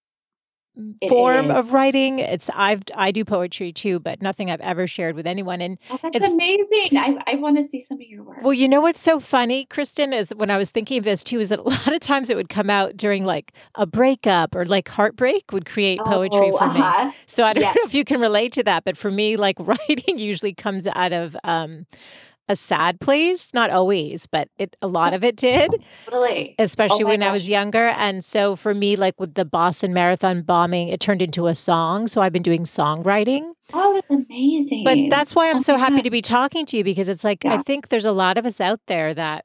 form 1.08 1.50
of 1.50 1.72
writing. 1.72 2.18
It's 2.18 2.50
I've 2.54 2.82
I 2.94 3.10
do 3.10 3.24
poetry 3.24 3.72
too, 3.72 3.98
but 3.98 4.22
nothing 4.22 4.50
I've 4.50 4.60
ever 4.60 4.86
shared 4.86 5.16
with 5.16 5.26
anyone. 5.26 5.60
And 5.60 5.78
oh, 5.90 5.98
that's 6.02 6.24
amazing. 6.24 6.96
I, 6.96 7.18
I 7.26 7.34
want 7.36 7.56
to 7.56 7.68
see 7.68 7.80
some 7.80 7.98
of 7.98 8.02
your 8.02 8.22
work. 8.22 8.38
Well, 8.42 8.52
you 8.52 8.68
know 8.68 8.80
what's 8.80 9.00
so 9.00 9.20
funny, 9.20 9.66
Kristin, 9.66 10.14
is 10.14 10.30
when 10.36 10.50
I 10.50 10.56
was 10.56 10.70
thinking 10.70 10.98
of 10.98 11.04
this 11.04 11.22
too, 11.22 11.40
is 11.40 11.48
that 11.48 11.58
a 11.58 11.62
lot 11.62 11.92
of 11.92 12.00
times 12.00 12.30
it 12.30 12.36
would 12.36 12.48
come 12.48 12.70
out 12.70 12.96
during 12.96 13.24
like 13.24 13.52
a 13.74 13.86
breakup 13.86 14.54
or 14.54 14.64
like 14.66 14.88
heartbreak 14.88 15.52
would 15.52 15.66
create 15.66 16.00
poetry 16.00 16.50
oh, 16.52 16.58
for 16.58 16.64
uh-huh. 16.64 17.06
me. 17.06 17.14
So 17.26 17.44
I 17.44 17.52
don't 17.52 17.62
yes. 17.62 17.76
know 17.76 17.82
if 17.84 17.94
you 17.94 18.04
can 18.04 18.20
relate 18.20 18.52
to 18.54 18.62
that, 18.64 18.84
but 18.84 18.96
for 18.96 19.10
me, 19.10 19.36
like 19.36 19.56
writing 19.60 20.18
usually 20.18 20.52
comes 20.52 20.86
out 20.86 21.12
of 21.12 21.36
um 21.44 21.86
a 22.48 22.56
sad 22.56 23.00
place. 23.00 23.48
Not 23.52 23.70
always, 23.70 24.26
but 24.26 24.48
it 24.58 24.76
a 24.82 24.86
lot 24.88 25.14
of 25.14 25.24
it 25.24 25.36
did. 25.36 25.84
Totally. 26.04 26.54
Oh 26.58 26.64
especially 26.64 27.04
oh 27.04 27.08
when 27.08 27.20
gosh. 27.20 27.28
I 27.28 27.32
was 27.32 27.48
younger. 27.48 27.88
And 27.88 28.24
so 28.24 28.56
for 28.56 28.74
me, 28.74 28.96
like 28.96 29.18
with 29.20 29.34
the 29.34 29.44
Boston 29.44 29.92
Marathon 29.92 30.42
bombing, 30.42 30.88
it 30.88 31.00
turned 31.00 31.22
into 31.22 31.46
a 31.46 31.54
song. 31.54 32.08
So 32.08 32.20
I've 32.20 32.32
been 32.32 32.42
doing 32.42 32.64
songwriting. 32.64 33.52
Oh, 33.72 33.94
that's 33.94 34.10
amazing. 34.10 34.84
But 34.84 34.98
that's 35.10 35.34
why 35.34 35.50
I'm 35.50 35.56
oh 35.56 35.60
so 35.60 35.76
happy 35.76 36.02
to 36.02 36.10
be 36.10 36.22
talking 36.22 36.66
to 36.66 36.76
you 36.76 36.84
because 36.84 37.08
it's 37.08 37.24
like 37.24 37.44
yeah. 37.44 37.54
I 37.54 37.62
think 37.62 37.88
there's 37.88 38.04
a 38.04 38.12
lot 38.12 38.38
of 38.38 38.46
us 38.46 38.60
out 38.60 38.80
there 38.86 39.14
that 39.14 39.44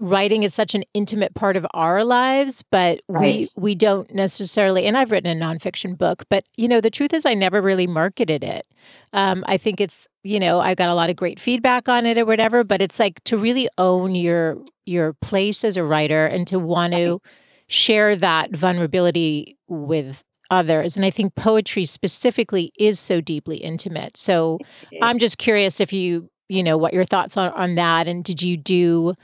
writing 0.00 0.42
is 0.42 0.54
such 0.54 0.74
an 0.74 0.84
intimate 0.94 1.34
part 1.34 1.56
of 1.56 1.66
our 1.74 2.04
lives, 2.04 2.64
but 2.70 3.00
right. 3.08 3.48
we 3.56 3.62
we 3.62 3.74
don't 3.74 4.12
necessarily. 4.14 4.86
And 4.86 4.96
I've 4.96 5.10
written 5.10 5.36
a 5.36 5.44
nonfiction 5.44 5.96
book, 5.96 6.24
but 6.28 6.44
you 6.56 6.68
know, 6.68 6.80
the 6.80 6.90
truth 6.90 7.12
is, 7.12 7.26
I 7.26 7.34
never 7.34 7.60
really 7.60 7.86
marketed 7.86 8.42
it. 8.42 8.66
Um, 9.12 9.44
I 9.46 9.56
think 9.56 9.80
it's 9.80 10.08
you 10.22 10.40
know, 10.40 10.60
I 10.60 10.74
got 10.74 10.88
a 10.88 10.94
lot 10.94 11.10
of 11.10 11.16
great 11.16 11.38
feedback 11.38 11.88
on 11.88 12.06
it 12.06 12.18
or 12.18 12.24
whatever, 12.24 12.64
but 12.64 12.80
it's 12.80 12.98
like 12.98 13.22
to 13.24 13.36
really 13.36 13.68
own 13.78 14.14
your 14.14 14.56
your 14.86 15.12
place 15.14 15.64
as 15.64 15.76
a 15.76 15.84
writer 15.84 16.26
and 16.26 16.46
to 16.48 16.58
want 16.58 16.94
to 16.94 17.20
share 17.66 18.16
that 18.16 18.54
vulnerability 18.54 19.56
with 19.68 20.22
others. 20.50 20.96
And 20.96 21.04
I 21.04 21.10
think 21.10 21.34
poetry 21.34 21.84
specifically 21.84 22.72
is 22.78 23.00
so 23.00 23.20
deeply 23.20 23.56
intimate. 23.56 24.16
So 24.16 24.58
I'm 25.00 25.18
just 25.18 25.38
curious 25.38 25.80
if 25.80 25.92
you 25.92 26.28
you 26.48 26.62
know 26.62 26.76
what 26.76 26.92
your 26.92 27.04
thoughts 27.04 27.36
on 27.36 27.50
on 27.52 27.74
that 27.76 28.08
and 28.08 28.24
did 28.24 28.42
you 28.42 28.56
do 28.56 29.14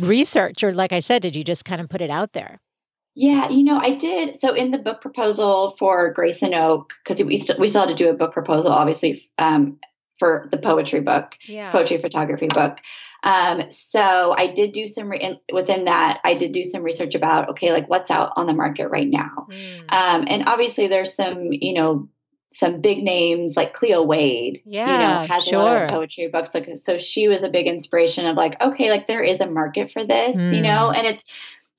research 0.00 0.62
or 0.62 0.72
like 0.72 0.92
I 0.92 1.00
said, 1.00 1.22
did 1.22 1.36
you 1.36 1.44
just 1.44 1.64
kind 1.64 1.80
of 1.80 1.88
put 1.88 2.00
it 2.00 2.10
out 2.10 2.32
there? 2.32 2.60
Yeah, 3.14 3.48
you 3.48 3.64
know, 3.64 3.78
I 3.78 3.94
did. 3.94 4.36
So 4.36 4.54
in 4.54 4.70
the 4.70 4.78
book 4.78 5.00
proposal 5.00 5.74
for 5.78 6.12
Grace 6.12 6.42
and 6.42 6.54
Oak, 6.54 6.92
because 7.02 7.24
we 7.24 7.38
st- 7.38 7.58
we 7.58 7.68
still 7.68 7.86
had 7.86 7.96
to 7.96 8.04
do 8.04 8.10
a 8.10 8.14
book 8.14 8.34
proposal, 8.34 8.70
obviously, 8.70 9.30
um, 9.38 9.78
for 10.18 10.48
the 10.50 10.58
poetry 10.58 11.00
book, 11.00 11.34
yeah. 11.48 11.72
poetry 11.72 11.96
photography 11.96 12.48
book. 12.48 12.76
Um, 13.22 13.70
so 13.70 14.34
I 14.36 14.52
did 14.52 14.72
do 14.72 14.86
some 14.86 15.08
re- 15.08 15.40
within 15.50 15.86
that. 15.86 16.20
I 16.24 16.34
did 16.34 16.52
do 16.52 16.64
some 16.64 16.82
research 16.82 17.14
about 17.14 17.50
okay, 17.50 17.72
like 17.72 17.88
what's 17.88 18.10
out 18.10 18.32
on 18.36 18.46
the 18.46 18.52
market 18.52 18.88
right 18.88 19.08
now, 19.08 19.46
mm. 19.50 19.80
um, 19.90 20.26
and 20.28 20.44
obviously 20.46 20.88
there's 20.88 21.14
some 21.14 21.48
you 21.52 21.72
know 21.72 22.10
some 22.56 22.80
big 22.80 23.02
names 23.02 23.54
like 23.54 23.74
Cleo 23.74 24.02
Wade, 24.02 24.62
yeah, 24.64 24.90
you 24.90 24.98
know, 24.98 25.34
has 25.34 25.44
sure. 25.44 25.60
a 25.60 25.62
lot 25.62 25.82
of 25.82 25.88
poetry 25.88 26.28
books. 26.28 26.54
Like, 26.54 26.70
so 26.74 26.96
she 26.96 27.28
was 27.28 27.42
a 27.42 27.50
big 27.50 27.66
inspiration 27.66 28.24
of 28.26 28.34
like, 28.36 28.58
okay, 28.62 28.90
like 28.90 29.06
there 29.06 29.22
is 29.22 29.40
a 29.40 29.46
market 29.46 29.92
for 29.92 30.06
this, 30.06 30.36
mm. 30.36 30.56
you 30.56 30.62
know, 30.62 30.90
mm. 30.90 30.96
and 30.96 31.06
it's, 31.06 31.24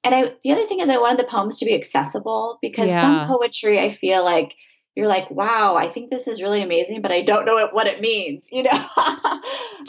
and 0.04 0.14
I, 0.14 0.36
the 0.44 0.52
other 0.52 0.68
thing 0.68 0.80
is 0.80 0.90
I 0.90 0.98
wanted 0.98 1.18
the 1.18 1.30
poems 1.30 1.58
to 1.60 1.66
be 1.66 1.74
accessible 1.74 2.60
because 2.62 2.90
yeah. 2.90 3.02
some 3.02 3.28
poetry 3.28 3.80
I 3.80 3.90
feel 3.90 4.24
like 4.24 4.54
you're 4.96 5.08
like, 5.08 5.32
wow, 5.32 5.76
I 5.76 5.90
think 5.90 6.12
this 6.12 6.28
is 6.28 6.44
really 6.44 6.62
amazing, 6.62 7.02
but 7.02 7.12
I 7.12 7.24
don't 7.24 7.46
know 7.46 7.56
what, 7.56 7.74
what 7.74 7.88
it 7.88 8.00
means, 8.00 8.48
you 8.52 8.64
know? 8.64 8.72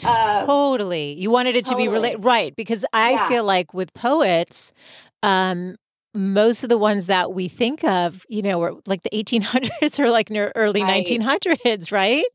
um, 0.05 0.45
totally. 0.47 1.13
You 1.13 1.29
wanted 1.29 1.55
it 1.55 1.65
totally. 1.65 1.85
to 1.85 1.89
be 1.89 1.93
related, 1.93 2.25
right? 2.25 2.55
Because 2.55 2.83
I 2.93 3.11
yeah. 3.11 3.29
feel 3.29 3.43
like 3.43 3.75
with 3.75 3.93
poets, 3.93 4.73
um, 5.21 5.77
most 6.19 6.63
of 6.63 6.69
the 6.69 6.77
ones 6.77 7.05
that 7.05 7.31
we 7.31 7.47
think 7.47 7.81
of, 7.85 8.25
you 8.27 8.41
know, 8.41 8.59
were 8.59 8.75
like 8.85 9.03
the 9.03 9.09
1800s 9.11 9.99
or 9.99 10.09
like 10.09 10.29
early 10.53 10.83
right. 10.83 11.05
1900s, 11.05 11.93
right? 11.93 12.25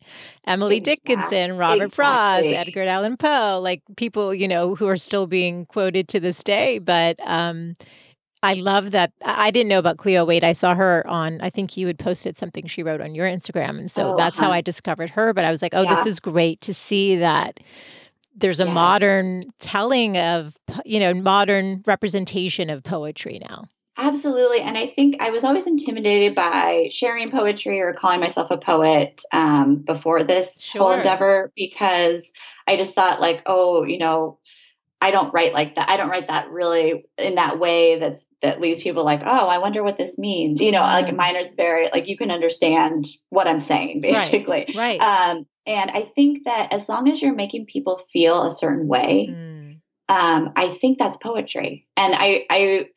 Emily 0.47 0.79
exactly. 0.79 1.17
Dickinson, 1.17 1.59
Robert 1.59 1.85
exactly. 1.85 1.95
Frost, 1.95 2.45
Edgar 2.47 2.83
Allan 2.85 3.19
Poe, 3.19 3.61
like 3.63 3.83
people, 3.97 4.35
you 4.35 4.49
know, 4.49 4.75
who 4.75 4.89
are 4.89 4.97
still 4.97 5.27
being 5.27 5.67
quoted 5.67 6.09
to 6.09 6.19
this 6.19 6.43
day. 6.43 6.79
But 6.79 7.21
um, 7.21 7.77
I 8.43 8.55
love 8.55 8.93
that. 8.93 9.13
I 9.23 9.51
didn't 9.51 9.69
know 9.69 9.81
about 9.81 9.99
Cleo 9.99 10.25
Wade. 10.25 10.45
I 10.45 10.55
saw 10.55 10.75
her 10.75 11.07
on, 11.07 11.43
I 11.43 11.51
think 11.51 11.77
you 11.77 11.87
had 11.87 11.99
posted 11.99 12.39
something 12.39 12.67
she 12.67 12.83
wrote 12.83 13.03
on 13.03 13.15
your 13.15 13.27
Instagram. 13.27 13.79
And 13.79 13.91
so 13.91 14.15
oh, 14.15 14.17
that's 14.17 14.39
uh-huh. 14.39 14.47
how 14.47 14.53
I 14.53 14.63
discovered 14.63 15.11
her. 15.11 15.35
But 15.35 15.45
I 15.45 15.51
was 15.51 15.61
like, 15.61 15.75
oh, 15.75 15.83
yeah. 15.83 15.95
this 15.95 16.07
is 16.07 16.21
great 16.21 16.63
to 16.63 16.73
see 16.73 17.17
that 17.17 17.61
there's 18.35 18.61
a 18.61 18.65
yeah. 18.65 18.73
modern 18.73 19.45
telling 19.61 20.17
of 20.19 20.57
you 20.85 21.01
know 21.01 21.15
modern 21.15 21.83
representation 21.87 22.71
of 22.71 22.83
poetry 22.83 23.41
now 23.49 23.65
absolutely 23.97 24.61
and 24.61 24.77
i 24.77 24.87
think 24.87 25.17
i 25.21 25.31
was 25.31 25.45
always 25.45 25.67
intimidated 25.67 26.35
by 26.35 26.89
sharing 26.91 27.31
poetry 27.31 27.81
or 27.81 27.93
calling 27.93 28.21
myself 28.21 28.51
a 28.51 28.59
poet 28.59 29.23
um, 29.33 29.77
before 29.77 30.25
this 30.25 30.61
sure. 30.61 30.83
whole 30.83 30.93
endeavor 30.93 31.53
because 31.57 32.25
i 32.67 32.77
just 32.77 32.95
thought 32.95 33.21
like 33.21 33.43
oh 33.47 33.85
you 33.85 33.99
know 33.99 34.39
I 35.05 35.11
don't 35.11 35.35
write 35.35 35.53
like 35.53 35.75
that. 35.75 35.91
I 35.91 35.99
don't 35.99 36.09
write 36.09 36.29
that 36.29 36.51
really 36.51 37.05
in 37.19 37.35
that 37.35 37.59
way 37.59 37.99
that's 37.99 38.25
that 38.41 38.59
leaves 38.59 38.83
people 38.83 39.05
like, 39.05 39.21
oh, 39.23 39.49
I 39.49 39.59
wonder 39.59 39.85
what 39.85 39.99
this 39.99 40.17
means. 40.17 40.63
You 40.63 40.73
know, 40.73 40.81
mm. 40.81 41.03
like 41.03 41.15
mine 41.15 41.37
is 41.37 41.55
very 41.55 41.91
like 41.93 42.09
you 42.09 42.17
can 42.17 42.31
understand 42.31 43.07
what 43.29 43.47
I'm 43.47 43.61
saying, 43.61 44.01
basically. 44.01 44.65
Right. 44.75 44.99
right. 44.99 45.01
Um, 45.01 45.47
and 45.67 45.91
I 45.91 46.11
think 46.15 46.45
that 46.47 46.73
as 46.73 46.89
long 46.89 47.11
as 47.11 47.21
you're 47.21 47.35
making 47.35 47.67
people 47.67 48.01
feel 48.15 48.45
a 48.45 48.51
certain 48.51 48.89
way, 48.89 49.29
mm. 49.31 49.79
um, 50.09 50.53
I 50.57 50.71
think 50.81 50.99
that's 50.99 51.19
poetry. 51.19 51.87
And 51.99 52.15
I, 52.15 52.47
I, 52.49 52.89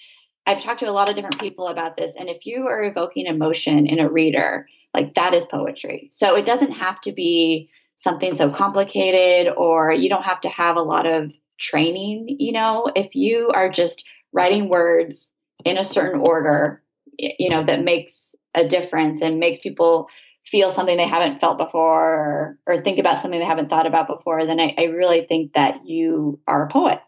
I've 0.46 0.64
talked 0.64 0.80
to 0.80 0.90
a 0.90 0.92
lot 0.92 1.10
of 1.10 1.16
different 1.16 1.42
people 1.42 1.68
about 1.68 1.98
this. 1.98 2.14
And 2.18 2.30
if 2.30 2.46
you 2.46 2.68
are 2.68 2.84
evoking 2.84 3.26
emotion 3.26 3.86
in 3.86 4.00
a 4.00 4.10
reader, 4.10 4.66
like 4.94 5.16
that 5.16 5.34
is 5.34 5.46
poetry. 5.46 6.08
So 6.14 6.36
it 6.36 6.46
doesn't 6.46 6.72
have 6.72 7.02
to 7.02 7.12
be 7.12 7.70
something 7.98 8.34
so 8.34 8.50
complicated, 8.50 9.54
or 9.58 9.92
you 9.92 10.08
don't 10.08 10.24
have 10.24 10.40
to 10.42 10.50
have 10.50 10.78
a 10.78 10.82
lot 10.82 11.06
of 11.06 11.34
training. 11.60 12.38
You 12.40 12.54
know, 12.54 12.92
if 12.96 13.16
you 13.16 13.52
are 13.54 13.70
just 13.70 14.04
writing 14.32 14.70
words 14.70 15.32
in 15.66 15.78
a 15.78 15.84
certain 15.84 16.22
order, 16.22 16.84
you 17.18 17.50
know, 17.50 17.66
that 17.66 17.84
makes 17.84 18.36
a 18.54 18.68
difference 18.68 19.22
and 19.22 19.40
makes 19.40 19.60
people 19.60 20.08
feel 20.46 20.72
something 20.72 20.96
they 20.96 21.08
haven't 21.08 21.40
felt 21.40 21.58
before 21.58 22.14
or, 22.14 22.60
or 22.66 22.82
think 22.82 23.00
about 23.00 23.20
something 23.20 23.40
they 23.40 23.46
haven't 23.46 23.70
thought 23.70 23.86
about 23.86 24.08
before, 24.08 24.46
then 24.46 24.60
I, 24.60 24.74
I 24.78 24.84
really 24.86 25.26
think 25.28 25.54
that 25.54 25.86
you 25.86 26.40
are 26.48 26.66
a 26.66 26.70
poet. 26.70 27.00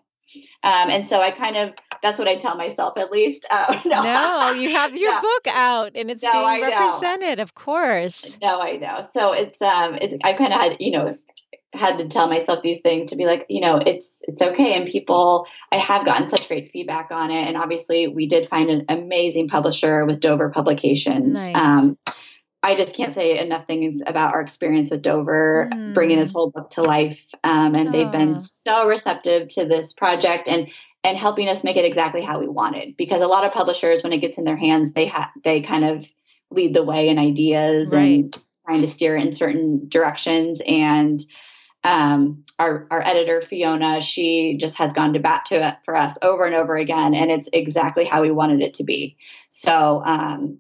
Um, 0.64 0.90
and 0.90 1.08
so 1.08 1.20
I 1.22 1.32
kind 1.32 1.58
of 1.58 1.74
that's 2.04 2.20
what 2.20 2.28
I 2.28 2.36
tell 2.36 2.56
myself 2.56 2.98
at 2.98 3.12
least. 3.12 3.48
Uh, 3.50 3.80
no. 3.86 4.04
no. 4.04 4.52
you 4.52 4.70
have 4.70 4.96
your 4.96 5.14
no. 5.14 5.22
book 5.22 5.48
out 5.48 5.92
and 5.96 6.12
it's 6.12 6.22
no, 6.22 6.32
being 6.32 6.62
represented, 6.62 7.40
of 7.40 7.56
course. 7.56 8.38
No, 8.42 8.62
I 8.62 8.78
know. 8.78 9.08
So 9.14 9.34
it's 9.34 9.62
um 9.62 9.96
it's 9.96 10.16
I 10.24 10.34
kind 10.34 10.54
of 10.54 10.60
had, 10.60 10.78
you 10.80 10.92
know, 10.92 11.18
had 11.74 12.00
to 12.00 12.08
tell 12.08 12.28
myself 12.28 12.60
these 12.64 12.82
things 12.82 13.12
to 13.12 13.16
be 13.16 13.26
like, 13.26 13.46
you 13.50 13.62
know, 13.62 13.78
it's 13.78 14.06
it's 14.30 14.42
okay. 14.42 14.74
And 14.74 14.88
people 14.88 15.48
I 15.72 15.78
have 15.78 16.06
gotten 16.06 16.28
such 16.28 16.48
great 16.48 16.70
feedback 16.70 17.12
on 17.12 17.32
it. 17.32 17.48
And 17.48 17.58
obviously 17.58 18.08
we 18.08 18.28
did 18.28 18.48
find 18.48 18.70
an 18.70 18.86
amazing 18.90 19.48
publisher 19.48 20.06
with 20.06 20.20
Dover 20.20 20.50
Publications. 20.50 21.34
Nice. 21.34 21.56
Um 21.56 21.98
I 22.62 22.76
just 22.76 22.94
can't 22.94 23.14
say 23.14 23.40
enough 23.40 23.66
things 23.66 24.02
about 24.06 24.34
our 24.34 24.42
experience 24.42 24.92
with 24.92 25.02
Dover 25.02 25.70
mm. 25.72 25.94
bringing 25.94 26.20
this 26.20 26.34
whole 26.34 26.52
book 26.52 26.72
to 26.72 26.82
life. 26.82 27.24
Um, 27.44 27.74
and 27.78 27.94
they've 27.94 28.12
been 28.12 28.38
so 28.38 28.86
receptive 28.86 29.48
to 29.50 29.66
this 29.66 29.94
project 29.94 30.50
and 30.50 30.68
and 31.02 31.18
helping 31.18 31.48
us 31.48 31.64
make 31.64 31.78
it 31.78 31.86
exactly 31.86 32.22
how 32.22 32.42
we 32.42 32.50
wanted. 32.50 32.98
Because 32.98 33.22
a 33.22 33.28
lot 33.28 33.46
of 33.46 33.54
publishers, 33.54 34.04
when 34.04 34.12
it 34.12 34.20
gets 34.20 34.38
in 34.38 34.44
their 34.44 34.58
hands, 34.58 34.92
they 34.92 35.06
have 35.06 35.30
they 35.44 35.62
kind 35.62 35.86
of 35.86 36.06
lead 36.52 36.74
the 36.74 36.84
way 36.84 37.08
in 37.08 37.18
ideas 37.18 37.88
right. 37.90 38.02
and 38.02 38.38
trying 38.66 38.82
to 38.82 38.88
steer 38.88 39.16
it 39.16 39.26
in 39.26 39.34
certain 39.34 39.88
directions. 39.88 40.62
And 40.68 41.24
um, 41.84 42.44
our 42.58 42.88
our 42.92 43.02
editor 43.06 43.42
Fiona, 43.42 44.02
she 44.02 44.58
just 44.60 44.78
has 44.78 44.94
gone 44.94 45.14
to 45.14 45.20
bat 45.20 45.46
to 45.46 45.68
it 45.68 45.76
for 45.86 45.96
us 45.96 46.18
over 46.22 46.46
and 46.46 46.56
over 46.56 46.78
again, 46.78 47.14
and 47.14 47.32
it's 47.32 47.50
exactly 47.54 48.06
how 48.06 48.22
we 48.22 48.32
wanted 48.32 48.62
it 48.62 48.76
to 48.76 48.84
be. 48.84 49.18
So 49.52 50.02
um, 50.06 50.60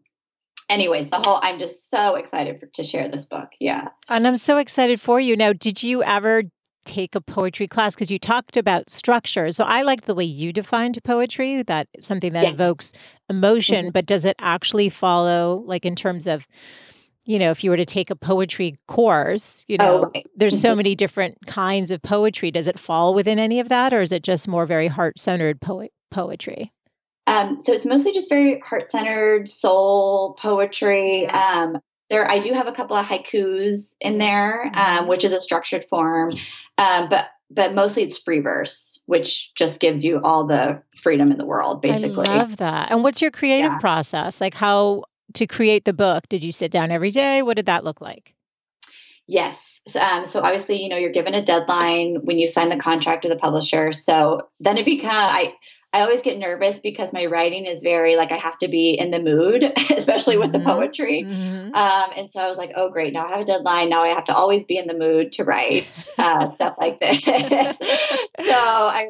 anyways, 0.69 1.09
the 1.09 1.17
whole 1.17 1.39
I'm 1.41 1.59
just 1.59 1.89
so 1.89 2.15
excited 2.15 2.59
for, 2.59 2.67
to 2.67 2.83
share 2.83 3.09
this 3.09 3.25
book. 3.25 3.49
Yeah. 3.59 3.89
And 4.07 4.27
I'm 4.27 4.37
so 4.37 4.57
excited 4.57 5.01
for 5.01 5.19
you. 5.19 5.35
Now, 5.35 5.53
did 5.53 5.83
you 5.83 6.03
ever 6.03 6.43
take 6.85 7.13
a 7.13 7.21
poetry 7.21 7.67
class 7.67 7.93
because 7.93 8.09
you 8.09 8.17
talked 8.17 8.57
about 8.57 8.89
structure. 8.89 9.51
So 9.51 9.63
I 9.63 9.83
like 9.83 10.05
the 10.05 10.15
way 10.15 10.23
you 10.23 10.51
defined 10.51 10.97
poetry, 11.03 11.61
that 11.63 11.87
something 12.01 12.33
that 12.33 12.45
yes. 12.45 12.53
evokes 12.53 12.93
emotion, 13.29 13.85
mm-hmm. 13.85 13.91
but 13.91 14.05
does 14.05 14.25
it 14.25 14.35
actually 14.39 14.89
follow 14.89 15.63
like 15.65 15.85
in 15.85 15.95
terms 15.95 16.25
of 16.25 16.47
you 17.29 17.37
know, 17.37 17.51
if 17.51 17.63
you 17.63 17.69
were 17.69 17.77
to 17.77 17.85
take 17.85 18.09
a 18.09 18.15
poetry 18.15 18.79
course, 18.87 19.63
you 19.67 19.77
know, 19.77 20.05
oh, 20.05 20.11
right. 20.15 20.25
there's 20.35 20.55
mm-hmm. 20.55 20.61
so 20.61 20.75
many 20.75 20.95
different 20.95 21.45
kinds 21.45 21.91
of 21.91 22.01
poetry. 22.01 22.49
Does 22.49 22.65
it 22.65 22.79
fall 22.79 23.13
within 23.13 23.37
any 23.37 23.59
of 23.59 23.69
that 23.69 23.93
or 23.93 24.01
is 24.01 24.11
it 24.11 24.23
just 24.23 24.47
more 24.47 24.65
very 24.65 24.87
heart-centered 24.87 25.61
poet 25.61 25.93
poetry? 26.09 26.73
Um, 27.27 27.59
so 27.59 27.71
it's 27.71 27.85
mostly 27.85 28.13
just 28.13 28.29
very 28.29 28.59
heart 28.61 28.89
centered 28.89 29.47
soul 29.47 30.35
poetry. 30.41 31.27
Um, 31.27 31.77
there, 32.09 32.27
I 32.27 32.39
do 32.39 32.51
have 32.53 32.65
a 32.65 32.71
couple 32.71 32.97
of 32.97 33.05
haikus 33.05 33.93
in 34.01 34.17
there, 34.17 34.63
um, 34.63 34.73
mm-hmm. 34.73 35.07
which 35.09 35.23
is 35.23 35.31
a 35.31 35.39
structured 35.39 35.85
form, 35.85 36.31
um, 36.79 37.09
but 37.09 37.27
but 37.51 37.75
mostly 37.75 38.03
it's 38.03 38.17
free 38.17 38.39
verse, 38.39 38.99
which 39.05 39.53
just 39.53 39.79
gives 39.79 40.03
you 40.03 40.19
all 40.23 40.47
the 40.47 40.81
freedom 40.97 41.31
in 41.31 41.37
the 41.37 41.45
world, 41.45 41.83
basically. 41.83 42.27
I 42.27 42.37
love 42.37 42.57
that. 42.57 42.91
And 42.91 43.03
what's 43.03 43.21
your 43.21 43.31
creative 43.31 43.71
yeah. 43.71 43.79
process? 43.79 44.41
Like 44.41 44.53
how 44.55 45.03
to 45.33 45.47
create 45.47 45.85
the 45.85 45.93
book? 45.93 46.27
Did 46.29 46.43
you 46.43 46.51
sit 46.51 46.71
down 46.71 46.91
every 46.91 47.11
day? 47.11 47.41
What 47.41 47.55
did 47.55 47.65
that 47.67 47.83
look 47.83 48.01
like? 48.01 48.35
Yes. 49.27 49.81
Um, 49.99 50.25
so 50.25 50.41
obviously, 50.41 50.81
you 50.81 50.89
know, 50.89 50.97
you're 50.97 51.11
given 51.11 51.33
a 51.33 51.43
deadline 51.43 52.17
when 52.23 52.39
you 52.39 52.47
sign 52.47 52.69
the 52.69 52.77
contract 52.77 53.23
to 53.23 53.29
the 53.29 53.35
publisher. 53.35 53.93
So 53.93 54.49
then 54.59 54.77
it 54.77 54.85
becomes 54.85 55.13
I 55.13 55.53
I 55.91 56.01
always 56.01 56.21
get 56.21 56.37
nervous 56.37 56.79
because 56.79 57.13
my 57.13 57.25
writing 57.25 57.65
is 57.65 57.81
very 57.81 58.15
like 58.15 58.31
I 58.31 58.37
have 58.37 58.57
to 58.59 58.67
be 58.67 58.91
in 58.91 59.09
the 59.09 59.19
mood, 59.19 59.63
especially 59.95 60.37
with 60.37 60.51
mm-hmm. 60.51 60.59
the 60.59 60.65
poetry. 60.65 61.23
Mm-hmm. 61.23 61.73
Um, 61.73 62.09
and 62.15 62.29
so 62.29 62.39
I 62.39 62.47
was 62.47 62.57
like, 62.57 62.71
oh, 62.75 62.91
great. 62.91 63.11
Now 63.11 63.25
I 63.25 63.31
have 63.31 63.41
a 63.41 63.45
deadline. 63.45 63.89
Now 63.89 64.03
I 64.03 64.13
have 64.13 64.25
to 64.25 64.33
always 64.33 64.65
be 64.65 64.77
in 64.77 64.85
the 64.85 64.93
mood 64.93 65.31
to 65.33 65.43
write 65.43 66.11
uh, 66.17 66.49
stuff 66.51 66.75
like 66.79 66.99
this. 66.99 67.23
so 67.23 67.33
I, 68.39 69.07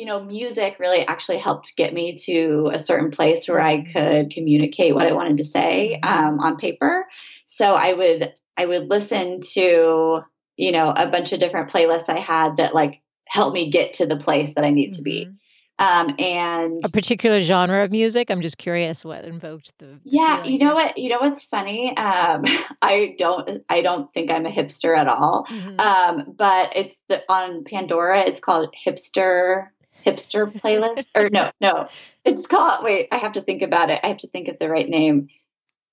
you 0.00 0.06
know, 0.06 0.24
music 0.24 0.78
really 0.78 1.06
actually 1.06 1.36
helped 1.36 1.76
get 1.76 1.92
me 1.92 2.16
to 2.16 2.70
a 2.72 2.78
certain 2.78 3.10
place 3.10 3.46
where 3.46 3.60
I 3.60 3.84
could 3.84 4.30
communicate 4.30 4.94
what 4.94 5.06
I 5.06 5.12
wanted 5.12 5.36
to 5.36 5.44
say 5.44 6.00
mm-hmm. 6.02 6.24
um, 6.26 6.40
on 6.40 6.56
paper. 6.56 7.06
So 7.44 7.66
I 7.66 7.92
would 7.92 8.32
I 8.56 8.64
would 8.64 8.88
listen 8.88 9.42
to 9.52 10.22
you 10.56 10.72
know 10.72 10.88
a 10.88 11.10
bunch 11.10 11.34
of 11.34 11.40
different 11.40 11.70
playlists 11.70 12.08
I 12.08 12.18
had 12.18 12.56
that 12.56 12.74
like 12.74 13.02
helped 13.26 13.52
me 13.52 13.70
get 13.70 13.92
to 13.94 14.06
the 14.06 14.16
place 14.16 14.54
that 14.54 14.64
I 14.64 14.70
need 14.70 14.92
mm-hmm. 14.92 14.96
to 14.96 15.02
be. 15.02 15.26
Mm-hmm. 15.26 15.34
Um, 15.80 16.14
and 16.18 16.82
a 16.84 16.88
particular 16.88 17.42
genre 17.42 17.84
of 17.84 17.90
music. 17.90 18.30
I'm 18.30 18.40
just 18.40 18.56
curious 18.56 19.04
what 19.04 19.26
invoked 19.26 19.72
the. 19.80 19.98
Yeah, 20.04 20.44
you 20.44 20.58
know 20.58 20.74
what? 20.74 20.96
You 20.96 21.10
know 21.10 21.18
what's 21.20 21.44
funny? 21.44 21.94
Um, 21.94 22.44
I 22.82 23.14
don't. 23.18 23.64
I 23.68 23.82
don't 23.82 24.10
think 24.14 24.30
I'm 24.30 24.46
a 24.46 24.50
hipster 24.50 24.96
at 24.96 25.08
all. 25.08 25.46
Mm-hmm. 25.50 25.78
Um, 25.78 26.34
but 26.38 26.72
it's 26.74 26.98
the, 27.10 27.22
on 27.28 27.64
Pandora. 27.64 28.22
It's 28.22 28.40
called 28.40 28.74
hipster 28.86 29.68
hipster 30.04 30.52
playlist. 30.52 31.10
or 31.14 31.30
no, 31.30 31.50
no. 31.60 31.88
It's 32.24 32.46
called. 32.46 32.84
Wait, 32.84 33.08
I 33.10 33.18
have 33.18 33.32
to 33.32 33.42
think 33.42 33.62
about 33.62 33.90
it. 33.90 34.00
I 34.02 34.08
have 34.08 34.18
to 34.18 34.28
think 34.28 34.48
of 34.48 34.58
the 34.58 34.68
right 34.68 34.88
name. 34.88 35.28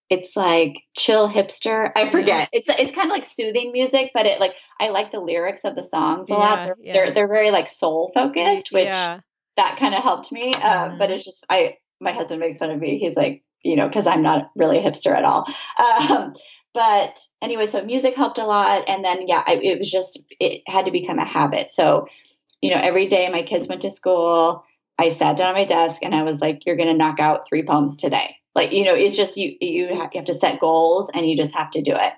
It's 0.10 0.36
like 0.36 0.84
chill 0.96 1.30
hipster. 1.30 1.92
I 1.96 2.10
forget. 2.10 2.50
Yeah. 2.52 2.60
It's 2.60 2.70
it's 2.70 2.92
kind 2.92 3.10
of 3.10 3.14
like 3.14 3.26
soothing 3.26 3.72
music, 3.72 4.12
but 4.14 4.26
it 4.26 4.40
like 4.40 4.54
I 4.80 4.90
like 4.90 5.12
the 5.12 5.20
lyrics 5.20 5.62
of 5.66 5.76
the 5.76 5.84
songs 5.84 6.30
a 6.30 6.34
yeah, 6.34 6.40
lot. 6.40 6.66
They're, 6.66 6.76
yeah. 6.80 6.94
they're, 6.94 7.14
they're 7.14 7.28
very 7.28 7.52
like 7.52 7.68
soul 7.68 8.12
focused, 8.14 8.72
which 8.72 8.88
that 8.88 9.78
kind 9.78 9.94
of 9.94 10.04
helped 10.04 10.32
me. 10.32 10.54
Uh, 10.54 10.60
mm-hmm. 10.60 10.98
But 10.98 11.12
it's 11.12 11.26
just 11.26 11.46
I 11.50 11.78
my 12.00 12.12
husband 12.12 12.40
makes 12.40 12.58
fun 12.58 12.72
of 12.72 12.80
me. 12.80 12.98
He's 12.98 13.16
like, 13.16 13.44
you 13.64 13.76
know, 13.76 13.88
because 13.88 14.08
I'm 14.08 14.22
not 14.22 14.52
really 14.56 14.78
a 14.80 14.84
hipster 14.84 15.16
at 15.16 15.24
all. 15.24 15.46
Um, 15.78 16.34
but 16.74 17.20
anyway, 17.42 17.66
so 17.66 17.84
music 17.84 18.16
helped 18.16 18.38
a 18.38 18.46
lot, 18.46 18.84
and 18.88 19.04
then 19.04 19.28
yeah, 19.28 19.42
I, 19.46 19.54
it 19.56 19.80
was 19.80 19.90
just 19.90 20.20
it 20.40 20.62
had 20.68 20.86
to 20.86 20.92
become 20.92 21.18
a 21.18 21.26
habit. 21.26 21.72
So, 21.72 22.06
you 22.62 22.72
know, 22.72 22.82
every 22.82 23.08
day 23.08 23.30
my 23.30 23.44
kids 23.44 23.68
went 23.68 23.82
to 23.82 23.92
school, 23.92 24.64
I 24.98 25.10
sat 25.10 25.38
down 25.38 25.50
at 25.50 25.54
my 25.54 25.66
desk 25.66 26.04
and 26.04 26.16
I 26.16 26.24
was 26.24 26.42
like, 26.42 26.66
"You're 26.66 26.76
going 26.76 26.90
to 26.90 26.94
knock 26.94 27.20
out 27.20 27.48
three 27.48 27.64
poems 27.64 27.98
today." 27.98 28.38
Like, 28.56 28.72
you 28.72 28.86
know, 28.86 28.96
it's 28.96 29.16
just 29.16 29.38
you 29.38 29.56
you 29.62 30.00
have, 30.00 30.26
to 30.26 30.34
set 30.34 30.60
goals 30.60 31.12
and 31.14 31.30
you 31.30 31.38
just 31.38 31.54
have 31.54 31.72
to 31.72 31.82
do 31.82 31.94
it. 31.94 32.14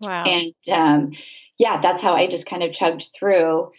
Wow. 0.00 0.24
And 0.24 0.54
um, 0.70 1.12
yeah, 1.58 1.80
that's 1.80 2.02
how 2.02 2.12
I 2.12 2.26
just 2.28 2.46
kind 2.46 2.62
of 2.62 2.72
chugged 2.72 3.08
through. 3.18 3.72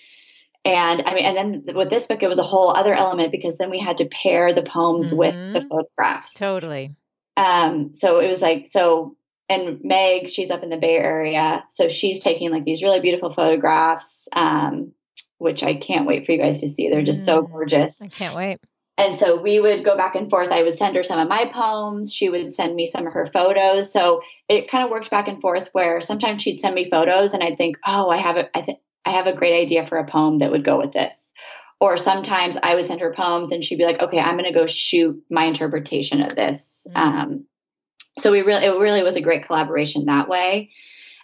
And 0.66 1.04
I 1.04 1.14
mean, 1.14 1.26
and 1.26 1.66
then 1.66 1.76
with 1.76 1.90
this 1.90 2.08
book, 2.08 2.22
it 2.22 2.28
was 2.28 2.40
a 2.40 2.44
whole 2.44 2.70
other 2.70 2.94
element 2.94 3.32
because 3.32 3.58
then 3.58 3.70
we 3.70 3.80
had 3.80 3.98
to 3.98 4.06
pair 4.06 4.54
the 4.54 4.64
poems 4.64 5.12
mm-hmm. 5.12 5.18
with 5.18 5.54
the 5.54 5.68
photographs. 5.70 6.34
Totally. 6.34 6.96
Um, 7.38 7.94
so 7.94 8.20
it 8.20 8.28
was 8.28 8.42
like, 8.42 8.68
so, 8.68 9.16
and 9.48 9.80
Meg, 9.84 10.30
she's 10.30 10.52
up 10.52 10.62
in 10.64 10.70
the 10.70 10.78
Bay 10.78 10.98
Area. 10.98 11.64
So 11.70 11.88
she's 11.88 12.20
taking 12.20 12.52
like 12.52 12.66
these 12.66 12.84
really 12.84 13.00
beautiful 13.00 13.32
photographs, 13.32 14.28
um, 14.34 14.92
which 15.40 15.64
I 15.64 15.74
can't 15.74 16.06
wait 16.06 16.26
for 16.26 16.32
you 16.32 16.38
guys 16.38 16.62
to 16.62 16.70
see. 16.70 16.90
They're 16.90 17.04
just 17.04 17.22
mm, 17.22 17.26
so 17.26 17.42
gorgeous. 17.42 18.02
I 18.02 18.08
can't 18.08 18.36
wait. 18.36 18.60
And 19.00 19.16
so 19.16 19.42
we 19.42 19.62
would 19.62 19.86
go 19.86 19.96
back 19.96 20.16
and 20.16 20.30
forth. 20.30 20.52
I 20.52 20.62
would 20.62 20.76
send 20.76 20.98
her 20.98 21.04
some 21.04 21.20
of 21.20 21.30
my 21.30 21.46
poems. 21.46 22.14
She 22.14 22.28
would 22.30 22.52
send 22.52 22.76
me 22.76 22.86
some 22.86 23.08
of 23.08 23.14
her 23.14 23.26
photos. 23.26 23.94
So 23.94 24.22
it 24.50 24.70
kind 24.70 24.84
of 24.84 24.92
worked 24.92 25.10
back 25.10 25.30
and 25.30 25.40
forth 25.40 25.70
where 25.72 26.02
sometimes 26.02 26.44
she'd 26.44 26.60
send 26.60 26.76
me 26.76 26.90
photos 26.90 27.34
and 27.34 27.42
I'd 27.42 27.56
think, 27.56 27.78
oh, 27.88 28.10
I 28.10 28.18
have 28.18 28.36
it. 28.36 28.52
I 28.54 28.62
think 28.62 28.80
I 29.06 29.12
have 29.12 29.26
a 29.26 29.34
great 29.34 29.62
idea 29.62 29.86
for 29.86 29.98
a 29.98 30.06
poem 30.06 30.40
that 30.40 30.52
would 30.52 30.66
go 30.66 30.78
with 30.78 30.92
this. 30.92 31.32
Or 31.80 31.96
sometimes 31.96 32.58
I 32.62 32.76
would 32.76 32.86
send 32.86 33.00
her 33.00 33.14
poems 33.14 33.54
and 33.54 33.64
she'd 33.64 33.78
be 33.78 33.86
like, 33.86 34.02
okay, 34.02 34.20
I'm 34.20 34.36
going 34.36 34.52
to 34.52 34.60
go 34.60 34.68
shoot 34.68 35.24
my 35.32 35.46
interpretation 35.46 36.22
of 36.22 36.36
this. 36.36 36.86
Mm-hmm. 36.90 36.98
Um, 36.98 37.46
so 38.18 38.34
we 38.34 38.42
really, 38.42 38.66
it 38.66 38.78
really 38.78 39.02
was 39.02 39.16
a 39.16 39.22
great 39.22 39.46
collaboration 39.46 40.06
that 40.06 40.28
way. 40.28 40.72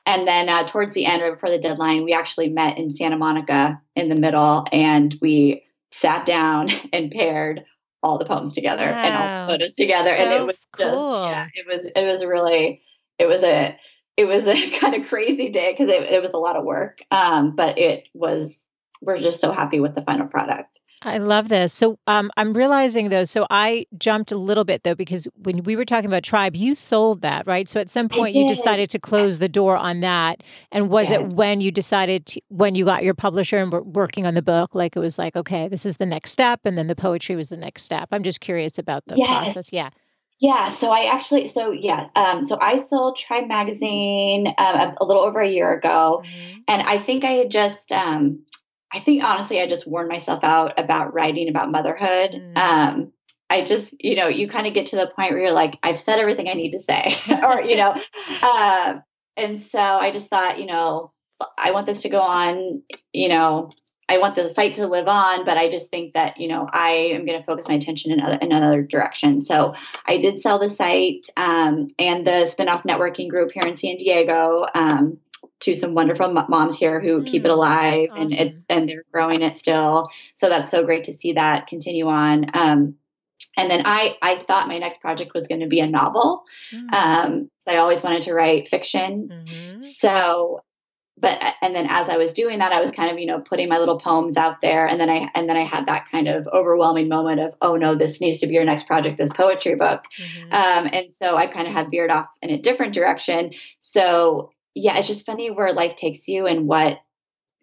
And 0.06 0.28
then 0.28 0.49
uh, 0.49 0.66
towards 0.66 0.93
the 0.93 1.06
end, 1.06 1.22
right 1.22 1.34
before 1.34 1.49
the 1.49 1.60
deadline, 1.60 2.03
we 2.03 2.14
actually 2.14 2.49
met 2.49 2.78
in 2.78 2.91
Santa 2.91 3.18
Monica 3.18 3.82
in 3.95 4.10
the 4.10 4.16
middle 4.16 4.66
and 4.72 5.16
we 5.22 5.64
sat 5.91 6.26
down 6.26 6.70
and 6.93 7.12
paired 7.12 7.66
all 8.03 8.20
the 8.20 8.26
poems 8.26 8.53
together 8.53 8.86
wow. 8.86 9.03
and 9.03 9.16
all 9.16 9.47
the 9.47 9.53
photos 9.53 9.76
together. 9.76 10.16
So 10.16 10.24
and 10.24 10.34
it 10.34 10.45
was 10.45 10.58
cool. 10.74 10.86
just, 10.86 11.32
yeah, 11.32 11.47
it 11.56 11.66
was, 11.68 11.86
it 11.86 12.06
was 12.06 12.24
really, 12.24 12.82
it 13.18 13.26
was 13.26 13.43
a, 13.43 13.78
it 14.16 14.26
was 14.26 14.47
a 14.47 14.70
kind 14.80 14.95
of 14.95 15.08
crazy 15.08 15.49
day 15.49 15.72
because 15.72 15.89
it, 15.89 16.03
it, 16.03 16.22
was 16.22 16.32
a 16.32 16.38
lot 16.38 16.56
of 16.56 16.64
work. 16.64 16.99
Um, 17.10 17.56
but 17.56 17.80
it 17.80 18.08
was, 18.14 18.56
we're 19.01 19.20
just 19.20 19.39
so 19.39 19.51
happy 19.51 19.80
with 19.80 19.95
the 19.95 20.03
final 20.03 20.28
product. 20.28 20.74
I 21.06 21.20
love 21.20 21.49
this. 21.49 21.72
So 21.72 21.99
um, 22.08 22.32
I'm 22.36 22.53
realizing 22.53 23.10
though, 23.10 23.26
so 23.26 23.45
I 23.51 23.86
jumped 23.97 24.32
a 24.32 24.38
little 24.38 24.64
bit 24.64 24.84
though, 24.84 24.95
because 24.95 25.28
when 25.36 25.64
we 25.64 25.76
were 25.76 25.86
talking 25.86 26.08
about 26.08 26.24
Tribe, 26.24 26.56
you 26.56 26.74
sold 26.74 27.22
that, 27.22 27.45
right? 27.45 27.70
So 27.70 27.80
at 27.80 27.91
some 27.91 28.10
point 28.10 28.34
you 28.34 28.47
decided 28.47 28.89
to 28.89 28.99
close 28.99 29.38
the 29.38 29.47
door 29.47 29.78
on 29.78 30.01
that. 30.01 30.41
And 30.72 30.89
was 30.89 31.12
it 31.12 31.22
when 31.34 31.62
you 31.62 31.72
decided, 31.72 32.26
to, 32.28 32.41
when 32.49 32.74
you 32.74 32.86
got 32.86 33.03
your 33.03 33.14
publisher 33.14 33.60
and 33.60 33.72
were 33.72 33.84
working 33.84 34.26
on 34.26 34.34
the 34.34 34.41
book, 34.41 34.74
like 34.74 34.95
it 34.95 34.99
was 34.99 35.20
like, 35.20 35.36
okay, 35.36 35.68
this 35.68 35.86
is 35.86 35.97
the 35.97 36.08
next 36.08 36.32
step. 36.32 36.62
And 36.66 36.78
then 36.78 36.88
the 36.88 36.95
poetry 36.95 37.36
was 37.36 37.49
the 37.49 37.58
next 37.58 37.84
step. 37.84 38.10
I'm 38.12 38.24
just 38.24 38.41
curious 38.41 38.80
about 38.80 39.06
the 39.06 39.16
yes. 39.16 39.28
process. 39.28 39.70
Yeah. 39.72 39.91
Yeah, 40.39 40.70
so 40.70 40.91
I 40.91 41.06
actually, 41.06 41.47
so 41.47 41.72
yeah, 41.72 42.10
um, 42.16 42.45
so 42.45 42.58
I 42.60 42.78
sold 42.78 43.18
Tribe 43.18 43.47
Magazine 43.47 44.47
um, 44.58 44.76
a, 44.76 44.95
a, 44.99 45.06
little 45.06 45.24
over 45.24 45.39
a 45.39 45.47
year 45.47 45.72
ago, 45.72 46.24
mm-hmm. 46.26 46.58
and 46.68 46.82
I 46.82 46.99
think 46.99 47.24
I 47.24 47.32
had 47.32 47.49
just, 47.49 47.93
um, 47.93 48.43
I 48.93 48.99
think 48.99 49.23
honestly, 49.23 49.59
I 49.59 49.67
just 49.67 49.88
worn 49.88 50.07
myself 50.07 50.43
out 50.43 50.73
about 50.77 51.13
writing 51.13 51.49
about 51.49 51.71
motherhood. 51.71 52.31
Mm-hmm. 52.31 52.57
Um, 52.57 53.11
I 53.49 53.63
just, 53.63 53.93
you 54.03 54.15
know, 54.15 54.27
you 54.27 54.47
kind 54.47 54.67
of 54.67 54.73
get 54.73 54.88
to 54.88 54.95
the 54.95 55.11
point 55.15 55.31
where 55.31 55.41
you're 55.41 55.51
like, 55.51 55.77
I've 55.83 55.99
said 55.99 56.19
everything 56.19 56.47
I 56.47 56.53
need 56.53 56.71
to 56.71 56.79
say, 56.79 57.15
or 57.43 57.61
you 57.61 57.77
know, 57.77 57.95
uh, 58.41 58.99
and 59.38 59.61
so 59.61 59.79
I 59.79 60.11
just 60.11 60.29
thought, 60.29 60.59
you 60.59 60.65
know, 60.65 61.11
I 61.57 61.71
want 61.71 61.86
this 61.86 62.03
to 62.03 62.09
go 62.09 62.21
on, 62.21 62.83
you 63.11 63.29
know, 63.29 63.71
I 64.07 64.19
want 64.19 64.36
the 64.36 64.49
site 64.49 64.75
to 64.75 64.88
live 64.88 65.07
on, 65.07 65.45
but 65.45 65.57
I 65.57 65.69
just 65.69 65.89
think 65.89 66.13
that 66.13 66.39
you 66.39 66.47
know 66.47 66.67
I 66.71 67.11
am 67.13 67.25
going 67.25 67.39
to 67.39 67.45
focus 67.45 67.67
my 67.67 67.75
attention 67.75 68.11
in, 68.11 68.21
other, 68.21 68.38
in 68.39 68.51
another 68.51 68.83
direction. 68.83 69.41
So 69.41 69.73
I 70.05 70.17
did 70.19 70.39
sell 70.39 70.59
the 70.59 70.69
site 70.69 71.27
um, 71.36 71.88
and 71.97 72.25
the 72.25 72.53
spinoff 72.55 72.83
networking 72.83 73.29
group 73.29 73.51
here 73.51 73.65
in 73.65 73.77
San 73.77 73.97
Diego 73.97 74.65
um, 74.73 75.17
to 75.62 75.76
some 75.76 75.93
wonderful 75.93 76.32
moms 76.32 76.78
here 76.78 76.99
who 76.99 77.22
mm, 77.22 77.26
keep 77.26 77.45
it 77.45 77.49
mm, 77.49 77.53
alive 77.53 78.10
awesome. 78.12 78.22
and 78.22 78.34
it, 78.34 78.56
and 78.70 78.89
they're 78.89 79.06
growing 79.12 79.41
it 79.41 79.58
still. 79.58 80.10
So 80.36 80.49
that's 80.49 80.72
so 80.72 80.86
great 80.86 81.06
to 81.06 81.14
see 81.14 81.34
that 81.34 81.68
continue 81.68 82.08
on. 82.08 82.45
Um, 82.53 82.95
and 83.58 83.72
then 83.72 83.84
I 83.86 84.16
I 84.22 84.43
thought 84.43 84.68
my 84.68 84.80
next 84.80 84.99
project 85.01 85.32
was 85.34 85.47
going 85.47 85.62
to 85.62 85.68
be 85.68 85.80
a 85.80 85.88
novel. 85.88 86.43
Mm. 86.74 86.93
Um, 86.93 87.51
so 87.60 87.72
I 87.72 87.78
always 87.78 88.03
wanted 88.03 88.24
to 88.24 88.34
write 88.34 88.68
fiction. 88.68 89.30
Mm-hmm. 89.32 89.82
So 89.82 90.62
but 91.18 91.39
and 91.62 91.74
then 91.74 91.88
as 91.89 92.10
I 92.10 92.18
was 92.18 92.34
doing 92.34 92.60
that, 92.60 92.74
I 92.74 92.82
was 92.82 92.91
kind 92.91 93.10
of 93.10 93.20
you 93.20 93.26
know 93.26 93.39
putting 93.39 93.70
my 93.70 93.78
little 93.78 93.99
poems 93.99 94.36
out 94.36 94.60
there, 94.62 94.86
and 94.86 94.99
then 94.99 95.10
I 95.10 95.30
and 95.34 95.47
then 95.47 95.56
I 95.56 95.64
had 95.64 95.86
that 95.86 96.10
kind 96.12 96.28
of 96.28 96.47
overwhelming 96.47 97.08
moment 97.08 97.39
of 97.39 97.56
oh 97.62 97.78
no, 97.78 97.95
this 97.95 98.20
needs 98.20 98.39
to 98.39 98.47
be 98.47 98.53
your 98.53 98.66
next 98.66 98.86
project, 98.86 99.18
this 99.18 99.32
poetry 99.32 99.76
book, 99.76 100.03
mm-hmm. 100.20 100.53
um, 100.53 100.89
and 100.91 101.14
so 101.14 101.38
I 101.38 101.47
kind 101.47 101.68
of 101.68 101.74
have 101.74 101.89
veered 101.89 102.12
off 102.12 102.28
in 102.41 102.49
a 102.49 102.58
different 102.58 102.93
direction. 102.93 103.51
So 103.80 104.51
yeah, 104.76 104.97
it's 104.97 105.07
just 105.07 105.26
funny 105.26 105.49
where 105.49 105.73
life 105.73 105.95
takes 105.95 106.28
you 106.28 106.45
and 106.45 106.67
what 106.67 106.99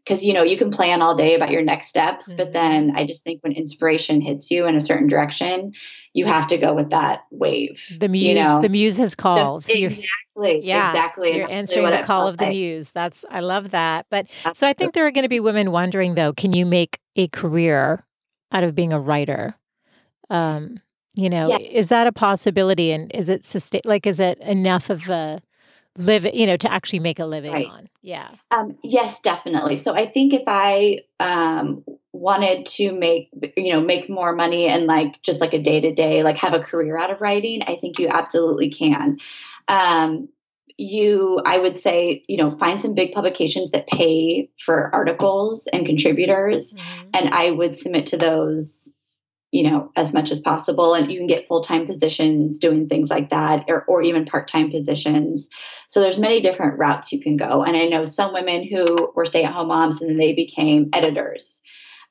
because 0.04 0.22
you 0.22 0.32
know 0.32 0.42
you 0.42 0.56
can 0.56 0.70
plan 0.70 1.00
all 1.00 1.16
day 1.16 1.34
about 1.34 1.50
your 1.50 1.62
next 1.62 1.86
steps 1.86 2.28
mm-hmm. 2.28 2.36
but 2.38 2.52
then 2.52 2.92
i 2.96 3.06
just 3.06 3.22
think 3.22 3.42
when 3.42 3.52
inspiration 3.52 4.20
hits 4.20 4.50
you 4.50 4.66
in 4.66 4.74
a 4.74 4.80
certain 4.80 5.08
direction 5.08 5.72
you 6.12 6.26
have 6.26 6.48
to 6.48 6.58
go 6.58 6.74
with 6.74 6.90
that 6.90 7.20
wave 7.30 7.84
the 8.00 8.08
muse 8.08 8.28
you 8.28 8.34
know? 8.34 8.60
the 8.60 8.68
muse 8.68 8.96
has 8.96 9.14
called 9.14 9.62
the, 9.64 9.84
exactly 9.84 10.60
yeah 10.62 10.90
exactly 10.90 11.36
you're 11.36 11.50
answering 11.50 11.88
the 11.90 12.02
call 12.04 12.26
of 12.26 12.38
the 12.38 12.44
like. 12.44 12.52
muse 12.52 12.90
that's 12.90 13.24
i 13.30 13.40
love 13.40 13.70
that 13.70 14.06
but 14.10 14.26
Absolutely. 14.44 14.58
so 14.58 14.66
i 14.66 14.72
think 14.72 14.94
there 14.94 15.06
are 15.06 15.12
going 15.12 15.24
to 15.24 15.28
be 15.28 15.40
women 15.40 15.70
wondering 15.70 16.14
though 16.14 16.32
can 16.32 16.52
you 16.52 16.66
make 16.66 16.98
a 17.16 17.28
career 17.28 18.04
out 18.50 18.64
of 18.64 18.74
being 18.74 18.92
a 18.92 19.00
writer 19.00 19.54
um 20.30 20.80
you 21.14 21.30
know 21.30 21.48
yeah. 21.48 21.58
is 21.58 21.88
that 21.90 22.06
a 22.06 22.12
possibility 22.12 22.90
and 22.90 23.10
is 23.14 23.28
it 23.28 23.44
sustain 23.44 23.82
like 23.84 24.06
is 24.06 24.18
it 24.18 24.38
enough 24.40 24.90
of 24.90 25.08
a 25.08 25.40
live 25.99 26.26
you 26.32 26.47
know 26.47 26.57
to 26.57 26.72
actually 26.72 26.99
make 26.99 27.18
a 27.18 27.24
living 27.24 27.53
right. 27.53 27.66
on 27.66 27.88
yeah 28.01 28.28
um, 28.51 28.76
yes 28.82 29.20
definitely 29.20 29.76
so 29.76 29.95
i 29.95 30.07
think 30.07 30.32
if 30.32 30.45
i 30.47 30.99
um, 31.20 31.84
wanted 32.12 32.66
to 32.66 32.93
make 32.93 33.28
you 33.57 33.72
know 33.72 33.80
make 33.80 34.09
more 34.09 34.34
money 34.34 34.68
and 34.68 34.86
like 34.86 35.20
just 35.22 35.40
like 35.40 35.53
a 35.53 35.61
day 35.61 35.80
to 35.80 35.95
day 35.95 36.22
like 36.22 36.36
have 36.36 36.55
a 36.55 36.61
career 36.61 36.97
out 36.97 37.11
of 37.11 37.20
writing 37.20 37.62
i 37.62 37.76
think 37.76 37.99
you 37.99 38.09
absolutely 38.09 38.70
can 38.70 39.18
um, 39.68 40.28
you 40.78 41.40
i 41.45 41.59
would 41.59 41.78
say 41.78 42.22
you 42.28 42.38
know 42.38 42.51
find 42.59 42.80
some 42.80 42.95
big 42.95 43.12
publications 43.12 43.70
that 43.70 43.86
pay 43.86 44.51
for 44.59 44.95
articles 44.95 45.68
and 45.72 45.86
contributors 45.86 46.72
mm-hmm. 46.72 47.09
and 47.14 47.28
i 47.34 47.51
would 47.51 47.76
submit 47.76 48.07
to 48.07 48.16
those 48.16 48.90
you 49.53 49.70
know 49.70 49.92
as 49.94 50.12
much 50.12 50.32
as 50.32 50.40
possible 50.40 50.94
and 50.94 51.12
you 51.12 51.18
can 51.18 51.28
get 51.28 51.46
full-time 51.46 51.86
positions 51.86 52.59
doing 52.59 52.88
things 52.88 53.11
like 53.11 53.30
that 53.30 53.64
or, 53.68 53.84
or 53.84 54.03
even 54.03 54.24
part-time 54.24 54.70
positions 54.70 55.48
so 55.88 56.00
there's 56.00 56.18
many 56.18 56.40
different 56.40 56.78
routes 56.78 57.12
you 57.12 57.20
can 57.20 57.36
go 57.36 57.62
and 57.62 57.76
i 57.76 57.86
know 57.86 58.05
some 58.05 58.32
women 58.32 58.66
who 58.66 59.12
were 59.14 59.26
stay-at-home 59.26 59.68
moms 59.68 60.00
and 60.00 60.11
then 60.11 60.18
they 60.18 60.32
became 60.32 60.88
editors 60.92 61.61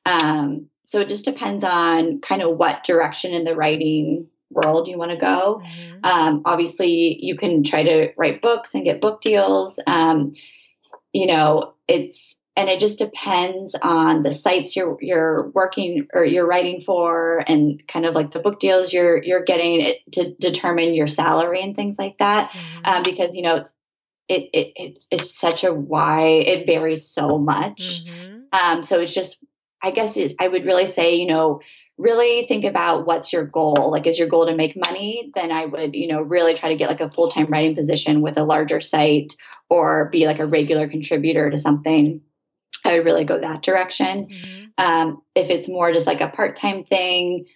um, 0.06 0.68
so 0.86 1.00
it 1.00 1.08
just 1.08 1.24
depends 1.24 1.64
on 1.64 2.20
kind 2.20 2.42
of 2.42 2.56
what 2.56 2.84
direction 2.84 3.32
in 3.32 3.44
the 3.44 3.54
writing 3.54 4.28
world 4.50 4.88
you 4.88 4.98
want 4.98 5.10
to 5.10 5.16
go. 5.16 5.62
Mm-hmm. 5.64 6.04
Um, 6.04 6.42
obviously, 6.44 7.16
you 7.20 7.36
can 7.36 7.64
try 7.64 7.82
to 7.82 8.12
write 8.16 8.42
books 8.42 8.74
and 8.74 8.84
get 8.84 9.00
book 9.00 9.20
deals. 9.20 9.78
Um, 9.86 10.34
you 11.12 11.26
know, 11.26 11.74
it's 11.88 12.36
and 12.54 12.68
it 12.68 12.80
just 12.80 12.98
depends 12.98 13.74
on 13.80 14.22
the 14.22 14.32
sites 14.32 14.76
you're 14.76 14.98
you're 15.00 15.48
working 15.50 16.06
or 16.12 16.24
you're 16.24 16.46
writing 16.46 16.82
for, 16.84 17.42
and 17.46 17.82
kind 17.88 18.04
of 18.04 18.14
like 18.14 18.30
the 18.30 18.40
book 18.40 18.60
deals 18.60 18.92
you're 18.92 19.22
you're 19.22 19.44
getting 19.44 19.94
to 20.12 20.34
determine 20.34 20.94
your 20.94 21.08
salary 21.08 21.62
and 21.62 21.74
things 21.74 21.98
like 21.98 22.18
that. 22.18 22.50
Mm-hmm. 22.50 22.84
Um, 22.84 23.02
because 23.02 23.34
you 23.34 23.42
know, 23.42 23.56
it's 23.56 23.70
it, 24.28 24.50
it, 24.52 24.72
it 24.76 25.04
it's 25.10 25.38
such 25.38 25.64
a 25.64 25.72
why 25.72 26.26
it 26.26 26.66
varies 26.66 27.08
so 27.08 27.38
much. 27.38 28.04
Mm-hmm. 28.04 28.40
Um, 28.52 28.82
so 28.82 29.00
it's 29.00 29.14
just 29.14 29.38
I 29.82 29.90
guess 29.90 30.16
it, 30.16 30.34
I 30.38 30.46
would 30.46 30.64
really 30.64 30.86
say, 30.86 31.16
you 31.16 31.26
know, 31.26 31.60
really 31.98 32.44
think 32.46 32.64
about 32.64 33.06
what's 33.06 33.32
your 33.32 33.44
goal. 33.44 33.90
Like, 33.90 34.06
is 34.06 34.18
your 34.18 34.28
goal 34.28 34.46
to 34.46 34.54
make 34.54 34.76
money? 34.76 35.30
Then 35.34 35.50
I 35.50 35.66
would, 35.66 35.94
you 35.94 36.08
know, 36.08 36.22
really 36.22 36.54
try 36.54 36.68
to 36.70 36.76
get 36.76 36.88
like 36.88 37.00
a 37.00 37.10
full 37.10 37.30
time 37.30 37.46
writing 37.46 37.74
position 37.74 38.20
with 38.20 38.36
a 38.36 38.44
larger 38.44 38.80
site 38.80 39.36
or 39.68 40.08
be 40.10 40.26
like 40.26 40.38
a 40.38 40.46
regular 40.46 40.88
contributor 40.88 41.50
to 41.50 41.58
something. 41.58 42.20
I 42.84 42.96
would 42.96 43.04
really 43.04 43.24
go 43.24 43.40
that 43.40 43.62
direction. 43.62 44.26
Mm-hmm. 44.26 44.64
Um, 44.78 45.22
if 45.34 45.50
it's 45.50 45.68
more 45.68 45.92
just 45.92 46.06
like 46.06 46.20
a 46.20 46.28
part 46.28 46.56
time 46.56 46.82
thing, 46.82 47.46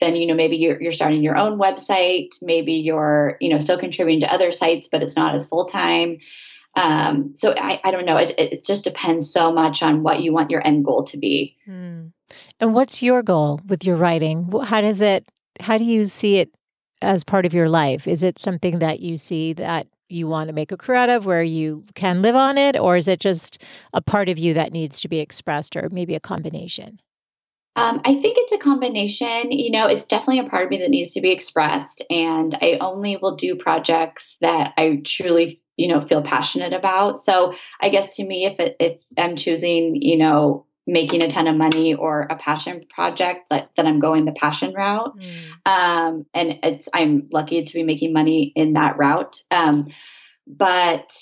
then 0.00 0.16
you 0.16 0.26
know 0.26 0.34
maybe 0.34 0.56
you're, 0.56 0.80
you're 0.80 0.92
starting 0.92 1.22
your 1.22 1.36
own 1.36 1.58
website. 1.58 2.30
Maybe 2.42 2.74
you're 2.74 3.36
you 3.40 3.48
know 3.48 3.58
still 3.58 3.78
contributing 3.78 4.20
to 4.20 4.32
other 4.32 4.52
sites, 4.52 4.88
but 4.90 5.02
it's 5.02 5.16
not 5.16 5.34
as 5.34 5.46
full 5.46 5.66
time. 5.66 6.18
Um, 6.76 7.32
so 7.36 7.54
I, 7.56 7.80
I 7.84 7.90
don't 7.90 8.04
know. 8.04 8.18
It, 8.18 8.34
it 8.38 8.64
just 8.64 8.84
depends 8.84 9.32
so 9.32 9.50
much 9.50 9.82
on 9.82 10.02
what 10.02 10.20
you 10.20 10.32
want 10.32 10.50
your 10.50 10.64
end 10.66 10.84
goal 10.84 11.04
to 11.04 11.16
be. 11.16 11.56
Mm. 11.66 12.12
And 12.60 12.74
what's 12.74 13.02
your 13.02 13.22
goal 13.22 13.60
with 13.66 13.84
your 13.84 13.96
writing? 13.96 14.52
How 14.64 14.82
does 14.82 15.00
it? 15.00 15.26
How 15.60 15.78
do 15.78 15.84
you 15.84 16.06
see 16.06 16.36
it 16.36 16.50
as 17.00 17.24
part 17.24 17.46
of 17.46 17.54
your 17.54 17.68
life? 17.68 18.06
Is 18.06 18.22
it 18.22 18.38
something 18.38 18.78
that 18.80 19.00
you 19.00 19.16
see 19.16 19.54
that 19.54 19.86
you 20.08 20.26
want 20.26 20.48
to 20.48 20.54
make 20.54 20.72
a 20.72 20.76
career 20.76 20.98
out 20.98 21.08
of, 21.08 21.26
where 21.26 21.42
you 21.42 21.84
can 21.94 22.22
live 22.22 22.36
on 22.36 22.58
it, 22.58 22.78
or 22.78 22.96
is 22.96 23.08
it 23.08 23.20
just 23.20 23.62
a 23.92 24.00
part 24.00 24.28
of 24.28 24.38
you 24.38 24.54
that 24.54 24.72
needs 24.72 25.00
to 25.00 25.08
be 25.08 25.18
expressed, 25.18 25.76
or 25.76 25.88
maybe 25.90 26.14
a 26.14 26.20
combination? 26.20 27.00
Um, 27.76 28.00
I 28.04 28.14
think 28.14 28.36
it's 28.38 28.52
a 28.52 28.58
combination. 28.58 29.52
You 29.52 29.70
know, 29.70 29.86
it's 29.86 30.06
definitely 30.06 30.46
a 30.46 30.48
part 30.48 30.64
of 30.64 30.70
me 30.70 30.78
that 30.78 30.88
needs 30.88 31.12
to 31.12 31.20
be 31.20 31.32
expressed, 31.32 32.02
and 32.08 32.54
I 32.60 32.78
only 32.80 33.16
will 33.16 33.36
do 33.36 33.56
projects 33.56 34.36
that 34.40 34.72
I 34.76 35.02
truly 35.04 35.62
you 35.76 35.88
know 35.88 36.06
feel 36.06 36.22
passionate 36.22 36.72
about 36.72 37.18
so 37.18 37.54
i 37.80 37.90
guess 37.90 38.16
to 38.16 38.24
me 38.24 38.46
if 38.46 38.58
it, 38.60 38.76
if 38.80 38.98
i'm 39.18 39.36
choosing 39.36 39.94
you 40.00 40.16
know 40.16 40.65
making 40.86 41.22
a 41.22 41.28
ton 41.28 41.46
of 41.46 41.56
money 41.56 41.94
or 41.94 42.22
a 42.22 42.36
passion 42.36 42.80
project 42.88 43.48
that, 43.50 43.70
that 43.76 43.86
i'm 43.86 43.98
going 43.98 44.24
the 44.24 44.32
passion 44.32 44.72
route 44.74 45.16
mm. 45.18 45.48
um, 45.66 46.26
and 46.34 46.60
it's 46.62 46.88
i'm 46.92 47.28
lucky 47.32 47.64
to 47.64 47.74
be 47.74 47.82
making 47.82 48.12
money 48.12 48.52
in 48.54 48.74
that 48.74 48.96
route 48.98 49.40
um, 49.50 49.88
but 50.46 51.12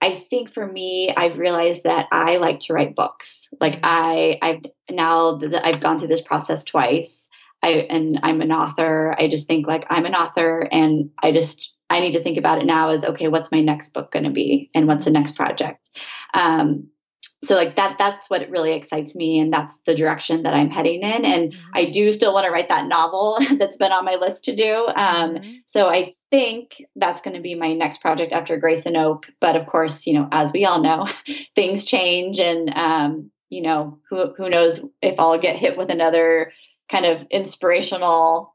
i 0.00 0.14
think 0.14 0.52
for 0.52 0.66
me 0.66 1.12
i've 1.16 1.38
realized 1.38 1.82
that 1.84 2.06
i 2.12 2.36
like 2.36 2.60
to 2.60 2.72
write 2.72 2.94
books 2.94 3.48
like 3.60 3.74
mm. 3.74 3.80
i 3.82 4.38
i've 4.40 4.62
now 4.90 5.36
that 5.36 5.66
i've 5.66 5.82
gone 5.82 5.98
through 5.98 6.08
this 6.08 6.22
process 6.22 6.64
twice 6.64 7.28
I, 7.62 7.86
and 7.90 8.18
I'm 8.22 8.40
an 8.40 8.50
author. 8.50 9.14
I 9.16 9.28
just 9.28 9.46
think 9.46 9.66
like 9.68 9.86
I'm 9.88 10.04
an 10.04 10.14
author 10.14 10.66
and 10.70 11.10
I 11.22 11.30
just 11.32 11.72
I 11.88 12.00
need 12.00 12.12
to 12.12 12.22
think 12.22 12.38
about 12.38 12.58
it 12.58 12.64
now 12.64 12.88
as 12.88 13.04
okay, 13.04 13.28
what's 13.28 13.52
my 13.52 13.60
next 13.60 13.90
book 13.90 14.10
going 14.10 14.24
to 14.24 14.30
be, 14.30 14.70
and 14.74 14.88
what's 14.88 15.04
the 15.04 15.10
next 15.10 15.36
project. 15.36 15.90
Um, 16.34 16.88
so 17.44 17.54
like 17.54 17.76
that 17.76 17.96
that's 17.98 18.30
what 18.30 18.48
really 18.50 18.72
excites 18.72 19.14
me 19.14 19.38
and 19.38 19.52
that's 19.52 19.78
the 19.86 19.94
direction 19.94 20.42
that 20.44 20.54
i'm 20.54 20.70
heading 20.70 21.02
in 21.02 21.24
and 21.24 21.52
mm-hmm. 21.52 21.70
i 21.74 21.90
do 21.90 22.12
still 22.12 22.32
want 22.32 22.44
to 22.44 22.50
write 22.50 22.68
that 22.68 22.86
novel 22.86 23.38
that's 23.58 23.76
been 23.76 23.92
on 23.92 24.04
my 24.04 24.16
list 24.16 24.44
to 24.44 24.56
do 24.56 24.86
um, 24.94 25.34
mm-hmm. 25.34 25.52
so 25.66 25.88
i 25.88 26.12
think 26.30 26.82
that's 26.96 27.22
going 27.22 27.36
to 27.36 27.42
be 27.42 27.54
my 27.54 27.74
next 27.74 28.00
project 28.00 28.32
after 28.32 28.58
grace 28.58 28.86
and 28.86 28.96
oak 28.96 29.26
but 29.40 29.56
of 29.56 29.66
course 29.66 30.06
you 30.06 30.14
know 30.14 30.28
as 30.30 30.52
we 30.52 30.64
all 30.64 30.82
know 30.82 31.08
things 31.54 31.84
change 31.84 32.38
and 32.38 32.70
um, 32.74 33.30
you 33.48 33.62
know 33.62 33.98
who, 34.08 34.32
who 34.36 34.48
knows 34.48 34.80
if 35.00 35.18
i'll 35.18 35.40
get 35.40 35.56
hit 35.56 35.76
with 35.76 35.90
another 35.90 36.52
kind 36.90 37.06
of 37.06 37.26
inspirational 37.30 38.51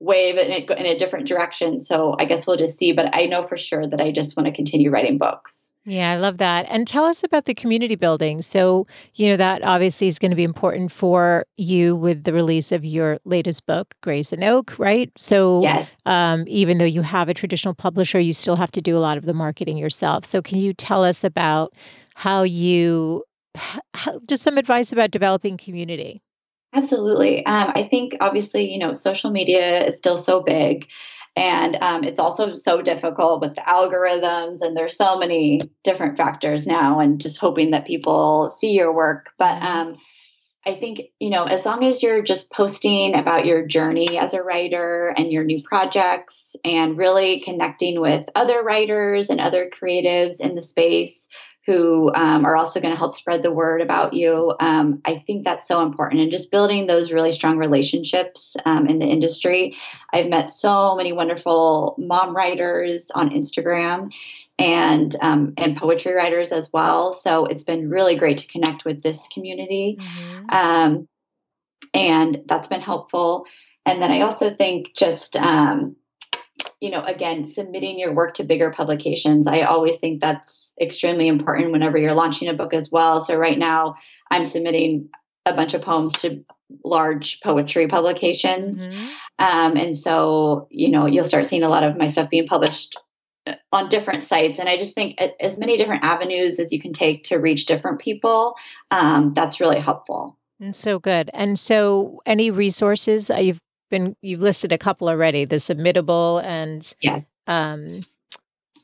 wave 0.00 0.36
in 0.36 0.50
a, 0.50 0.72
in 0.74 0.86
a 0.86 0.98
different 0.98 1.26
direction. 1.26 1.78
So 1.78 2.14
I 2.18 2.24
guess 2.24 2.46
we'll 2.46 2.56
just 2.56 2.78
see. 2.78 2.92
But 2.92 3.14
I 3.14 3.26
know 3.26 3.42
for 3.42 3.56
sure 3.56 3.86
that 3.86 4.00
I 4.00 4.12
just 4.12 4.36
want 4.36 4.46
to 4.46 4.52
continue 4.52 4.90
writing 4.90 5.18
books. 5.18 5.70
Yeah, 5.88 6.10
I 6.10 6.16
love 6.16 6.38
that. 6.38 6.66
And 6.68 6.86
tell 6.86 7.04
us 7.04 7.22
about 7.22 7.44
the 7.44 7.54
community 7.54 7.94
building. 7.94 8.42
So, 8.42 8.88
you 9.14 9.28
know, 9.28 9.36
that 9.36 9.62
obviously 9.62 10.08
is 10.08 10.18
going 10.18 10.32
to 10.32 10.36
be 10.36 10.42
important 10.42 10.90
for 10.90 11.46
you 11.56 11.94
with 11.94 12.24
the 12.24 12.32
release 12.32 12.72
of 12.72 12.84
your 12.84 13.20
latest 13.24 13.66
book, 13.66 13.94
Grace 14.02 14.32
and 14.32 14.42
Oak, 14.42 14.76
right? 14.80 15.12
So, 15.16 15.62
yes. 15.62 15.88
um, 16.04 16.44
even 16.48 16.78
though 16.78 16.84
you 16.84 17.02
have 17.02 17.28
a 17.28 17.34
traditional 17.34 17.72
publisher, 17.72 18.18
you 18.18 18.32
still 18.32 18.56
have 18.56 18.72
to 18.72 18.80
do 18.80 18.96
a 18.96 18.98
lot 18.98 19.16
of 19.16 19.26
the 19.26 19.34
marketing 19.34 19.76
yourself. 19.76 20.24
So, 20.24 20.42
can 20.42 20.58
you 20.58 20.74
tell 20.74 21.04
us 21.04 21.22
about 21.22 21.72
how 22.16 22.42
you, 22.42 23.22
how, 23.94 24.18
just 24.26 24.42
some 24.42 24.58
advice 24.58 24.90
about 24.90 25.12
developing 25.12 25.56
community? 25.56 26.20
Absolutely. 26.76 27.44
Um, 27.46 27.72
I 27.74 27.88
think 27.88 28.16
obviously, 28.20 28.70
you 28.70 28.78
know, 28.78 28.92
social 28.92 29.30
media 29.30 29.86
is 29.86 29.96
still 29.96 30.18
so 30.18 30.42
big. 30.42 30.86
And 31.34 31.76
um, 31.80 32.04
it's 32.04 32.20
also 32.20 32.54
so 32.54 32.82
difficult 32.82 33.40
with 33.42 33.54
the 33.54 33.60
algorithms, 33.60 34.62
and 34.62 34.74
there's 34.74 34.96
so 34.96 35.18
many 35.18 35.60
different 35.84 36.16
factors 36.16 36.66
now, 36.66 37.00
and 37.00 37.20
just 37.20 37.38
hoping 37.38 37.72
that 37.72 37.86
people 37.86 38.48
see 38.48 38.70
your 38.70 38.92
work. 38.92 39.28
But 39.38 39.60
mm-hmm. 39.60 39.66
um, 39.66 39.96
I 40.66 40.74
think, 40.74 41.02
you 41.20 41.30
know, 41.30 41.44
as 41.44 41.64
long 41.64 41.84
as 41.84 42.02
you're 42.02 42.22
just 42.22 42.50
posting 42.50 43.14
about 43.14 43.46
your 43.46 43.66
journey 43.66 44.18
as 44.18 44.34
a 44.34 44.42
writer 44.42 45.14
and 45.16 45.30
your 45.30 45.44
new 45.44 45.62
projects 45.62 46.56
and 46.64 46.98
really 46.98 47.40
connecting 47.40 48.00
with 48.00 48.28
other 48.34 48.62
writers 48.62 49.28
and 49.30 49.38
other 49.38 49.70
creatives 49.70 50.40
in 50.40 50.54
the 50.54 50.62
space, 50.62 51.28
who 51.66 52.12
um, 52.14 52.44
are 52.44 52.56
also 52.56 52.80
going 52.80 52.92
to 52.92 52.98
help 52.98 53.14
spread 53.14 53.42
the 53.42 53.50
word 53.50 53.80
about 53.80 54.14
you. 54.14 54.54
Um, 54.60 55.00
I 55.04 55.18
think 55.18 55.42
that's 55.44 55.66
so 55.66 55.82
important. 55.82 56.22
And 56.22 56.30
just 56.30 56.52
building 56.52 56.86
those 56.86 57.12
really 57.12 57.32
strong 57.32 57.58
relationships 57.58 58.56
um, 58.64 58.86
in 58.86 59.00
the 59.00 59.06
industry. 59.06 59.76
I've 60.12 60.28
met 60.28 60.48
so 60.48 60.94
many 60.94 61.12
wonderful 61.12 61.96
mom 61.98 62.36
writers 62.36 63.10
on 63.12 63.30
Instagram 63.30 64.12
and 64.58 65.14
um, 65.20 65.54
and 65.56 65.76
poetry 65.76 66.14
writers 66.14 66.52
as 66.52 66.72
well. 66.72 67.12
So 67.12 67.46
it's 67.46 67.64
been 67.64 67.90
really 67.90 68.16
great 68.16 68.38
to 68.38 68.46
connect 68.46 68.84
with 68.84 69.02
this 69.02 69.26
community. 69.34 69.98
Mm-hmm. 70.00 70.46
Um, 70.50 71.08
and 71.92 72.42
that's 72.46 72.68
been 72.68 72.80
helpful. 72.80 73.44
And 73.84 74.00
then 74.00 74.12
I 74.12 74.20
also 74.20 74.54
think 74.54 74.94
just 74.94 75.36
um, 75.36 75.96
you 76.80 76.90
know, 76.90 77.02
again, 77.04 77.44
submitting 77.44 77.98
your 77.98 78.14
work 78.14 78.34
to 78.34 78.44
bigger 78.44 78.72
publications. 78.72 79.46
I 79.46 79.62
always 79.62 79.96
think 79.96 80.20
that's 80.20 80.65
extremely 80.80 81.28
important 81.28 81.72
whenever 81.72 81.98
you're 81.98 82.14
launching 82.14 82.48
a 82.48 82.54
book 82.54 82.74
as 82.74 82.90
well. 82.90 83.24
So 83.24 83.36
right 83.36 83.58
now, 83.58 83.96
I'm 84.30 84.46
submitting 84.46 85.08
a 85.44 85.54
bunch 85.54 85.74
of 85.74 85.82
poems 85.82 86.12
to 86.14 86.44
large 86.84 87.40
poetry 87.40 87.86
publications. 87.88 88.88
Mm-hmm. 88.88 89.06
Um, 89.38 89.76
and 89.76 89.96
so, 89.96 90.66
you 90.70 90.90
know, 90.90 91.06
you'll 91.06 91.24
start 91.24 91.46
seeing 91.46 91.62
a 91.62 91.68
lot 91.68 91.84
of 91.84 91.96
my 91.96 92.08
stuff 92.08 92.30
being 92.30 92.46
published 92.46 92.98
uh, 93.46 93.54
on 93.72 93.88
different 93.88 94.24
sites. 94.24 94.58
And 94.58 94.68
I 94.68 94.76
just 94.76 94.94
think 94.94 95.18
as 95.40 95.58
many 95.58 95.76
different 95.76 96.04
avenues 96.04 96.58
as 96.58 96.72
you 96.72 96.80
can 96.80 96.92
take 96.92 97.24
to 97.24 97.36
reach 97.36 97.66
different 97.66 98.00
people, 98.00 98.54
um, 98.90 99.32
that's 99.34 99.60
really 99.60 99.80
helpful. 99.80 100.36
And 100.60 100.74
so 100.74 100.98
good. 100.98 101.30
And 101.34 101.58
so, 101.58 102.22
any 102.24 102.50
resources 102.50 103.30
uh, 103.30 103.36
you've 103.36 103.60
been 103.90 104.16
you've 104.22 104.40
listed 104.40 104.72
a 104.72 104.78
couple 104.78 105.08
already 105.08 105.44
the 105.44 105.56
submittable 105.56 106.42
and 106.42 106.94
yes 107.00 107.24
um 107.46 108.00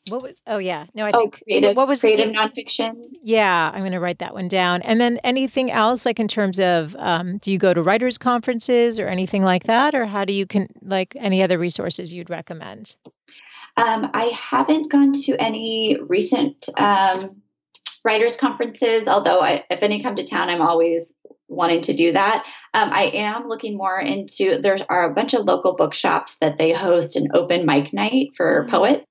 what 0.09 0.23
was 0.23 0.43
oh 0.47 0.59
yeah 0.59 0.87
no 0.95 1.05
i 1.05 1.11
oh, 1.15 1.21
think 1.21 1.43
creative, 1.45 1.77
what 1.77 1.87
was 1.87 2.01
creative 2.01 2.29
the, 2.29 2.33
nonfiction 2.33 2.93
yeah 3.23 3.71
i'm 3.73 3.81
going 3.81 3.93
to 3.93 4.01
write 4.01 4.19
that 4.19 4.35
one 4.35 4.49
down 4.49 4.83
and 4.83 5.01
then 5.01 5.19
anything 5.23 5.71
else 5.71 6.05
like 6.05 6.19
in 6.19 6.29
terms 6.29 6.59
of 6.59 6.97
um, 6.99 7.39
do 7.39 7.53
you 7.53 7.59
go 7.59 7.73
to 7.73 7.83
writers 7.83 8.19
conferences 8.19 8.99
or 8.99 9.07
anything 9.07 9.43
like 9.43 9.65
that 9.65 9.95
or 9.95 10.07
how 10.07 10.25
do 10.25 10.33
you 10.33 10.47
can 10.47 10.67
like 10.83 11.17
any 11.21 11.43
other 11.43 11.59
resources 11.59 12.13
you'd 12.13 12.31
recommend 12.31 12.97
um, 13.77 14.11
i 14.13 14.25
haven't 14.35 14.91
gone 14.91 15.13
to 15.13 15.37
any 15.41 15.99
recent 16.09 16.69
um, 16.79 17.41
writers 18.05 18.37
conferences 18.37 19.07
although 19.07 19.41
I, 19.41 19.65
if 19.71 19.83
any 19.83 20.03
come 20.03 20.17
to 20.17 20.27
town 20.27 20.49
i'm 20.49 20.61
always 20.61 21.15
wanting 21.53 21.83
to 21.83 21.93
do 21.93 22.13
that. 22.13 22.45
Um, 22.75 22.91
I 22.91 23.11
am 23.15 23.47
looking 23.47 23.77
more 23.77 24.01
into 24.01 24.59
there 24.61 24.79
are 24.89 25.11
a 25.11 25.15
bunch 25.15 25.35
of 25.35 25.45
local 25.45 25.77
bookshops 25.77 26.37
that 26.41 26.59
they 26.59 26.73
host 26.73 27.15
an 27.17 27.29
open 27.35 27.67
mic 27.67 27.93
night 27.93 28.31
for 28.37 28.63
mm-hmm. 28.63 28.71
poets. 28.71 29.07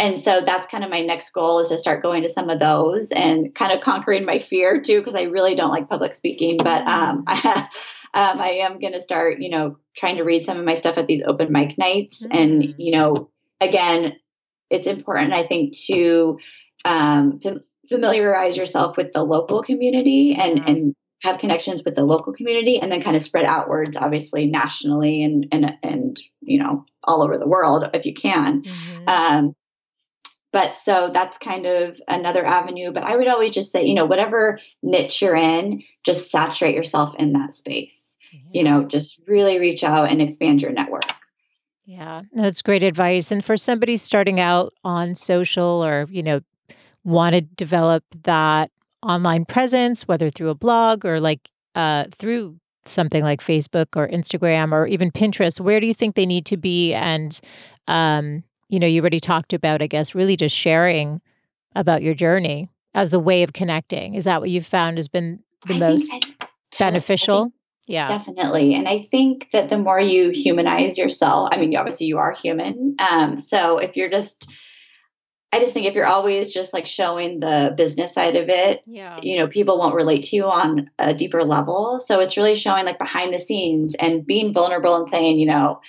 And 0.00 0.18
so 0.18 0.40
that's 0.44 0.66
kind 0.66 0.82
of 0.82 0.88
my 0.88 1.02
next 1.02 1.30
goal 1.32 1.60
is 1.60 1.68
to 1.68 1.76
start 1.76 2.02
going 2.02 2.22
to 2.22 2.30
some 2.30 2.48
of 2.48 2.58
those 2.58 3.10
and 3.10 3.54
kind 3.54 3.70
of 3.70 3.82
conquering 3.82 4.24
my 4.24 4.38
fear 4.38 4.80
too, 4.80 4.98
because 4.98 5.14
I 5.14 5.24
really 5.24 5.54
don't 5.54 5.68
like 5.68 5.90
public 5.90 6.14
speaking. 6.14 6.56
But 6.56 6.86
um, 6.86 7.24
um, 7.28 7.66
I 8.14 8.60
am 8.62 8.80
going 8.80 8.94
to 8.94 9.00
start, 9.00 9.40
you 9.40 9.50
know, 9.50 9.76
trying 9.94 10.16
to 10.16 10.24
read 10.24 10.46
some 10.46 10.58
of 10.58 10.64
my 10.64 10.72
stuff 10.72 10.96
at 10.96 11.06
these 11.06 11.22
open 11.22 11.52
mic 11.52 11.76
nights. 11.76 12.24
Mm-hmm. 12.24 12.38
And, 12.38 12.62
mm. 12.62 12.74
you 12.78 12.92
know, 12.92 13.30
again, 13.60 14.14
it's 14.70 14.86
important, 14.86 15.34
I 15.34 15.46
think, 15.46 15.76
to 15.88 16.38
um, 16.86 17.38
familiarize 17.86 18.56
yourself 18.56 18.96
with 18.96 19.12
the 19.12 19.22
local 19.22 19.62
community 19.62 20.34
and, 20.34 20.66
and 20.66 20.94
have 21.22 21.40
connections 21.40 21.82
with 21.84 21.94
the 21.94 22.04
local 22.04 22.32
community 22.32 22.78
and 22.80 22.90
then 22.90 23.02
kind 23.02 23.16
of 23.16 23.22
spread 23.22 23.44
outwards 23.44 23.94
obviously 23.94 24.46
nationally 24.46 25.22
and 25.22 25.46
and 25.52 25.74
and 25.82 26.18
you 26.40 26.58
know 26.58 26.86
all 27.04 27.22
over 27.22 27.36
the 27.36 27.46
world 27.46 27.84
if 27.92 28.06
you 28.06 28.14
can 28.14 28.62
mm-hmm. 28.62 29.06
um, 29.06 29.54
but 30.52 30.74
so 30.74 31.10
that's 31.12 31.38
kind 31.38 31.66
of 31.66 32.00
another 32.08 32.44
avenue 32.44 32.92
but 32.92 33.02
i 33.02 33.16
would 33.16 33.28
always 33.28 33.50
just 33.50 33.72
say 33.72 33.84
you 33.84 33.94
know 33.94 34.06
whatever 34.06 34.58
niche 34.82 35.22
you're 35.22 35.36
in 35.36 35.82
just 36.04 36.30
saturate 36.30 36.74
yourself 36.74 37.14
in 37.18 37.32
that 37.32 37.54
space 37.54 38.16
mm-hmm. 38.34 38.48
you 38.52 38.64
know 38.64 38.84
just 38.84 39.20
really 39.26 39.58
reach 39.58 39.84
out 39.84 40.10
and 40.10 40.20
expand 40.20 40.62
your 40.62 40.72
network 40.72 41.04
yeah 41.84 42.22
that's 42.32 42.62
great 42.62 42.82
advice 42.82 43.30
and 43.30 43.44
for 43.44 43.56
somebody 43.56 43.96
starting 43.96 44.40
out 44.40 44.72
on 44.84 45.14
social 45.14 45.84
or 45.84 46.06
you 46.10 46.22
know 46.22 46.40
want 47.04 47.34
to 47.34 47.40
develop 47.40 48.04
that 48.24 48.70
online 49.02 49.44
presence, 49.44 50.06
whether 50.06 50.30
through 50.30 50.50
a 50.50 50.54
blog 50.54 51.04
or 51.04 51.20
like 51.20 51.50
uh, 51.74 52.04
through 52.18 52.56
something 52.86 53.22
like 53.22 53.40
Facebook 53.40 53.96
or 53.96 54.08
Instagram 54.08 54.72
or 54.72 54.86
even 54.86 55.10
Pinterest, 55.10 55.60
where 55.60 55.80
do 55.80 55.86
you 55.86 55.94
think 55.94 56.14
they 56.14 56.26
need 56.26 56.46
to 56.46 56.56
be? 56.56 56.92
And, 56.92 57.38
um, 57.86 58.42
you 58.70 58.78
know, 58.78 58.86
you 58.86 59.00
already 59.00 59.20
talked 59.20 59.52
about, 59.52 59.82
I 59.82 59.86
guess, 59.86 60.14
really 60.14 60.36
just 60.36 60.56
sharing 60.56 61.20
about 61.74 62.02
your 62.02 62.14
journey 62.14 62.70
as 62.94 63.10
the 63.10 63.20
way 63.20 63.42
of 63.42 63.52
connecting. 63.52 64.14
Is 64.14 64.24
that 64.24 64.40
what 64.40 64.50
you've 64.50 64.66
found 64.66 64.98
has 64.98 65.08
been 65.08 65.40
the 65.66 65.74
I 65.74 65.78
most 65.78 66.12
beneficial? 66.78 67.52
yeah. 67.90 68.06
Definitely. 68.06 68.74
And 68.74 68.86
I 68.86 69.02
think 69.02 69.48
that 69.52 69.68
the 69.68 69.76
more 69.76 69.98
you 69.98 70.30
humanize 70.30 70.96
yourself, 70.96 71.48
I 71.50 71.58
mean, 71.58 71.74
obviously 71.76 72.06
you 72.06 72.18
are 72.18 72.32
human. 72.32 72.94
Um, 73.00 73.36
so 73.36 73.78
if 73.78 73.96
you're 73.96 74.10
just, 74.10 74.48
I 75.52 75.58
just 75.58 75.74
think 75.74 75.86
if 75.86 75.94
you're 75.94 76.06
always 76.06 76.52
just 76.52 76.72
like 76.72 76.86
showing 76.86 77.40
the 77.40 77.74
business 77.76 78.14
side 78.14 78.36
of 78.36 78.48
it, 78.48 78.82
yeah. 78.86 79.18
you 79.20 79.38
know, 79.38 79.48
people 79.48 79.76
won't 79.76 79.96
relate 79.96 80.22
to 80.24 80.36
you 80.36 80.44
on 80.44 80.88
a 81.00 81.12
deeper 81.12 81.42
level. 81.42 81.98
So 81.98 82.20
it's 82.20 82.36
really 82.36 82.54
showing 82.54 82.84
like 82.84 82.98
behind 82.98 83.34
the 83.34 83.40
scenes 83.40 83.96
and 83.98 84.24
being 84.24 84.54
vulnerable 84.54 84.94
and 84.94 85.10
saying, 85.10 85.40
you 85.40 85.46
know, 85.46 85.80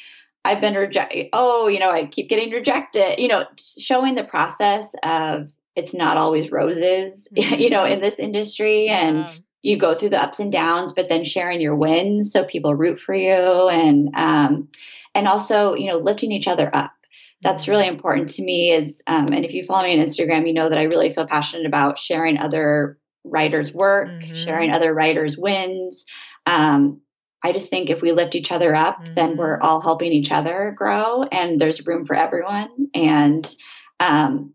I've 0.44 0.62
been 0.62 0.76
rejected. 0.76 1.28
Oh, 1.34 1.68
you 1.68 1.80
know, 1.80 1.92
I 1.92 2.08
keep 2.08 2.30
getting 2.30 2.52
rejected. 2.52 3.20
You 3.20 3.28
know, 3.28 3.46
showing 3.58 4.16
the 4.16 4.24
process 4.24 4.94
of 5.04 5.52
it's 5.76 5.94
not 5.94 6.18
always 6.18 6.52
roses, 6.52 7.28
mm-hmm. 7.36 7.54
you 7.60 7.70
know, 7.70 7.86
in 7.86 8.02
this 8.02 8.20
industry. 8.20 8.86
Yeah. 8.86 9.08
And 9.08 9.44
you 9.62 9.78
go 9.78 9.96
through 9.96 10.10
the 10.10 10.22
ups 10.22 10.40
and 10.40 10.52
downs, 10.52 10.94
but 10.94 11.08
then 11.08 11.24
sharing 11.24 11.62
your 11.62 11.76
wins 11.76 12.32
so 12.32 12.44
people 12.44 12.74
root 12.74 12.98
for 12.98 13.14
you 13.14 13.70
and 13.70 14.10
um 14.16 14.70
and 15.14 15.28
also, 15.28 15.76
you 15.76 15.88
know, 15.88 15.98
lifting 15.98 16.32
each 16.32 16.48
other 16.48 16.70
up 16.74 16.94
that's 17.42 17.68
really 17.68 17.88
important 17.88 18.30
to 18.30 18.44
me 18.44 18.72
is 18.72 19.02
um, 19.08 19.28
and 19.32 19.46
if 19.46 19.54
you 19.54 19.66
follow 19.66 19.84
me 19.84 20.00
on 20.00 20.06
instagram 20.06 20.48
you 20.48 20.54
know 20.54 20.70
that 20.70 20.78
i 20.78 20.84
really 20.84 21.14
feel 21.14 21.28
passionate 21.28 21.66
about 21.66 21.98
sharing 21.98 22.38
other 22.38 22.98
writers 23.24 23.74
work 23.74 24.10
mm-hmm. 24.10 24.36
sharing 24.36 24.72
other 24.72 24.94
writers 24.94 25.38
wins 25.38 26.06
um, 26.46 27.01
i 27.44 27.52
just 27.52 27.70
think 27.70 27.90
if 27.90 28.02
we 28.02 28.12
lift 28.12 28.36
each 28.36 28.52
other 28.52 28.76
up 28.76 29.02
mm-hmm. 29.02 29.14
then 29.14 29.38
we're 29.38 29.56
mm-hmm. 29.56 29.66
all 29.66 29.82
helping 29.82 30.12
each 30.12 30.32
other 30.32 30.74
grow 30.78 31.24
and 31.24 31.60
there's 31.60 31.86
room 31.86 32.06
for 32.06 32.16
everyone 32.16 32.70
and 32.94 33.56
um, 34.00 34.54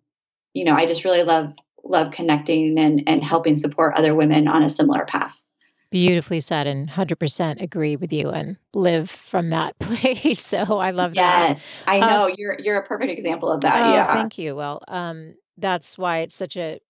you 0.52 0.64
know 0.64 0.74
i 0.74 0.86
just 0.86 1.04
really 1.04 1.22
love 1.22 1.52
love 1.84 2.12
connecting 2.12 2.78
and 2.78 3.02
and 3.06 3.22
helping 3.22 3.56
support 3.56 3.94
other 3.96 4.14
women 4.14 4.48
on 4.48 4.62
a 4.62 4.68
similar 4.68 5.04
path 5.04 5.36
Beautifully 5.90 6.40
said, 6.40 6.66
and 6.66 6.90
100% 6.90 7.62
agree 7.62 7.94
with 7.94 8.12
you 8.12 8.28
and 8.28 8.56
live 8.74 9.08
from 9.08 9.50
that 9.50 9.78
place. 9.78 10.44
So 10.44 10.58
I 10.58 10.90
love 10.90 11.14
that. 11.14 11.48
Yes, 11.50 11.66
I 11.86 12.00
um, 12.00 12.10
know 12.10 12.24
um, 12.24 12.32
you're 12.36 12.58
you're 12.58 12.76
a 12.76 12.82
perfect 12.82 13.16
example 13.16 13.50
of 13.50 13.60
that. 13.60 13.86
Oh, 13.86 13.92
yeah, 13.94 14.12
thank 14.12 14.36
you. 14.36 14.56
Well, 14.56 14.82
um, 14.88 15.34
that's 15.56 15.96
why 15.96 16.18
it's 16.18 16.34
such 16.34 16.56
a 16.56 16.80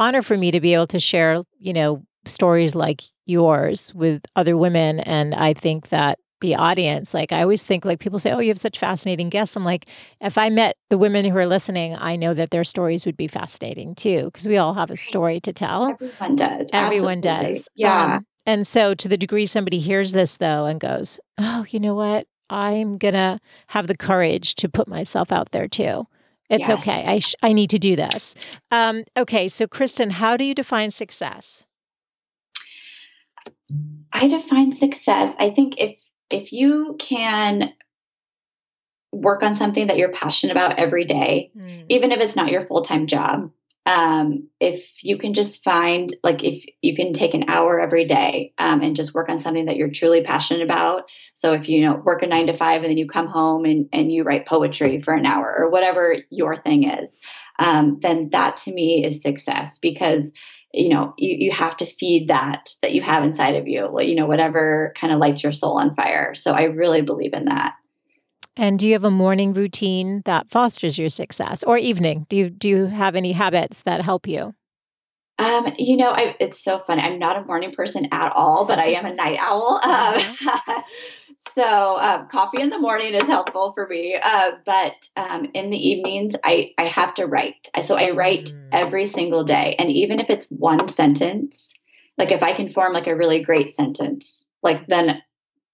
honor 0.00 0.20
for 0.20 0.36
me 0.36 0.50
to 0.50 0.60
be 0.60 0.74
able 0.74 0.88
to 0.88 0.98
share, 0.98 1.42
you 1.58 1.72
know, 1.72 2.04
stories 2.26 2.74
like 2.74 3.02
yours 3.26 3.92
with 3.94 4.22
other 4.36 4.56
women, 4.56 5.00
and 5.00 5.34
I 5.34 5.52
think 5.54 5.88
that 5.88 6.18
the 6.40 6.54
audience. 6.54 7.12
Like 7.14 7.32
I 7.32 7.42
always 7.42 7.64
think 7.64 7.84
like 7.84 8.00
people 8.00 8.18
say, 8.18 8.32
"Oh, 8.32 8.38
you 8.38 8.48
have 8.48 8.58
such 8.58 8.78
fascinating 8.78 9.28
guests." 9.28 9.56
I'm 9.56 9.64
like, 9.64 9.86
if 10.20 10.38
I 10.38 10.48
met 10.48 10.76
the 10.88 10.98
women 10.98 11.24
who 11.24 11.36
are 11.36 11.46
listening, 11.46 11.94
I 11.96 12.16
know 12.16 12.34
that 12.34 12.50
their 12.50 12.64
stories 12.64 13.04
would 13.04 13.16
be 13.16 13.28
fascinating 13.28 13.94
too 13.94 14.24
because 14.26 14.48
we 14.48 14.56
all 14.56 14.74
have 14.74 14.90
a 14.90 14.96
story 14.96 15.40
to 15.40 15.52
tell. 15.52 15.90
Everyone 15.90 16.36
does. 16.36 16.70
Everyone 16.72 17.18
Absolutely. 17.18 17.54
does. 17.54 17.68
Yeah. 17.74 18.16
Um, 18.16 18.26
and 18.46 18.66
so, 18.66 18.94
to 18.94 19.08
the 19.08 19.18
degree 19.18 19.46
somebody 19.46 19.78
hears 19.78 20.12
this, 20.12 20.36
though, 20.36 20.66
and 20.66 20.80
goes, 20.80 21.20
Oh, 21.38 21.64
you 21.68 21.80
know 21.80 21.94
what? 21.94 22.26
I'm 22.48 22.98
going 22.98 23.14
to 23.14 23.38
have 23.68 23.86
the 23.86 23.96
courage 23.96 24.56
to 24.56 24.68
put 24.68 24.88
myself 24.88 25.30
out 25.30 25.52
there 25.52 25.68
too. 25.68 26.06
It's 26.48 26.68
yes. 26.68 26.80
okay. 26.80 27.06
I, 27.06 27.20
sh- 27.20 27.36
I 27.42 27.52
need 27.52 27.70
to 27.70 27.78
do 27.78 27.94
this. 27.94 28.34
Um, 28.72 29.04
okay. 29.16 29.48
So, 29.48 29.68
Kristin, 29.68 30.10
how 30.10 30.36
do 30.36 30.42
you 30.42 30.54
define 30.54 30.90
success? 30.90 31.64
I 34.12 34.28
define 34.28 34.72
success. 34.72 35.34
I 35.38 35.50
think 35.50 35.74
if 35.78 36.00
if 36.30 36.52
you 36.52 36.96
can 36.98 37.72
work 39.12 39.42
on 39.42 39.56
something 39.56 39.88
that 39.88 39.96
you're 39.96 40.12
passionate 40.12 40.52
about 40.52 40.78
every 40.78 41.04
day, 41.04 41.50
mm. 41.56 41.84
even 41.88 42.12
if 42.12 42.20
it's 42.20 42.36
not 42.36 42.50
your 42.50 42.60
full 42.60 42.82
time 42.82 43.06
job, 43.06 43.50
um, 43.86 44.48
if 44.60 44.84
you 45.02 45.16
can 45.16 45.32
just 45.32 45.64
find 45.64 46.14
like 46.22 46.44
if 46.44 46.64
you 46.82 46.94
can 46.94 47.12
take 47.12 47.34
an 47.34 47.46
hour 47.48 47.80
every 47.80 48.04
day 48.04 48.52
um, 48.58 48.82
and 48.82 48.94
just 48.94 49.14
work 49.14 49.28
on 49.28 49.38
something 49.38 49.66
that 49.66 49.76
you're 49.76 49.90
truly 49.90 50.22
passionate 50.22 50.62
about 50.62 51.04
so 51.34 51.52
if 51.52 51.68
you 51.68 51.80
know 51.80 51.94
work 52.04 52.22
a 52.22 52.26
nine 52.26 52.46
to 52.46 52.56
five 52.56 52.82
and 52.82 52.90
then 52.90 52.98
you 52.98 53.08
come 53.08 53.26
home 53.26 53.64
and, 53.64 53.88
and 53.92 54.12
you 54.12 54.22
write 54.22 54.46
poetry 54.46 55.00
for 55.00 55.14
an 55.14 55.24
hour 55.24 55.54
or 55.58 55.70
whatever 55.70 56.16
your 56.28 56.60
thing 56.62 56.84
is 56.84 57.18
um, 57.58 57.98
then 58.00 58.28
that 58.30 58.58
to 58.58 58.72
me 58.72 59.04
is 59.04 59.22
success 59.22 59.78
because 59.78 60.30
you 60.72 60.88
know 60.88 61.14
you, 61.18 61.36
you 61.38 61.50
have 61.50 61.76
to 61.76 61.86
feed 61.86 62.28
that 62.28 62.70
that 62.82 62.92
you 62.92 63.02
have 63.02 63.24
inside 63.24 63.56
of 63.56 63.66
you 63.66 64.00
you 64.00 64.14
know 64.14 64.26
whatever 64.26 64.92
kind 64.98 65.12
of 65.12 65.18
lights 65.18 65.42
your 65.42 65.52
soul 65.52 65.78
on 65.78 65.94
fire 65.94 66.34
so 66.34 66.52
i 66.52 66.64
really 66.64 67.02
believe 67.02 67.32
in 67.32 67.46
that 67.46 67.74
and 68.56 68.78
do 68.78 68.86
you 68.86 68.92
have 68.92 69.04
a 69.04 69.10
morning 69.10 69.52
routine 69.52 70.22
that 70.24 70.50
fosters 70.50 70.98
your 70.98 71.08
success 71.08 71.62
or 71.62 71.78
evening? 71.78 72.26
Do 72.28 72.36
you 72.36 72.50
do 72.50 72.68
you 72.68 72.86
have 72.86 73.16
any 73.16 73.32
habits 73.32 73.82
that 73.82 74.02
help 74.02 74.26
you? 74.26 74.54
Um, 75.38 75.72
you 75.78 75.96
know, 75.96 76.10
I, 76.10 76.36
it's 76.38 76.62
so 76.62 76.82
funny. 76.86 77.00
I'm 77.00 77.18
not 77.18 77.38
a 77.38 77.44
morning 77.46 77.72
person 77.72 78.06
at 78.12 78.32
all, 78.34 78.66
but 78.66 78.78
I 78.78 78.88
am 78.88 79.06
a 79.06 79.14
night 79.14 79.38
owl. 79.40 79.80
Um, 79.90 80.84
so 81.54 81.62
uh, 81.62 82.26
coffee 82.26 82.60
in 82.60 82.68
the 82.68 82.78
morning 82.78 83.14
is 83.14 83.22
helpful 83.22 83.72
for 83.72 83.86
me. 83.86 84.16
Uh, 84.20 84.52
but 84.66 84.94
um, 85.16 85.48
in 85.54 85.70
the 85.70 85.88
evenings, 85.88 86.34
I, 86.44 86.72
I 86.76 86.84
have 86.84 87.14
to 87.14 87.26
write. 87.26 87.70
So 87.82 87.96
I 87.96 88.10
write 88.10 88.46
mm. 88.46 88.68
every 88.72 89.06
single 89.06 89.44
day. 89.44 89.74
And 89.78 89.90
even 89.90 90.20
if 90.20 90.28
it's 90.28 90.46
one 90.46 90.88
sentence, 90.88 91.66
like 92.18 92.30
if 92.30 92.42
I 92.42 92.52
can 92.52 92.72
form 92.72 92.92
like 92.92 93.06
a 93.06 93.16
really 93.16 93.42
great 93.42 93.74
sentence, 93.74 94.30
like 94.62 94.86
then 94.86 95.22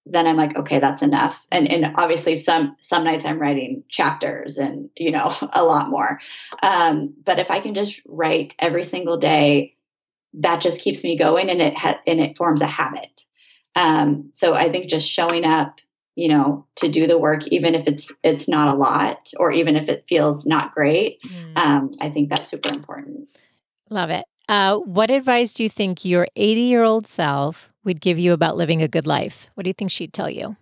then 0.09 0.25
I'm 0.25 0.37
like, 0.37 0.55
okay, 0.55 0.79
that's 0.79 1.01
enough. 1.01 1.37
And 1.51 1.69
and 1.69 1.95
obviously 1.97 2.37
some 2.37 2.77
some 2.79 3.03
nights 3.03 3.25
I'm 3.25 3.39
writing 3.39 3.83
chapters 3.89 4.57
and 4.57 4.89
you 4.95 5.11
know 5.11 5.33
a 5.51 5.65
lot 5.65 5.89
more. 5.89 6.21
Um, 6.63 7.13
but 7.25 7.39
if 7.39 7.51
I 7.51 7.59
can 7.59 7.73
just 7.73 8.01
write 8.07 8.55
every 8.57 8.85
single 8.85 9.17
day, 9.17 9.75
that 10.35 10.61
just 10.61 10.79
keeps 10.79 11.03
me 11.03 11.17
going 11.17 11.49
and 11.49 11.61
it 11.61 11.77
ha- 11.77 11.99
and 12.07 12.21
it 12.21 12.37
forms 12.37 12.61
a 12.61 12.67
habit. 12.67 13.25
Um, 13.77 14.31
so 14.33 14.55
I 14.55 14.71
think 14.71 14.89
just 14.89 15.07
showing 15.07 15.45
up, 15.45 15.79
you 16.15 16.29
know, 16.29 16.65
to 16.77 16.89
do 16.89 17.05
the 17.05 17.17
work, 17.17 17.47
even 17.49 17.75
if 17.75 17.87
it's 17.87 18.11
it's 18.23 18.47
not 18.47 18.73
a 18.73 18.77
lot 18.77 19.29
or 19.37 19.51
even 19.51 19.75
if 19.75 19.87
it 19.87 20.05
feels 20.09 20.47
not 20.47 20.73
great, 20.73 21.21
mm. 21.21 21.55
um, 21.55 21.91
I 22.01 22.09
think 22.09 22.29
that's 22.29 22.49
super 22.49 22.69
important. 22.69 23.27
Love 23.91 24.09
it. 24.09 24.25
Uh, 24.49 24.77
what 24.77 25.11
advice 25.11 25.53
do 25.53 25.61
you 25.61 25.69
think 25.69 26.03
your 26.03 26.27
80 26.35 26.61
year 26.61 26.83
old 26.83 27.05
self 27.05 27.69
would 27.83 28.01
give 28.01 28.17
you 28.17 28.33
about 28.33 28.57
living 28.57 28.81
a 28.81 28.87
good 28.87 29.05
life? 29.05 29.47
What 29.53 29.63
do 29.63 29.69
you 29.69 29.75
think 29.75 29.91
she'd 29.91 30.13
tell 30.13 30.29
you? 30.29 30.55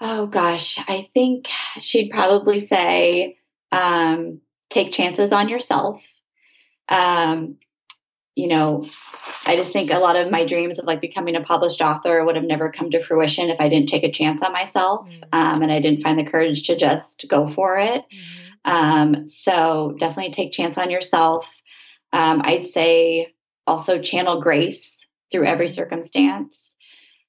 Oh 0.00 0.26
gosh, 0.26 0.78
I 0.88 1.06
think 1.14 1.46
she'd 1.80 2.10
probably 2.10 2.58
say, 2.58 3.38
um, 3.70 4.40
take 4.70 4.92
chances 4.92 5.32
on 5.32 5.48
yourself. 5.48 6.04
Um, 6.88 7.58
you 8.38 8.46
know, 8.46 8.86
I 9.46 9.56
just 9.56 9.72
think 9.72 9.90
a 9.90 9.98
lot 9.98 10.14
of 10.14 10.30
my 10.30 10.44
dreams 10.44 10.78
of 10.78 10.84
like 10.84 11.00
becoming 11.00 11.34
a 11.34 11.42
published 11.42 11.82
author 11.82 12.24
would 12.24 12.36
have 12.36 12.44
never 12.44 12.70
come 12.70 12.88
to 12.92 13.02
fruition 13.02 13.50
if 13.50 13.60
I 13.60 13.68
didn't 13.68 13.88
take 13.88 14.04
a 14.04 14.12
chance 14.12 14.42
on 14.42 14.52
myself 14.52 15.10
mm-hmm. 15.10 15.24
um, 15.32 15.62
and 15.62 15.72
I 15.72 15.80
didn't 15.80 16.04
find 16.04 16.16
the 16.16 16.30
courage 16.30 16.68
to 16.68 16.76
just 16.76 17.26
go 17.28 17.48
for 17.48 17.80
it. 17.80 18.04
Mm-hmm. 18.04 18.70
Um, 18.70 19.28
so 19.28 19.96
definitely 19.98 20.30
take 20.30 20.52
chance 20.52 20.78
on 20.78 20.88
yourself. 20.88 21.52
Um, 22.12 22.40
I'd 22.44 22.68
say 22.68 23.34
also 23.66 24.00
channel 24.00 24.40
grace 24.40 25.04
through 25.32 25.46
every 25.46 25.66
mm-hmm. 25.66 25.74
circumstance. 25.74 26.56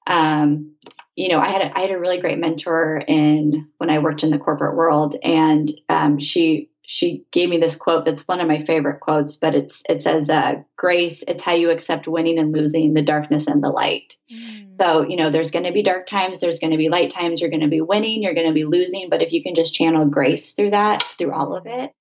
Um, 0.06 0.76
you 1.16 1.30
know, 1.30 1.40
I 1.40 1.50
had 1.50 1.62
a, 1.64 1.76
I 1.76 1.82
had 1.82 1.92
a 1.92 2.00
really 2.00 2.22
great 2.22 2.38
mentor 2.38 3.02
in 3.08 3.68
when 3.80 3.90
I 3.90 3.98
worked 3.98 4.22
in 4.22 4.30
the 4.30 4.38
corporate 4.38 4.76
world, 4.76 5.16
and 5.24 5.70
um, 5.90 6.20
she 6.20 6.70
she 6.92 7.24
gave 7.30 7.50
me 7.50 7.60
this 7.60 7.76
quote 7.76 8.04
that's 8.04 8.28
one 8.28 8.42
of 8.42 8.48
my 8.48 8.64
favorite 8.64 9.00
quotes, 9.00 9.36
but 9.36 9.54
it's 9.54 9.84
it 9.88 10.02
says, 10.02 10.28
uh, 10.28 10.56
"Grace, 10.76 11.24
it's 11.28 11.44
how 11.44 11.54
you 11.54 11.70
accept 11.70 12.08
winning 12.08 12.40
and 12.40 12.52
losing, 12.52 12.96
the 12.96 13.04
darkness 13.04 13.46
and 13.46 13.64
the 13.64 13.70
light." 13.70 14.18
Mm. 14.34 14.76
So 14.76 15.08
you 15.08 15.16
know, 15.16 15.30
there's 15.30 15.52
going 15.52 15.66
to 15.66 15.72
be 15.72 15.84
dark 15.84 16.08
times, 16.08 16.40
there's 16.40 16.60
going 16.60 16.72
to 16.72 16.78
be 16.78 16.90
light 16.90 17.12
times. 17.12 17.42
You're 17.42 17.52
going 17.52 17.62
to 17.62 17.68
be 17.68 17.80
winning, 17.80 18.24
you're 18.24 18.34
going 18.34 18.48
to 18.48 18.54
be 18.54 18.66
losing, 18.66 19.08
but 19.08 19.22
if 19.22 19.32
you 19.32 19.44
can 19.44 19.54
just 19.54 19.76
channel 19.76 20.08
grace 20.08 20.54
through 20.54 20.72
that, 20.72 21.04
through 21.20 21.32
all 21.32 21.56
of 21.56 21.68
it, 21.68 21.92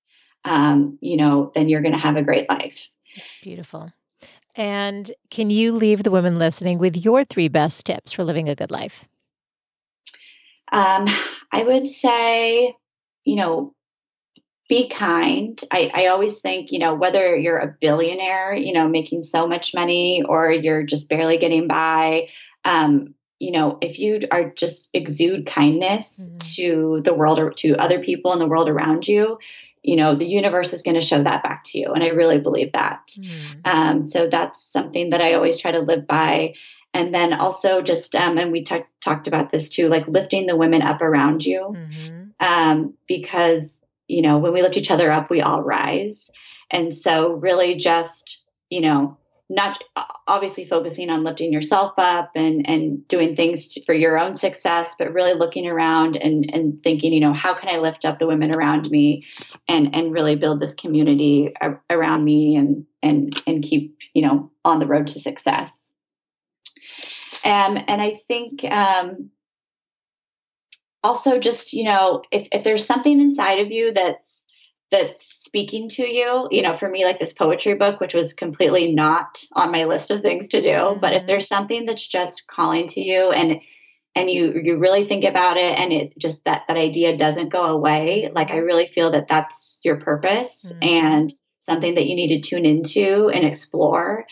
um, 0.43 0.97
you 1.01 1.17
know, 1.17 1.51
then 1.53 1.69
you're 1.69 1.83
going 1.83 1.93
to 1.93 1.99
have 1.99 2.17
a 2.17 2.23
great 2.23 2.49
life. 2.49 2.89
Beautiful. 3.43 3.93
And 4.55 5.11
can 5.29 5.51
you 5.51 5.71
leave 5.71 6.01
the 6.01 6.09
women 6.09 6.39
listening 6.39 6.79
with 6.79 6.97
your 6.97 7.25
three 7.25 7.47
best 7.47 7.85
tips 7.85 8.11
for 8.11 8.23
living 8.23 8.49
a 8.49 8.55
good 8.55 8.71
life? 8.71 9.05
Um, 10.71 11.05
I 11.51 11.61
would 11.63 11.85
say, 11.85 12.73
you 13.23 13.35
know, 13.35 13.75
be 14.69 14.87
kind. 14.87 15.59
I, 15.71 15.91
I 15.93 16.05
always 16.07 16.39
think, 16.39 16.71
you 16.71 16.77
know, 16.77 16.93
whether 16.93 17.35
you're 17.35 17.57
a 17.57 17.75
billionaire, 17.81 18.53
you 18.53 18.71
know, 18.71 18.87
making 18.87 19.23
so 19.23 19.47
much 19.47 19.73
money 19.73 20.23
or 20.23 20.51
you're 20.51 20.83
just 20.83 21.09
barely 21.09 21.39
getting 21.39 21.67
by, 21.67 22.29
um, 22.63 23.15
you 23.39 23.51
know, 23.51 23.79
if 23.81 23.97
you 23.97 24.21
are 24.31 24.51
just 24.51 24.89
exude 24.93 25.47
kindness 25.47 26.21
mm-hmm. 26.21 26.37
to 26.55 27.01
the 27.03 27.15
world 27.15 27.39
or 27.39 27.49
to 27.51 27.75
other 27.75 27.99
people 28.03 28.31
in 28.33 28.39
the 28.39 28.47
world 28.47 28.69
around 28.69 29.07
you, 29.07 29.39
you 29.81 29.95
know, 29.95 30.15
the 30.15 30.27
universe 30.27 30.71
is 30.71 30.83
going 30.83 30.99
to 30.99 31.05
show 31.05 31.23
that 31.23 31.41
back 31.41 31.63
to 31.63 31.79
you. 31.79 31.93
And 31.93 32.03
I 32.03 32.09
really 32.09 32.39
believe 32.39 32.73
that. 32.73 33.01
Mm-hmm. 33.17 33.61
Um, 33.65 34.07
so 34.09 34.27
that's 34.29 34.61
something 34.71 35.09
that 35.11 35.21
I 35.21 35.33
always 35.33 35.57
try 35.57 35.71
to 35.71 35.79
live 35.79 36.05
by. 36.05 36.53
And 36.93 37.13
then 37.13 37.33
also 37.33 37.81
just, 37.81 38.13
um, 38.15 38.37
and 38.37 38.51
we 38.51 38.63
t- 38.63 38.83
talked 39.01 39.27
about 39.27 39.51
this 39.51 39.69
too, 39.69 39.87
like 39.87 40.07
lifting 40.07 40.45
the 40.45 40.57
women 40.57 40.83
up 40.83 41.01
around 41.01 41.43
you. 41.43 41.75
Mm-hmm. 41.75 42.23
Um, 42.39 42.93
because 43.07 43.81
you 44.09 44.21
know, 44.21 44.39
when 44.39 44.51
we 44.51 44.61
lift 44.61 44.77
each 44.77 44.91
other 44.91 45.11
up, 45.11 45.29
we 45.29 45.41
all 45.41 45.61
rise. 45.61 46.29
And 46.71 46.93
so, 46.93 47.33
really, 47.33 47.75
just, 47.75 48.41
you 48.69 48.81
know, 48.81 49.17
not 49.49 49.83
obviously 50.27 50.65
focusing 50.65 51.09
on 51.09 51.23
lifting 51.23 51.51
yourself 51.51 51.93
up 51.97 52.31
and 52.35 52.69
and 52.69 53.07
doing 53.07 53.35
things 53.35 53.77
for 53.85 53.93
your 53.95 54.19
own 54.19 54.35
success 54.35 54.95
but 54.97 55.11
really 55.11 55.33
looking 55.33 55.67
around 55.67 56.15
and 56.15 56.53
and 56.53 56.79
thinking 56.81 57.11
you 57.11 57.19
know 57.19 57.33
how 57.33 57.55
can 57.55 57.67
i 57.67 57.79
lift 57.79 58.05
up 58.05 58.19
the 58.19 58.27
women 58.27 58.51
around 58.51 58.89
me 58.91 59.25
and 59.67 59.95
and 59.95 60.13
really 60.13 60.35
build 60.35 60.59
this 60.59 60.75
community 60.75 61.51
around 61.89 62.23
me 62.23 62.55
and 62.55 62.85
and 63.01 63.41
and 63.47 63.63
keep 63.63 63.97
you 64.13 64.21
know 64.21 64.51
on 64.63 64.79
the 64.79 64.87
road 64.87 65.07
to 65.07 65.19
success 65.19 65.91
um, 67.43 67.75
and 67.87 68.01
i 68.01 68.19
think 68.27 68.63
um, 68.65 69.31
also 71.03 71.39
just 71.39 71.73
you 71.73 71.83
know 71.83 72.23
if, 72.31 72.47
if 72.51 72.63
there's 72.63 72.85
something 72.85 73.19
inside 73.19 73.59
of 73.59 73.71
you 73.71 73.93
that 73.93 74.21
that's 74.91 75.43
speaking 75.45 75.87
to 75.89 76.07
you 76.07 76.47
you 76.51 76.61
know 76.61 76.73
for 76.73 76.89
me 76.89 77.05
like 77.05 77.19
this 77.19 77.33
poetry 77.33 77.75
book 77.75 77.99
which 77.99 78.13
was 78.13 78.33
completely 78.33 78.93
not 78.93 79.43
on 79.53 79.71
my 79.71 79.85
list 79.85 80.11
of 80.11 80.21
things 80.21 80.47
to 80.49 80.61
do 80.61 80.67
mm-hmm. 80.67 80.99
but 80.99 81.13
if 81.13 81.19
mm-hmm. 81.19 81.27
there's 81.27 81.47
something 81.47 81.85
that's 81.85 82.07
just 82.07 82.47
calling 82.47 82.87
to 82.87 83.01
you 83.01 83.29
and 83.29 83.61
and 84.15 84.29
you 84.29 84.59
you 84.63 84.77
really 84.77 85.07
think 85.07 85.23
about 85.23 85.57
it 85.57 85.77
and 85.77 85.93
it 85.93 86.17
just 86.17 86.43
that 86.45 86.63
that 86.67 86.77
idea 86.77 87.17
doesn't 87.17 87.49
go 87.49 87.63
away 87.63 88.29
like 88.33 88.51
i 88.51 88.57
really 88.57 88.87
feel 88.87 89.11
that 89.11 89.27
that's 89.29 89.79
your 89.83 89.99
purpose 89.99 90.65
mm-hmm. 90.65 90.79
and 90.81 91.33
something 91.69 91.95
that 91.95 92.07
you 92.07 92.15
need 92.15 92.41
to 92.41 92.49
tune 92.49 92.65
into 92.65 93.29
and 93.29 93.45
explore 93.45 94.25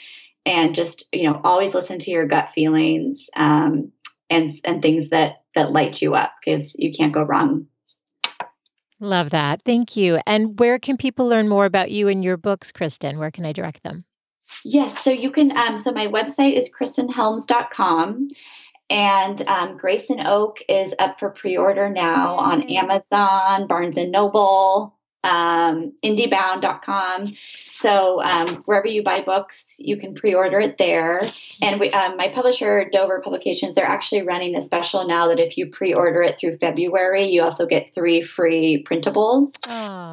and 0.47 0.75
just 0.75 1.05
you 1.11 1.23
know 1.23 1.39
always 1.43 1.73
listen 1.73 1.99
to 1.99 2.09
your 2.09 2.25
gut 2.25 2.49
feelings 2.55 3.29
um, 3.35 3.91
and 4.29 4.51
and 4.63 4.81
things 4.81 5.09
that 5.09 5.43
that 5.57 5.71
light 5.71 6.01
you 6.01 6.15
up 6.15 6.31
because 6.43 6.75
you 6.77 6.91
can't 6.91 7.13
go 7.13 7.23
wrong. 7.23 7.67
Love 8.99 9.29
that. 9.29 9.61
Thank 9.63 9.95
you. 9.95 10.19
And 10.25 10.59
where 10.59 10.79
can 10.79 10.97
people 10.97 11.27
learn 11.27 11.47
more 11.47 11.65
about 11.65 11.91
you 11.91 12.07
and 12.07 12.23
your 12.23 12.37
books, 12.37 12.71
Kristin? 12.71 13.17
Where 13.17 13.29
can 13.29 13.45
I 13.45 13.51
direct 13.51 13.83
them? 13.83 14.05
Yes, 14.63 15.03
so 15.03 15.11
you 15.11 15.29
can. 15.29 15.55
Um, 15.55 15.77
so 15.77 15.91
my 15.91 16.07
website 16.07 16.57
is 16.57 16.71
kristinhelms.com. 16.73 18.29
And 18.89 19.41
um, 19.47 19.77
Grace 19.77 20.09
and 20.09 20.25
Oak 20.25 20.59
is 20.69 20.93
up 20.97 21.19
for 21.19 21.29
pre 21.29 21.57
order 21.57 21.89
now 21.89 22.35
on 22.35 22.63
Amazon, 22.63 23.67
Barnes 23.67 23.97
and 23.97 24.11
Noble, 24.11 24.96
um, 25.23 25.93
indiebound.com. 26.03 27.33
So 27.71 28.21
um, 28.21 28.63
wherever 28.65 28.87
you 28.87 29.03
buy 29.03 29.21
books, 29.21 29.75
you 29.79 29.97
can 29.97 30.13
pre-order 30.13 30.59
it 30.59 30.77
there. 30.77 31.21
And 31.61 31.79
we, 31.79 31.91
um, 31.91 32.17
my 32.17 32.29
publisher, 32.29 32.89
Dover 32.91 33.21
Publications, 33.21 33.75
they're 33.75 33.85
actually 33.85 34.23
running 34.23 34.55
a 34.55 34.61
special 34.61 35.07
now 35.07 35.27
that 35.27 35.39
if 35.39 35.57
you 35.57 35.67
pre-order 35.67 36.21
it 36.21 36.39
through 36.39 36.57
February, 36.57 37.25
you 37.25 37.41
also 37.41 37.65
get 37.65 37.93
three 37.93 38.23
free 38.23 38.83
printables 38.87 39.51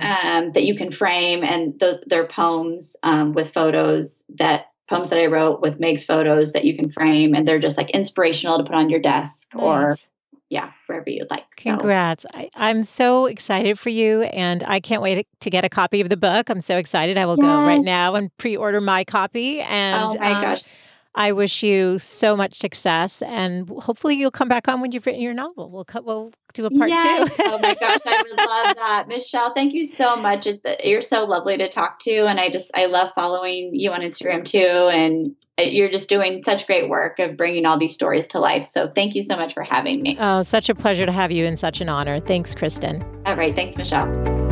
um, 0.02 0.52
that 0.52 0.64
you 0.64 0.76
can 0.76 0.90
frame, 0.90 1.42
and 1.42 1.78
th- 1.78 2.02
they're 2.06 2.26
poems 2.26 2.96
um, 3.02 3.32
with 3.32 3.52
photos 3.52 4.24
that 4.36 4.66
poems 4.88 5.10
that 5.10 5.18
I 5.18 5.26
wrote 5.26 5.62
with 5.62 5.80
Meg's 5.80 6.04
photos 6.04 6.52
that 6.52 6.64
you 6.64 6.76
can 6.76 6.90
frame, 6.90 7.34
and 7.34 7.46
they're 7.48 7.60
just 7.60 7.76
like 7.76 7.90
inspirational 7.90 8.58
to 8.58 8.64
put 8.64 8.74
on 8.74 8.90
your 8.90 9.00
desk 9.00 9.48
nice. 9.54 9.62
or 9.62 9.98
yeah, 10.54 10.70
wherever 10.86 11.10
you'd 11.10 11.28
like. 11.30 11.44
Congrats. 11.56 12.22
So. 12.22 12.28
I, 12.54 12.70
am 12.70 12.84
so 12.84 13.26
excited 13.26 13.76
for 13.76 13.88
you 13.88 14.22
and 14.22 14.62
I 14.62 14.78
can't 14.78 15.02
wait 15.02 15.26
to 15.40 15.50
get 15.50 15.64
a 15.64 15.68
copy 15.68 16.00
of 16.00 16.10
the 16.10 16.16
book. 16.16 16.48
I'm 16.48 16.60
so 16.60 16.76
excited. 16.76 17.18
I 17.18 17.26
will 17.26 17.36
yes. 17.36 17.42
go 17.42 17.62
right 17.64 17.82
now 17.82 18.14
and 18.14 18.34
pre 18.36 18.56
order 18.56 18.80
my 18.80 19.02
copy. 19.02 19.60
And 19.60 20.12
oh 20.12 20.14
my 20.14 20.32
um, 20.32 20.42
gosh. 20.42 20.62
I 21.14 21.32
wish 21.32 21.62
you 21.62 21.98
so 22.00 22.36
much 22.36 22.56
success, 22.56 23.22
and 23.22 23.68
hopefully 23.68 24.16
you'll 24.16 24.30
come 24.30 24.48
back 24.48 24.68
on 24.68 24.80
when 24.80 24.92
you've 24.92 25.06
written 25.06 25.22
your 25.22 25.34
novel. 25.34 25.70
We'll 25.70 25.84
cut. 25.84 26.04
We'll 26.04 26.32
do 26.54 26.66
a 26.66 26.70
part 26.70 26.90
yes. 26.90 27.28
two. 27.28 27.42
oh 27.44 27.58
my 27.58 27.74
gosh, 27.74 28.00
I 28.04 28.22
would 28.22 28.38
love 28.38 28.76
that, 28.76 29.06
Michelle. 29.08 29.54
Thank 29.54 29.74
you 29.74 29.86
so 29.86 30.16
much. 30.16 30.48
You're 30.82 31.02
so 31.02 31.24
lovely 31.24 31.56
to 31.58 31.68
talk 31.68 32.00
to, 32.00 32.26
and 32.26 32.40
I 32.40 32.50
just 32.50 32.70
I 32.74 32.86
love 32.86 33.12
following 33.14 33.70
you 33.74 33.90
on 33.92 34.00
Instagram 34.00 34.44
too. 34.44 34.58
And 34.58 35.36
you're 35.58 35.90
just 35.90 36.08
doing 36.08 36.42
such 36.42 36.66
great 36.66 36.88
work 36.88 37.18
of 37.20 37.36
bringing 37.36 37.64
all 37.64 37.78
these 37.78 37.94
stories 37.94 38.28
to 38.28 38.40
life. 38.40 38.66
So 38.66 38.90
thank 38.92 39.14
you 39.14 39.22
so 39.22 39.36
much 39.36 39.54
for 39.54 39.62
having 39.62 40.02
me. 40.02 40.16
Oh, 40.18 40.42
such 40.42 40.68
a 40.68 40.74
pleasure 40.74 41.06
to 41.06 41.12
have 41.12 41.30
you 41.30 41.46
and 41.46 41.58
such 41.58 41.80
an 41.80 41.88
honor. 41.88 42.18
Thanks, 42.18 42.54
Kristin. 42.54 43.04
All 43.24 43.36
right. 43.36 43.54
Thanks, 43.54 43.78
Michelle. 43.78 44.43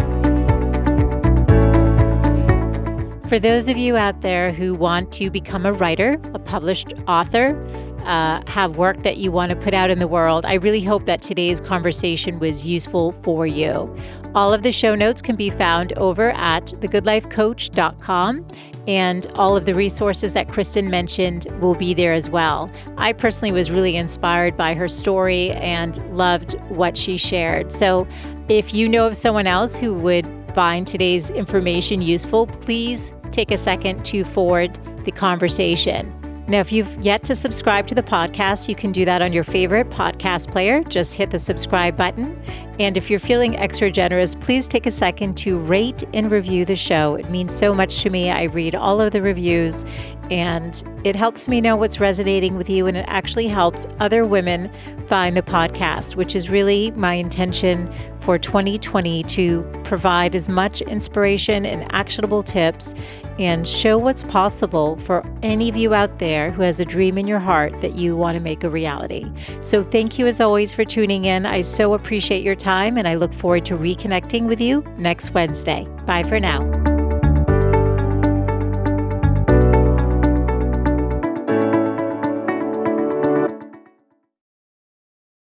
For 3.33 3.39
those 3.39 3.67
of 3.67 3.79
you 3.79 3.97
out 3.97 4.21
there 4.21 4.53
who 4.53 4.75
want 4.75 5.11
to 5.13 5.31
become 5.31 5.65
a 5.65 5.73
writer, 5.73 6.21
a 6.35 6.39
published 6.39 6.93
author, 7.09 7.57
uh, 8.05 8.43
have 8.47 8.77
work 8.77 9.03
that 9.05 9.17
you 9.17 9.33
want 9.33 9.49
to 9.49 9.57
put 9.57 9.73
out 9.73 9.89
in 9.89 10.01
the 10.01 10.07
world, 10.07 10.45
I 10.45 10.57
really 10.57 10.83
hope 10.83 11.07
that 11.07 11.23
today's 11.23 11.59
conversation 11.59 12.41
was 12.41 12.67
useful 12.67 13.13
for 13.23 13.47
you. 13.47 13.91
All 14.35 14.53
of 14.53 14.63
the 14.63 14.71
show 14.71 14.95
notes 14.95 15.23
can 15.23 15.35
be 15.35 15.49
found 15.49 15.95
over 15.95 16.33
at 16.33 16.67
thegoodlifecoach.com 16.67 18.47
and 18.87 19.27
all 19.37 19.57
of 19.57 19.65
the 19.65 19.75
resources 19.75 20.35
that 20.35 20.49
Kristin 20.49 20.91
mentioned 20.91 21.47
will 21.59 21.75
be 21.75 21.95
there 21.95 22.13
as 22.13 22.29
well. 22.29 22.71
I 22.99 23.15
personally 23.15 23.53
was 23.53 23.71
really 23.71 23.97
inspired 23.97 24.59
by 24.59 24.75
her 24.75 24.91
story 24.91 25.53
and 25.53 25.97
loved 26.15 26.53
what 26.69 26.99
she 26.99 27.17
shared. 27.17 27.73
So, 27.73 28.07
if 28.51 28.75
you 28.75 28.91
know 28.91 29.07
of 29.07 29.17
someone 29.17 29.47
else 29.47 29.75
who 29.79 29.95
would 29.95 30.27
find 30.55 30.87
today's 30.87 31.31
information 31.31 32.03
useful, 32.03 32.47
please 32.47 33.11
take 33.33 33.51
a 33.51 33.59
second 33.59 34.05
to 34.07 34.25
forward 34.25 34.79
the 35.05 35.11
conversation. 35.11 36.17
Now, 36.49 36.59
if 36.59 36.73
you've 36.73 36.93
yet 37.03 37.23
to 37.25 37.37
subscribe 37.37 37.87
to 37.87 37.95
the 37.95 38.03
podcast, 38.03 38.69
you 38.69 38.75
can 38.75 38.91
do 38.91 39.05
that 39.05 39.23
on 39.23 39.33
your 39.33 39.45
favorite 39.45 39.89
podcast 39.91 40.51
player. 40.51 40.83
Just 40.83 41.15
hit 41.15 41.31
the 41.31 41.39
subscribe 41.39 41.97
button. 41.97 42.39
And 42.81 42.97
if 42.97 43.09
you're 43.09 43.21
feeling 43.21 43.57
extra 43.57 43.91
generous, 43.93 44.35
please 44.35 44.67
take 44.67 44.85
a 44.85 44.91
second 44.91 45.37
to 45.39 45.57
rate 45.57 46.03
and 46.13 46.33
review 46.33 46.65
the 46.65 46.75
show. 46.75 47.15
It 47.15 47.31
means 47.31 47.57
so 47.57 47.73
much 47.73 48.03
to 48.03 48.11
me. 48.11 48.31
I 48.31 48.45
read 48.45 48.75
all 48.75 49.01
of 49.01 49.13
the 49.13 49.23
reviews 49.23 49.85
and 50.31 50.83
it 51.05 51.15
helps 51.15 51.47
me 51.47 51.61
know 51.61 51.77
what's 51.77 52.01
resonating 52.01 52.57
with 52.57 52.69
you. 52.69 52.87
And 52.87 52.97
it 52.97 53.05
actually 53.07 53.47
helps 53.47 53.87
other 54.01 54.25
women 54.27 54.71
find 55.07 55.37
the 55.37 55.43
podcast, 55.43 56.17
which 56.17 56.35
is 56.35 56.51
really 56.51 56.91
my 56.93 57.15
intention 57.15 57.93
for 58.21 58.39
2020 58.39 59.23
to 59.25 59.63
provide 59.85 60.35
as 60.35 60.49
much 60.49 60.81
inspiration 60.83 61.67
and 61.67 61.91
actionable 61.93 62.43
tips 62.43 62.95
and 63.39 63.67
show 63.67 63.99
what's 63.99 64.23
possible 64.23 64.97
for 64.99 65.25
any 65.43 65.69
of 65.69 65.77
you 65.77 65.95
out 65.95 66.19
there 66.19 66.51
who 66.51 66.63
has 66.63 66.81
a 66.81 66.85
dream 66.85 67.19
in 67.19 67.27
your 67.27 67.39
heart 67.39 67.81
that 67.81 67.95
you 67.95 68.17
want 68.17 68.37
to 68.37 68.41
make 68.41 68.65
a 68.65 68.71
reality. 68.71 69.31
So, 69.61 69.83
thank 69.83 70.19
you 70.19 70.27
as 70.27 70.41
always 70.41 70.73
for 70.73 70.85
tuning 70.85 71.25
in. 71.25 71.47
I 71.47 71.61
so 71.61 71.95
appreciate 71.95 72.43
your 72.43 72.57
time 72.57 72.97
and 72.97 73.09
I 73.09 73.15
look 73.15 73.33
forward 73.35 73.65
to 73.67 73.77
reconnecting 73.77 74.47
with 74.47 74.61
you 74.61 74.83
next 74.99 75.35
Wednesday. 75.35 75.87
Bye 76.07 76.25
for 76.25 76.41
now. 76.41 76.92